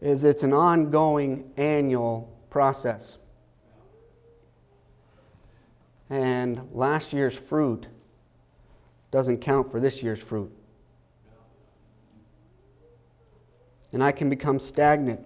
is 0.00 0.24
it's 0.24 0.42
an 0.42 0.52
ongoing 0.52 1.50
annual 1.56 2.32
process. 2.50 3.18
And 6.10 6.68
last 6.72 7.12
year's 7.12 7.36
fruit 7.36 7.86
doesn't 9.10 9.38
count 9.38 9.70
for 9.70 9.80
this 9.80 10.02
year's 10.02 10.20
fruit. 10.20 10.52
And 13.92 14.02
I 14.02 14.12
can 14.12 14.28
become 14.28 14.60
stagnant 14.60 15.20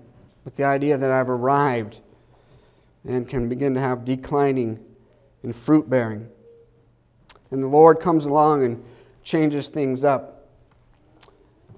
with 0.44 0.56
the 0.56 0.64
idea 0.64 0.96
that 0.96 1.10
I've 1.10 1.30
arrived 1.30 2.00
and 3.04 3.28
can 3.28 3.48
begin 3.48 3.74
to 3.74 3.80
have 3.80 4.04
declining 4.04 4.84
in 5.42 5.52
fruit 5.52 5.90
bearing. 5.90 6.28
And 7.50 7.62
the 7.62 7.68
Lord 7.68 8.00
comes 8.00 8.24
along 8.24 8.64
and 8.64 8.84
changes 9.24 9.68
things 9.68 10.04
up. 10.04 10.48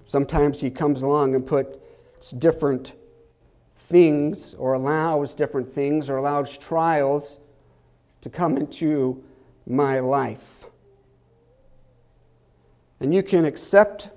Sometimes 0.06 0.60
He 0.60 0.70
comes 0.70 1.02
along 1.02 1.34
and 1.34 1.46
puts 1.46 2.30
different 2.32 2.92
things 3.76 4.54
or 4.54 4.74
allows 4.74 5.34
different 5.34 5.68
things 5.68 6.08
or 6.08 6.16
allows 6.16 6.56
trials 6.56 7.38
to 8.24 8.30
come 8.30 8.56
into 8.56 9.22
my 9.66 10.00
life. 10.00 10.64
And 12.98 13.14
you 13.14 13.22
can 13.22 13.44
accept 13.44 14.08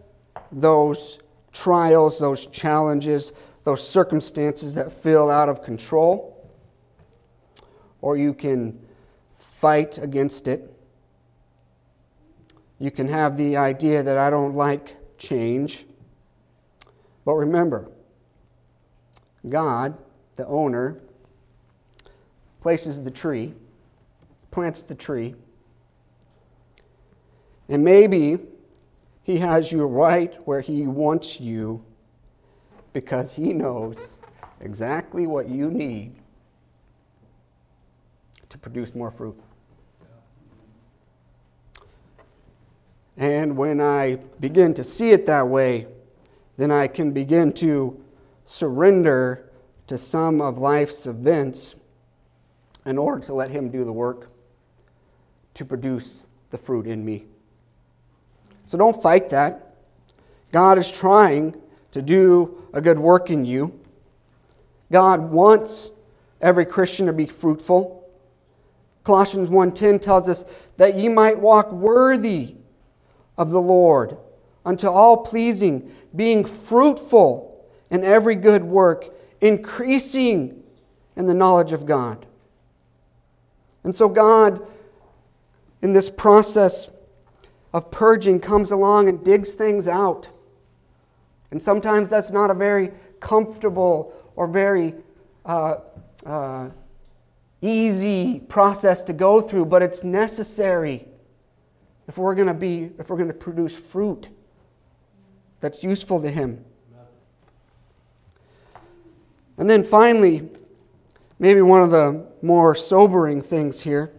those 0.49 1.19
trials, 1.51 2.17
those 2.17 2.47
challenges, 2.47 3.33
those 3.65 3.85
circumstances 3.85 4.75
that 4.75 4.93
feel 4.93 5.29
out 5.29 5.49
of 5.49 5.61
control, 5.61 6.49
or 7.99 8.15
you 8.15 8.33
can 8.33 8.79
fight 9.37 9.97
against 9.97 10.47
it. 10.47 10.73
You 12.79 12.91
can 12.91 13.09
have 13.09 13.35
the 13.35 13.57
idea 13.57 14.03
that 14.03 14.17
I 14.17 14.29
don't 14.29 14.53
like 14.53 14.95
change. 15.17 15.85
But 17.25 17.33
remember, 17.33 17.91
God, 19.49 19.97
the 20.37 20.47
owner, 20.47 20.97
places 22.61 23.03
the 23.03 23.11
tree 23.11 23.53
plants 24.51 24.81
the 24.83 24.95
tree. 24.95 25.35
And 27.69 27.83
maybe 27.83 28.37
he 29.23 29.37
has 29.37 29.71
you 29.71 29.85
right 29.85 30.33
where 30.47 30.61
he 30.61 30.87
wants 30.87 31.39
you 31.39 31.83
because 32.93 33.33
he 33.33 33.53
knows 33.53 34.17
exactly 34.61 35.27
what 35.27 35.49
you 35.49 35.69
need 35.69 36.15
to 38.49 38.57
produce 38.57 38.95
more 38.95 39.11
fruit. 39.11 39.37
And 43.17 43.57
when 43.57 43.81
I 43.81 44.19
begin 44.39 44.73
to 44.75 44.83
see 44.83 45.11
it 45.11 45.25
that 45.25 45.47
way, 45.47 45.87
then 46.55 46.71
I 46.71 46.87
can 46.87 47.11
begin 47.11 47.51
to 47.53 48.01
surrender 48.45 49.51
to 49.87 49.97
some 49.97 50.39
of 50.39 50.57
life's 50.57 51.07
events 51.07 51.75
in 52.85 52.97
order 52.97 53.25
to 53.25 53.33
let 53.33 53.51
Him 53.51 53.69
do 53.69 53.83
the 53.83 53.91
work 53.91 54.29
to 55.57 55.65
produce 55.65 56.25
the 56.49 56.57
fruit 56.57 56.87
in 56.87 57.03
me. 57.03 57.25
So 58.65 58.77
don't 58.77 59.01
fight 59.01 59.29
that. 59.29 59.75
God 60.51 60.77
is 60.77 60.91
trying 60.91 61.55
to 61.91 62.01
do 62.01 62.63
a 62.73 62.81
good 62.81 62.99
work 62.99 63.29
in 63.29 63.43
you. 63.43 63.79
God 64.91 65.31
wants 65.31 65.89
every 66.41 66.65
Christian 66.65 67.07
to 67.07 67.13
be 67.13 67.25
fruitful. 67.25 68.07
Colossians 69.03 69.49
1:10 69.49 69.99
tells 69.99 70.29
us 70.29 70.45
that 70.77 70.95
ye 70.95 71.09
might 71.09 71.39
walk 71.39 71.71
worthy 71.71 72.55
of 73.37 73.51
the 73.51 73.61
Lord 73.61 74.17
unto 74.65 74.87
all 74.87 75.17
pleasing, 75.17 75.89
being 76.15 76.45
fruitful 76.45 77.65
in 77.89 78.03
every 78.03 78.35
good 78.35 78.63
work, 78.63 79.09
increasing 79.41 80.61
in 81.15 81.25
the 81.25 81.33
knowledge 81.33 81.71
of 81.71 81.85
God. 81.85 82.25
And 83.83 83.95
so 83.95 84.09
God 84.09 84.61
in 85.82 85.93
this 85.93 86.09
process 86.09 86.89
of 87.73 87.91
purging 87.91 88.39
comes 88.39 88.71
along 88.71 89.09
and 89.09 89.23
digs 89.23 89.53
things 89.53 89.88
out. 89.88 90.30
And 91.51 91.61
sometimes 91.61 92.09
that's 92.09 92.32
not 92.32 92.49
a 92.49 92.53
very 92.53 92.91
comfortable 93.19 94.13
or 94.36 94.47
very 94.47 94.95
uh, 95.45 95.75
uh, 96.25 96.69
easy 97.61 98.39
process 98.39 99.03
to 99.03 99.13
go 99.13 99.41
through, 99.41 99.65
but 99.65 99.82
it's 99.82 100.03
necessary 100.03 101.05
if 102.07 102.17
we're 102.17 102.36
going 102.36 102.47
to 102.47 102.53
be, 102.53 102.89
if 102.99 103.09
we're 103.09 103.17
going 103.17 103.28
to 103.28 103.34
produce 103.34 103.78
fruit 103.78 104.30
that's 105.59 105.84
useful 105.84 106.21
to 106.21 106.30
Him. 106.30 106.63
And 109.57 109.69
then 109.69 109.84
finally, 109.84 110.49
maybe 111.39 111.61
one 111.61 111.82
of 111.82 111.89
the 111.89 112.28
more 112.41 112.75
sobering 112.75 113.41
things 113.41 113.82
here 113.82 114.11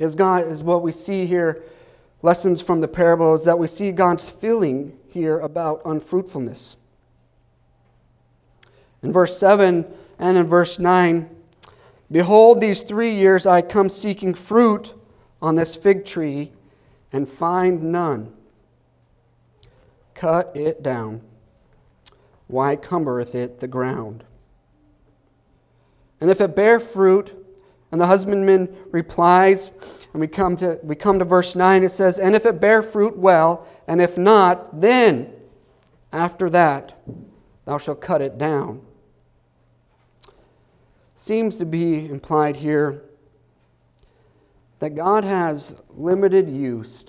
is 0.00 0.16
God 0.16 0.46
is 0.46 0.62
what 0.62 0.82
we 0.82 0.90
see 0.90 1.26
here. 1.26 1.62
Lessons 2.22 2.60
from 2.60 2.80
the 2.80 2.88
parable 2.88 3.36
is 3.36 3.44
that 3.44 3.58
we 3.58 3.66
see 3.66 3.92
God's 3.92 4.30
feeling 4.30 4.98
here 5.08 5.38
about 5.38 5.82
unfruitfulness. 5.84 6.76
In 9.02 9.12
verse 9.12 9.38
7 9.38 9.86
and 10.18 10.36
in 10.36 10.46
verse 10.46 10.78
9, 10.78 11.30
Behold, 12.10 12.60
these 12.60 12.82
three 12.82 13.14
years 13.14 13.46
I 13.46 13.62
come 13.62 13.88
seeking 13.88 14.34
fruit 14.34 14.94
on 15.40 15.56
this 15.56 15.76
fig 15.76 16.04
tree 16.04 16.52
and 17.12 17.28
find 17.28 17.84
none. 17.84 18.34
Cut 20.14 20.50
it 20.54 20.82
down. 20.82 21.22
Why 22.46 22.74
cumbereth 22.74 23.34
it 23.34 23.60
the 23.60 23.68
ground? 23.68 24.24
And 26.20 26.30
if 26.30 26.40
it 26.40 26.56
bear 26.56 26.80
fruit, 26.80 27.32
and 27.92 28.00
the 28.00 28.06
husbandman 28.06 28.74
replies, 28.90 29.70
and 30.12 30.20
we 30.20 30.26
come 30.28 30.56
to, 30.58 30.78
we 30.82 30.94
come 30.94 31.18
to 31.18 31.24
verse 31.24 31.56
9, 31.56 31.82
it 31.82 31.90
says, 31.90 32.18
And 32.18 32.34
if 32.34 32.46
it 32.46 32.60
bear 32.60 32.82
fruit, 32.82 33.16
well, 33.16 33.66
and 33.88 34.00
if 34.00 34.16
not, 34.16 34.80
then 34.80 35.32
after 36.12 36.48
that 36.50 37.00
thou 37.64 37.78
shalt 37.78 38.00
cut 38.00 38.22
it 38.22 38.38
down. 38.38 38.82
Seems 41.14 41.56
to 41.58 41.66
be 41.66 42.06
implied 42.06 42.56
here 42.56 43.02
that 44.78 44.90
God 44.90 45.24
has 45.24 45.74
limited 45.90 46.48
use 46.48 47.04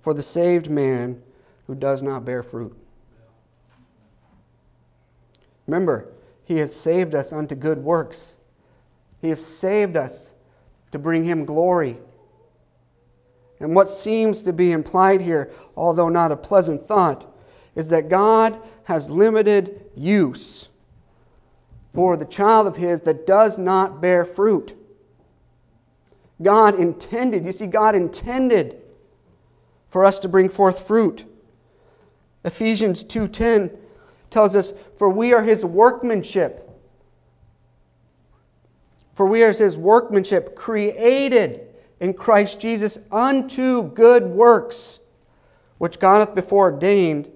for 0.00 0.14
the 0.14 0.22
saved 0.22 0.70
man 0.70 1.22
who 1.66 1.74
does 1.74 2.00
not 2.00 2.24
bear 2.24 2.42
fruit. 2.42 2.74
Remember, 5.66 6.10
He 6.44 6.56
has 6.56 6.74
saved 6.74 7.14
us 7.14 7.32
unto 7.32 7.54
good 7.54 7.78
works. 7.78 8.34
He 9.20 9.28
has 9.30 9.44
saved 9.44 9.96
us 9.96 10.32
to 10.92 10.98
bring 10.98 11.24
Him 11.24 11.44
glory. 11.44 11.98
And 13.60 13.74
what 13.74 13.88
seems 13.88 14.42
to 14.44 14.52
be 14.52 14.72
implied 14.72 15.20
here, 15.20 15.50
although 15.76 16.08
not 16.08 16.32
a 16.32 16.36
pleasant 16.36 16.82
thought, 16.82 17.26
is 17.74 17.88
that 17.88 18.08
God 18.08 18.60
has 18.84 19.10
limited 19.10 19.84
use 19.96 20.68
for 21.92 22.16
the 22.16 22.24
child 22.24 22.66
of 22.66 22.76
His 22.76 23.00
that 23.02 23.26
does 23.26 23.58
not 23.58 24.00
bear 24.00 24.24
fruit. 24.24 24.76
God 26.40 26.78
intended, 26.78 27.44
you 27.44 27.52
see, 27.52 27.66
God 27.66 27.94
intended 27.94 28.80
for 29.88 30.04
us 30.04 30.18
to 30.20 30.28
bring 30.28 30.48
forth 30.48 30.86
fruit. 30.86 31.24
Ephesians 32.44 33.02
2:10 33.02 33.76
tells 34.30 34.54
us, 34.54 34.72
For 34.96 35.08
we 35.08 35.32
are 35.32 35.42
his 35.42 35.64
workmanship. 35.64 36.67
For 39.18 39.26
we 39.26 39.42
are 39.42 39.50
his 39.50 39.76
workmanship, 39.76 40.54
created 40.54 41.66
in 41.98 42.14
Christ 42.14 42.60
Jesus 42.60 43.00
unto 43.10 43.90
good 43.90 44.22
works, 44.22 45.00
which 45.78 45.98
God 45.98 46.20
hath 46.20 46.36
before 46.36 46.70
ordained 46.70 47.28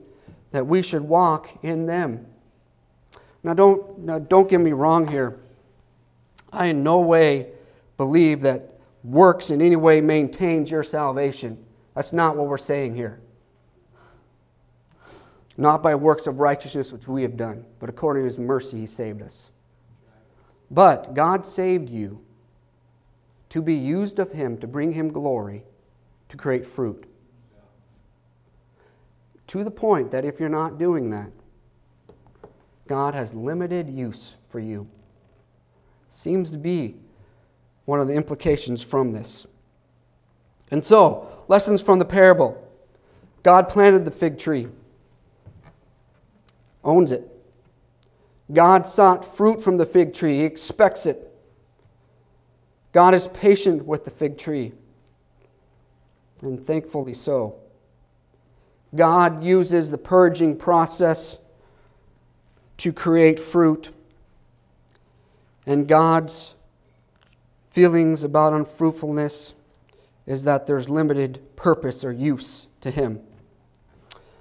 that 0.52 0.64
we 0.64 0.80
should 0.80 1.02
walk 1.02 1.58
in 1.64 1.86
them. 1.86 2.28
Now, 3.42 3.54
don't, 3.54 3.98
now 3.98 4.20
don't 4.20 4.48
get 4.48 4.60
me 4.60 4.70
wrong 4.70 5.08
here. 5.08 5.40
I 6.52 6.66
in 6.66 6.84
no 6.84 7.00
way 7.00 7.50
believe 7.96 8.42
that 8.42 8.78
works 9.02 9.50
in 9.50 9.60
any 9.60 9.74
way 9.74 10.00
maintains 10.00 10.70
your 10.70 10.84
salvation. 10.84 11.64
That's 11.96 12.12
not 12.12 12.36
what 12.36 12.46
we're 12.46 12.58
saying 12.58 12.94
here 12.94 13.18
not 15.56 15.82
by 15.82 15.94
works 15.94 16.26
of 16.28 16.40
righteousness 16.40 16.92
which 16.92 17.08
we 17.08 17.22
have 17.22 17.36
done, 17.36 17.66
but 17.78 17.88
according 17.88 18.22
to 18.22 18.26
his 18.26 18.38
mercy 18.38 18.78
he 18.80 18.86
saved 18.86 19.20
us. 19.20 19.50
But 20.72 21.12
God 21.12 21.44
saved 21.44 21.90
you 21.90 22.24
to 23.50 23.60
be 23.60 23.74
used 23.74 24.18
of 24.18 24.32
him 24.32 24.56
to 24.58 24.66
bring 24.66 24.92
him 24.92 25.12
glory, 25.12 25.64
to 26.30 26.38
create 26.38 26.64
fruit. 26.64 27.04
To 29.48 29.62
the 29.62 29.70
point 29.70 30.10
that 30.12 30.24
if 30.24 30.40
you're 30.40 30.48
not 30.48 30.78
doing 30.78 31.10
that, 31.10 31.30
God 32.88 33.14
has 33.14 33.34
limited 33.34 33.90
use 33.90 34.38
for 34.48 34.58
you. 34.58 34.88
Seems 36.08 36.50
to 36.52 36.58
be 36.58 36.96
one 37.84 38.00
of 38.00 38.08
the 38.08 38.14
implications 38.14 38.82
from 38.82 39.12
this. 39.12 39.46
And 40.70 40.82
so, 40.82 41.44
lessons 41.48 41.82
from 41.82 41.98
the 41.98 42.04
parable 42.06 42.58
God 43.42 43.68
planted 43.68 44.04
the 44.04 44.10
fig 44.10 44.38
tree 44.38 44.68
owns 46.84 47.12
it. 47.12 47.31
God 48.50 48.86
sought 48.86 49.24
fruit 49.24 49.62
from 49.62 49.76
the 49.76 49.86
fig 49.86 50.14
tree, 50.14 50.38
He 50.38 50.44
expects 50.44 51.06
it. 51.06 51.28
God 52.92 53.14
is 53.14 53.28
patient 53.28 53.86
with 53.86 54.04
the 54.04 54.10
fig 54.10 54.36
tree, 54.36 54.72
and 56.42 56.64
thankfully 56.64 57.14
so. 57.14 57.56
God 58.94 59.42
uses 59.42 59.90
the 59.90 59.98
purging 59.98 60.56
process 60.56 61.38
to 62.78 62.92
create 62.92 63.40
fruit, 63.40 63.90
and 65.66 65.88
God's 65.88 66.54
feelings 67.70 68.22
about 68.22 68.52
unfruitfulness 68.52 69.54
is 70.26 70.44
that 70.44 70.66
there's 70.66 70.90
limited 70.90 71.40
purpose 71.56 72.04
or 72.04 72.12
use 72.12 72.66
to 72.82 72.90
Him. 72.90 73.20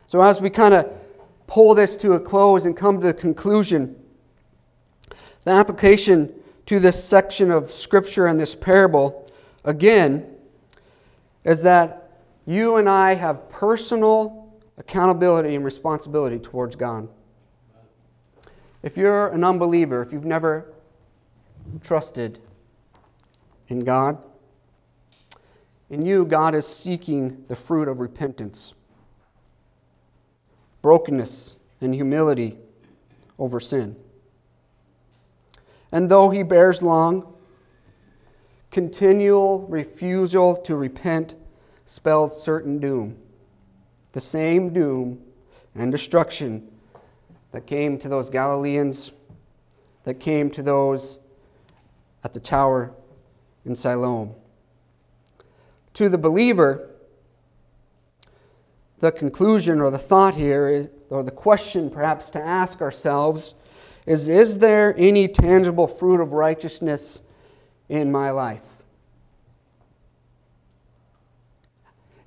So, 0.07 0.21
as 0.21 0.41
we 0.41 0.49
kind 0.49 0.73
of 0.73 0.91
pull 1.51 1.75
this 1.75 1.97
to 1.97 2.13
a 2.13 2.19
close 2.19 2.65
and 2.65 2.77
come 2.77 3.01
to 3.01 3.07
the 3.07 3.13
conclusion. 3.13 3.93
The 5.43 5.51
application 5.51 6.33
to 6.65 6.79
this 6.79 7.03
section 7.03 7.51
of 7.51 7.69
Scripture 7.69 8.27
and 8.27 8.39
this 8.39 8.55
parable, 8.55 9.29
again, 9.65 10.33
is 11.43 11.61
that 11.63 12.09
you 12.45 12.77
and 12.77 12.87
I 12.87 13.15
have 13.15 13.49
personal 13.49 14.49
accountability 14.77 15.53
and 15.53 15.65
responsibility 15.65 16.39
towards 16.39 16.77
God. 16.77 17.09
If 18.81 18.95
you're 18.95 19.27
an 19.27 19.43
unbeliever, 19.43 20.01
if 20.01 20.13
you've 20.13 20.23
never 20.23 20.71
trusted 21.83 22.39
in 23.67 23.81
God, 23.81 24.23
in 25.89 26.05
you, 26.05 26.23
God 26.23 26.55
is 26.55 26.65
seeking 26.65 27.43
the 27.49 27.57
fruit 27.57 27.89
of 27.89 27.99
repentance 27.99 28.73
brokenness, 30.81 31.55
and 31.79 31.95
humility 31.95 32.57
over 33.39 33.59
sin. 33.59 33.95
And 35.91 36.09
though 36.09 36.29
he 36.29 36.43
bears 36.43 36.81
long, 36.81 37.33
continual 38.69 39.61
refusal 39.67 40.55
to 40.55 40.75
repent 40.75 41.35
spells 41.85 42.41
certain 42.41 42.79
doom. 42.79 43.17
The 44.13 44.21
same 44.21 44.71
doom 44.71 45.21
and 45.75 45.91
destruction 45.91 46.69
that 47.51 47.67
came 47.67 47.97
to 47.99 48.07
those 48.07 48.29
Galileans, 48.29 49.11
that 50.03 50.15
came 50.15 50.49
to 50.51 50.63
those 50.63 51.19
at 52.23 52.33
the 52.33 52.39
tower 52.39 52.93
in 53.65 53.75
Siloam. 53.75 54.35
To 55.95 56.07
the 56.07 56.17
believer, 56.17 56.90
the 59.01 59.11
conclusion 59.11 59.81
or 59.81 59.89
the 59.91 59.97
thought 59.97 60.35
here, 60.35 60.89
or 61.09 61.23
the 61.23 61.31
question 61.31 61.89
perhaps 61.89 62.29
to 62.29 62.39
ask 62.39 62.81
ourselves, 62.81 63.55
is 64.05 64.27
Is 64.27 64.59
there 64.59 64.95
any 64.97 65.27
tangible 65.27 65.87
fruit 65.87 66.21
of 66.21 66.31
righteousness 66.31 67.21
in 67.89 68.11
my 68.11 68.29
life? 68.29 68.65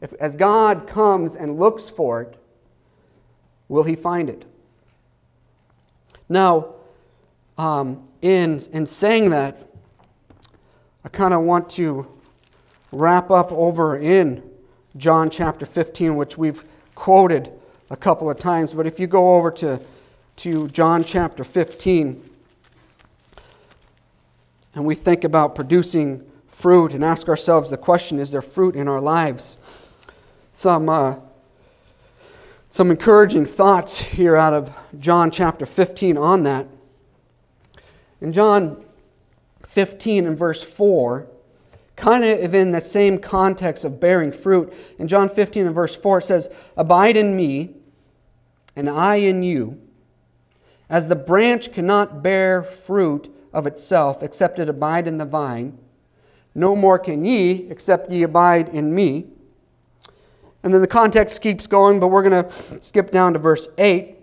If, 0.00 0.12
as 0.14 0.36
God 0.36 0.86
comes 0.86 1.34
and 1.34 1.58
looks 1.58 1.88
for 1.88 2.20
it, 2.22 2.36
will 3.68 3.84
he 3.84 3.94
find 3.94 4.28
it? 4.28 4.44
Now, 6.28 6.74
um, 7.56 8.08
in, 8.20 8.60
in 8.72 8.86
saying 8.86 9.30
that, 9.30 9.58
I 11.04 11.08
kind 11.08 11.32
of 11.32 11.42
want 11.42 11.70
to 11.70 12.10
wrap 12.90 13.30
up 13.30 13.52
over 13.52 13.96
in 13.96 14.42
John 14.96 15.28
chapter 15.28 15.66
15, 15.66 16.16
which 16.16 16.38
we've 16.38 16.62
quoted 16.94 17.52
a 17.90 17.96
couple 17.96 18.30
of 18.30 18.38
times. 18.38 18.72
But 18.72 18.86
if 18.86 19.00
you 19.00 19.06
go 19.06 19.34
over 19.34 19.50
to, 19.52 19.80
to 20.36 20.68
John 20.68 21.02
chapter 21.02 21.42
15, 21.42 22.30
and 24.74 24.84
we 24.84 24.94
think 24.94 25.24
about 25.24 25.54
producing 25.54 26.24
fruit 26.48 26.92
and 26.92 27.04
ask 27.04 27.28
ourselves 27.28 27.70
the 27.70 27.76
question 27.76 28.18
is 28.18 28.30
there 28.30 28.42
fruit 28.42 28.76
in 28.76 28.88
our 28.88 29.00
lives? 29.00 29.56
Some, 30.52 30.88
uh, 30.88 31.16
some 32.68 32.90
encouraging 32.90 33.44
thoughts 33.44 33.98
here 33.98 34.36
out 34.36 34.54
of 34.54 34.72
John 34.98 35.30
chapter 35.30 35.66
15 35.66 36.16
on 36.16 36.44
that. 36.44 36.66
In 38.20 38.32
John 38.32 38.84
15 39.66 40.26
and 40.26 40.38
verse 40.38 40.62
4, 40.62 41.26
kind 41.96 42.24
of 42.24 42.54
in 42.54 42.72
the 42.72 42.80
same 42.80 43.18
context 43.18 43.84
of 43.84 44.00
bearing 44.00 44.32
fruit. 44.32 44.72
In 44.98 45.08
John 45.08 45.28
15 45.28 45.66
and 45.66 45.74
verse 45.74 45.94
4, 45.94 46.18
it 46.18 46.22
says, 46.22 46.50
Abide 46.76 47.16
in 47.16 47.36
me, 47.36 47.74
and 48.74 48.88
I 48.88 49.16
in 49.16 49.42
you. 49.42 49.80
As 50.90 51.08
the 51.08 51.16
branch 51.16 51.72
cannot 51.72 52.22
bear 52.22 52.62
fruit 52.62 53.32
of 53.52 53.66
itself 53.66 54.22
except 54.22 54.58
it 54.58 54.68
abide 54.68 55.06
in 55.06 55.18
the 55.18 55.24
vine, 55.24 55.78
no 56.54 56.76
more 56.76 56.98
can 56.98 57.24
ye 57.24 57.68
except 57.70 58.10
ye 58.10 58.22
abide 58.22 58.68
in 58.68 58.94
me. 58.94 59.26
And 60.62 60.72
then 60.72 60.80
the 60.80 60.86
context 60.86 61.42
keeps 61.42 61.66
going, 61.66 62.00
but 62.00 62.08
we're 62.08 62.28
going 62.28 62.44
to 62.44 62.50
skip 62.80 63.10
down 63.10 63.34
to 63.34 63.38
verse 63.38 63.68
8. 63.76 64.16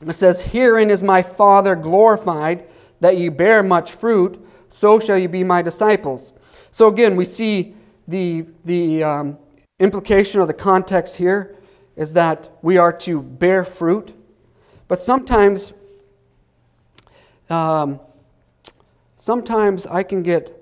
It 0.00 0.12
says, 0.12 0.42
Herein 0.42 0.90
is 0.90 1.02
my 1.02 1.22
Father 1.22 1.76
glorified, 1.76 2.66
that 3.00 3.16
ye 3.16 3.28
bear 3.28 3.62
much 3.62 3.92
fruit, 3.92 4.44
so 4.70 4.98
shall 4.98 5.18
ye 5.18 5.26
be 5.26 5.44
my 5.44 5.62
disciples. 5.62 6.32
So 6.76 6.88
again, 6.88 7.16
we 7.16 7.24
see 7.24 7.74
the, 8.06 8.44
the 8.66 9.02
um, 9.02 9.38
implication 9.78 10.42
or 10.42 10.46
the 10.46 10.52
context 10.52 11.16
here 11.16 11.56
is 11.96 12.12
that 12.12 12.58
we 12.60 12.76
are 12.76 12.92
to 12.98 13.22
bear 13.22 13.64
fruit. 13.64 14.12
But 14.86 15.00
sometimes, 15.00 15.72
um, 17.48 17.98
sometimes 19.16 19.86
I 19.86 20.02
can 20.02 20.22
get 20.22 20.52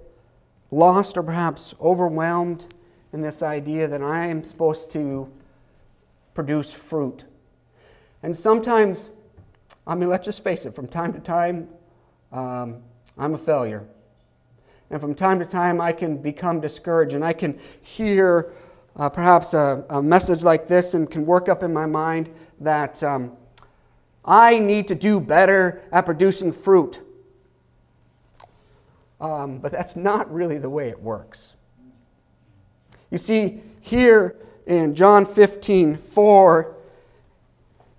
lost 0.71 1.17
or 1.17 1.25
perhaps 1.25 1.75
overwhelmed 1.81 2.73
in 3.13 3.21
this 3.21 3.43
idea 3.43 3.89
that 3.89 4.01
I 4.01 4.27
am 4.29 4.45
supposed 4.45 4.93
to 4.93 5.29
produce 6.33 6.73
fruit. 6.73 7.25
And 8.23 8.37
sometimes, 8.37 9.11
I 9.85 9.97
mean, 9.97 10.11
let's 10.11 10.27
just 10.27 10.45
face 10.45 10.65
it, 10.65 10.77
from 10.77 10.87
time 10.87 11.13
to 11.13 11.19
time, 11.19 11.71
um, 12.31 12.85
I'm 13.19 13.35
a 13.35 13.39
failure. 13.39 13.89
And 14.95 15.01
from 15.01 15.13
time 15.17 15.41
to 15.41 15.45
time, 15.45 15.81
I 15.81 15.91
can 15.91 16.19
become 16.19 16.61
discouraged 16.61 17.15
and 17.15 17.25
I 17.25 17.33
can 17.33 17.59
hear 17.81 18.53
uh, 18.95 19.09
perhaps 19.09 19.53
a, 19.53 19.85
a, 19.91 20.01
message 20.01 20.45
like 20.45 20.69
this 20.69 20.95
and 20.95 21.11
can 21.11 21.27
work 21.27 21.49
up 21.49 21.65
in 21.65 21.73
my 21.73 21.85
mind 21.85 22.33
that, 22.61 23.03
um, 23.03 23.37
I 24.25 24.61
need 24.61 24.87
to 24.87 24.95
do 24.95 25.19
better 25.19 25.83
at 25.91 26.07
producing 26.07 26.53
fruit. 26.53 27.01
Um, 29.21 29.59
but 29.59 29.73
that's 29.73 29.97
not 29.97 30.33
really 30.33 30.59
the 30.59 30.71
way 30.71 30.91
it 30.91 31.01
works. 31.03 31.57
You 33.11 33.19
see, 33.19 33.63
here 33.81 34.37
in 34.65 34.95
John 34.95 35.27
15 35.27 35.97
4, 35.97 36.77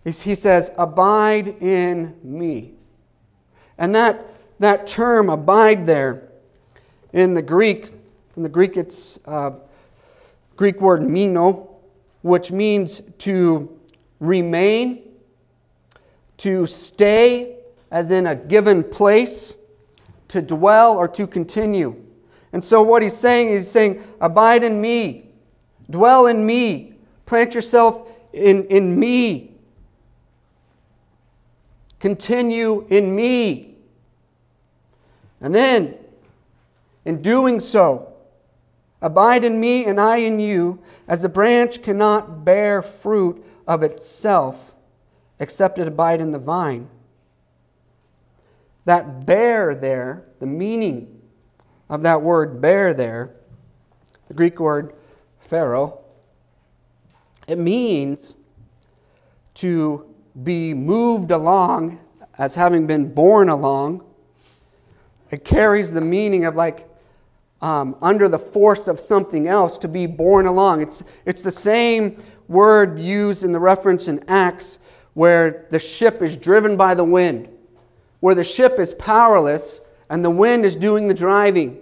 he 0.06 0.12
says, 0.14 0.72
Abide 0.78 1.62
in 1.62 2.16
me. 2.24 2.76
And 3.78 3.93
that, 3.96 4.26
that 4.60 4.88
term, 4.88 5.30
abide 5.30 5.86
there, 5.86 6.24
in 7.16 7.34
the 7.34 7.41
Greek, 7.41 7.91
in 8.36 8.43
the 8.43 8.49
Greek 8.49 8.76
it's 8.76 9.18
uh, 9.26 9.51
Greek 10.57 10.82
word 10.82 11.01
meno, 11.01 11.78
which 12.22 12.51
means 12.51 13.01
to 13.20 13.80
remain, 14.20 15.01
to 16.38 16.68
stay, 16.68 17.55
as 17.89 18.11
in 18.11 18.28
a 18.28 18.36
given 18.36 18.84
place, 18.84 19.55
to 20.28 20.41
dwell, 20.41 20.97
or 20.97 21.07
to 21.07 21.26
continue. 21.26 21.95
And 22.51 22.61
so, 22.61 22.82
what 22.82 23.01
he's 23.01 23.16
saying 23.16 23.49
is 23.49 23.72
saying, 23.72 24.03
Abide 24.20 24.63
in 24.63 24.82
me, 24.82 25.30
dwell 25.89 26.28
in 26.28 26.45
me, 26.45 26.95
plant 27.26 27.55
yourself 27.55 28.09
in, 28.34 28.66
in 28.66 28.99
me, 28.99 29.51
continue 32.01 32.86
in 32.89 33.16
me. 33.16 33.76
And 35.39 35.55
then, 35.55 35.97
in 37.06 37.22
doing 37.22 37.60
so, 37.60 38.14
abide 39.01 39.43
in 39.43 39.60
me 39.60 39.86
and 39.86 39.99
I 39.99 40.18
in 40.18 40.39
you, 40.39 40.82
as 41.08 41.22
the 41.22 41.30
branch 41.30 41.82
cannot 41.82 42.43
bear 42.43 42.82
fruit 42.82 43.45
of 43.68 43.84
itself 43.84 44.76
except 45.39 45.80
it 45.80 45.88
abide 45.88 46.22
in 46.22 46.32
the 46.32 46.39
vine. 46.39 46.89
That 48.86 49.26
bear 49.26 49.76
there, 49.76 50.26
the 50.39 50.45
meaning 50.45 51.22
of 51.89 52.01
that 52.03 52.22
word 52.22 52.62
bear 52.62 52.93
there, 52.93 53.36
the 54.28 54.34
Greek 54.34 54.60
word 54.60 54.93
phero, 55.47 55.99
it 57.47 57.58
means 57.58 58.36
to 59.56 60.14
be 60.41 60.74
moved 60.74 61.32
along 61.32 61.99
as 62.38 62.56
having 62.56 62.88
been 62.88 63.14
borne 63.14 63.49
along. 63.49 64.03
It 65.32 65.45
carries 65.45 65.93
the 65.93 66.01
meaning 66.01 66.45
of 66.45 66.56
like 66.56 66.88
um, 67.66 67.95
under 67.99 68.30
the 68.30 68.38
force 68.38 68.88
of 68.88 68.99
something 68.99 69.47
else 69.47 69.80
to 69.80 69.88
be 69.88 70.05
borne 70.05 70.45
along. 70.45 70.84
It's, 70.84 71.03
it's 71.26 71.41
the 71.41 71.49
same 71.49 72.24
word 72.47 72.99
used 72.99 73.43
in 73.43 73.51
the 73.53 73.59
reference 73.59 74.07
in 74.07 74.24
Acts 74.28 74.78
where 75.16 75.66
the 75.72 75.80
ship 75.80 76.22
is 76.22 76.38
driven 76.38 76.78
by 76.78 76.93
the 76.93 77.03
wind, 77.03 77.49
where 78.20 78.36
the 78.36 78.43
ship 78.43 78.78
is 78.78 78.93
powerless 78.93 79.82
and 80.11 80.24
the 80.24 80.30
wind 80.30 80.63
is 80.63 80.76
doing 80.76 81.07
the 81.07 81.13
driving. 81.16 81.82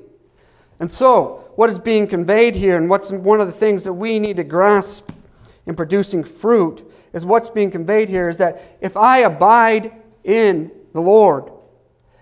And 0.79 0.91
so, 0.91 1.51
what 1.57 1.69
is 1.69 1.79
being 1.79 2.07
conveyed 2.07 2.55
here, 2.55 2.77
and 2.77 2.89
what's 2.89 3.11
one 3.11 3.41
of 3.41 3.47
the 3.47 3.53
things 3.53 3.83
that 3.83 3.93
we 3.93 4.19
need 4.19 4.37
to 4.37 4.45
grasp 4.45 5.11
in 5.65 5.75
producing 5.75 6.23
fruit, 6.23 6.89
is 7.11 7.25
what's 7.25 7.49
being 7.49 7.71
conveyed 7.71 8.07
here 8.07 8.29
is 8.29 8.37
that 8.37 8.77
if 8.79 8.95
I 8.95 9.19
abide 9.19 9.91
in 10.23 10.71
the 10.93 11.01
Lord, 11.01 11.51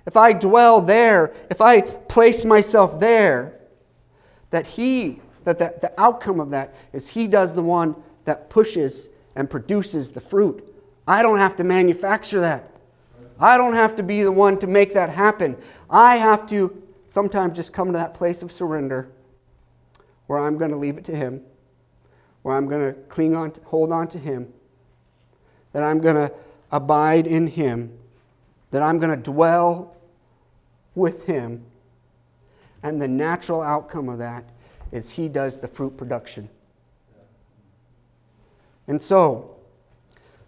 if 0.06 0.18
I 0.18 0.34
dwell 0.34 0.82
there, 0.82 1.34
if 1.50 1.62
I 1.62 1.82
place 1.82 2.44
myself 2.44 3.00
there, 3.00 3.60
that 4.50 4.68
He, 4.68 5.22
that 5.44 5.60
the, 5.60 5.76
the 5.82 6.00
outcome 6.00 6.40
of 6.40 6.52
that 6.52 6.76
is 6.94 7.10
He 7.10 7.28
does 7.28 7.56
the 7.56 7.62
one 7.62 7.96
that 8.26 8.50
pushes 8.50 9.10
and 9.36 9.50
produces 9.50 10.12
the 10.12 10.20
fruit. 10.20 10.68
I 11.08 11.24
don't 11.24 11.38
have 11.38 11.56
to 11.58 11.64
manufacture 11.64 12.42
that. 12.42 12.70
I 13.40 13.58
don't 13.58 13.74
have 13.74 13.96
to 13.96 14.04
be 14.04 14.22
the 14.22 14.32
one 14.32 14.60
to 14.60 14.68
make 14.68 14.94
that 14.94 15.10
happen. 15.10 15.58
I 15.90 16.18
have 16.18 16.46
to 16.48 16.82
sometimes 17.08 17.56
just 17.56 17.74
come 17.74 17.88
to 17.88 17.98
that 17.98 18.14
place 18.14 18.44
of 18.44 18.52
surrender 18.52 19.10
where 20.28 20.40
I'm 20.40 20.58
going 20.58 20.72
to 20.72 20.78
leave 20.78 20.98
it 20.98 21.06
to 21.06 21.16
Him, 21.16 21.42
where 22.44 22.56
I'm 22.56 22.68
going 22.68 22.94
to 22.94 23.00
cling 23.02 23.36
on, 23.36 23.52
to, 23.52 23.62
hold 23.64 23.92
on 23.92 24.08
to 24.10 24.20
Him, 24.20 24.54
that 25.74 25.84
I'm 25.84 26.00
going 26.00 26.16
to 26.16 26.32
abide 26.72 27.26
in 27.28 27.48
Him, 27.48 27.98
that 28.72 28.82
I'm 28.82 29.00
going 29.00 29.16
to 29.16 29.32
dwell 29.32 29.96
with 30.96 31.26
Him. 31.26 31.66
And 32.84 33.02
the 33.02 33.08
natural 33.08 33.62
outcome 33.62 34.10
of 34.10 34.18
that 34.18 34.46
is 34.92 35.12
He 35.12 35.30
does 35.30 35.60
the 35.60 35.68
fruit 35.68 35.96
production. 35.98 36.50
And 38.88 39.02
so, 39.02 39.56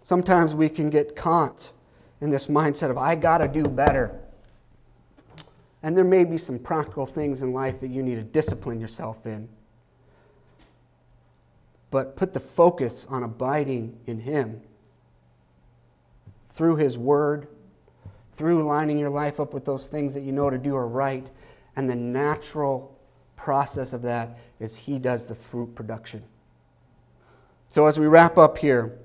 sometimes 0.02 0.54
we 0.54 0.68
can 0.68 0.90
get 0.90 1.14
caught 1.14 1.70
in 2.20 2.30
this 2.30 2.48
mindset 2.48 2.90
of, 2.90 2.98
I 2.98 3.14
got 3.14 3.38
to 3.38 3.48
do 3.48 3.64
better. 3.64 4.20
And 5.82 5.96
there 5.96 6.04
may 6.04 6.24
be 6.24 6.38
some 6.38 6.58
practical 6.58 7.06
things 7.06 7.42
in 7.42 7.52
life 7.52 7.80
that 7.80 7.88
you 7.88 8.02
need 8.02 8.16
to 8.16 8.22
discipline 8.22 8.80
yourself 8.80 9.26
in. 9.26 9.48
But 11.90 12.16
put 12.16 12.32
the 12.32 12.40
focus 12.40 13.06
on 13.06 13.22
abiding 13.22 13.98
in 14.06 14.20
Him 14.20 14.62
through 16.48 16.76
His 16.76 16.96
Word, 16.98 17.48
through 18.34 18.64
lining 18.64 18.98
your 18.98 19.10
life 19.10 19.38
up 19.38 19.54
with 19.54 19.64
those 19.64 19.86
things 19.86 20.14
that 20.14 20.22
you 20.22 20.32
know 20.32 20.50
to 20.50 20.58
do 20.58 20.74
are 20.74 20.88
right. 20.88 21.30
And 21.76 21.88
the 21.88 21.96
natural 21.96 22.96
process 23.36 23.92
of 23.92 24.02
that 24.02 24.38
is 24.60 24.76
He 24.76 24.98
does 24.98 25.26
the 25.26 25.34
fruit 25.34 25.74
production. 25.74 26.22
So, 27.68 27.86
as 27.86 27.98
we 27.98 28.06
wrap 28.06 28.38
up 28.38 28.58
here, 28.58 28.98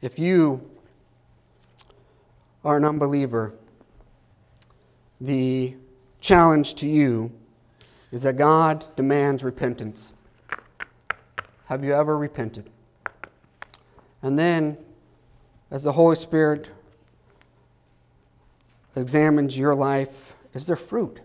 if 0.00 0.18
you 0.18 0.68
are 2.64 2.76
an 2.76 2.84
unbeliever, 2.84 3.54
the 5.20 5.74
challenge 6.20 6.74
to 6.76 6.88
you 6.88 7.32
is 8.10 8.22
that 8.22 8.36
God 8.36 8.84
demands 8.96 9.44
repentance. 9.44 10.12
Have 11.66 11.84
you 11.84 11.94
ever 11.94 12.16
repented? 12.16 12.70
And 14.22 14.38
then, 14.38 14.78
as 15.70 15.84
the 15.84 15.92
Holy 15.92 16.16
Spirit 16.16 16.68
examines 18.96 19.58
your 19.58 19.74
life, 19.74 20.34
is 20.54 20.66
there 20.66 20.76
fruit? 20.76 21.20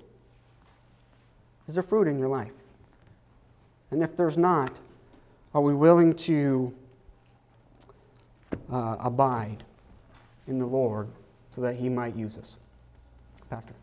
Is 1.67 1.75
there 1.75 1.83
fruit 1.83 2.07
in 2.07 2.19
your 2.19 2.27
life? 2.27 2.51
And 3.91 4.03
if 4.03 4.15
there's 4.17 4.37
not, 4.37 4.71
are 5.53 5.61
we 5.61 5.73
willing 5.73 6.13
to 6.15 6.73
uh, 8.71 8.97
abide 8.99 9.63
in 10.47 10.59
the 10.59 10.65
Lord 10.65 11.07
so 11.51 11.61
that 11.61 11.75
He 11.75 11.89
might 11.89 12.15
use 12.15 12.37
us? 12.37 12.57
Pastor. 13.49 13.73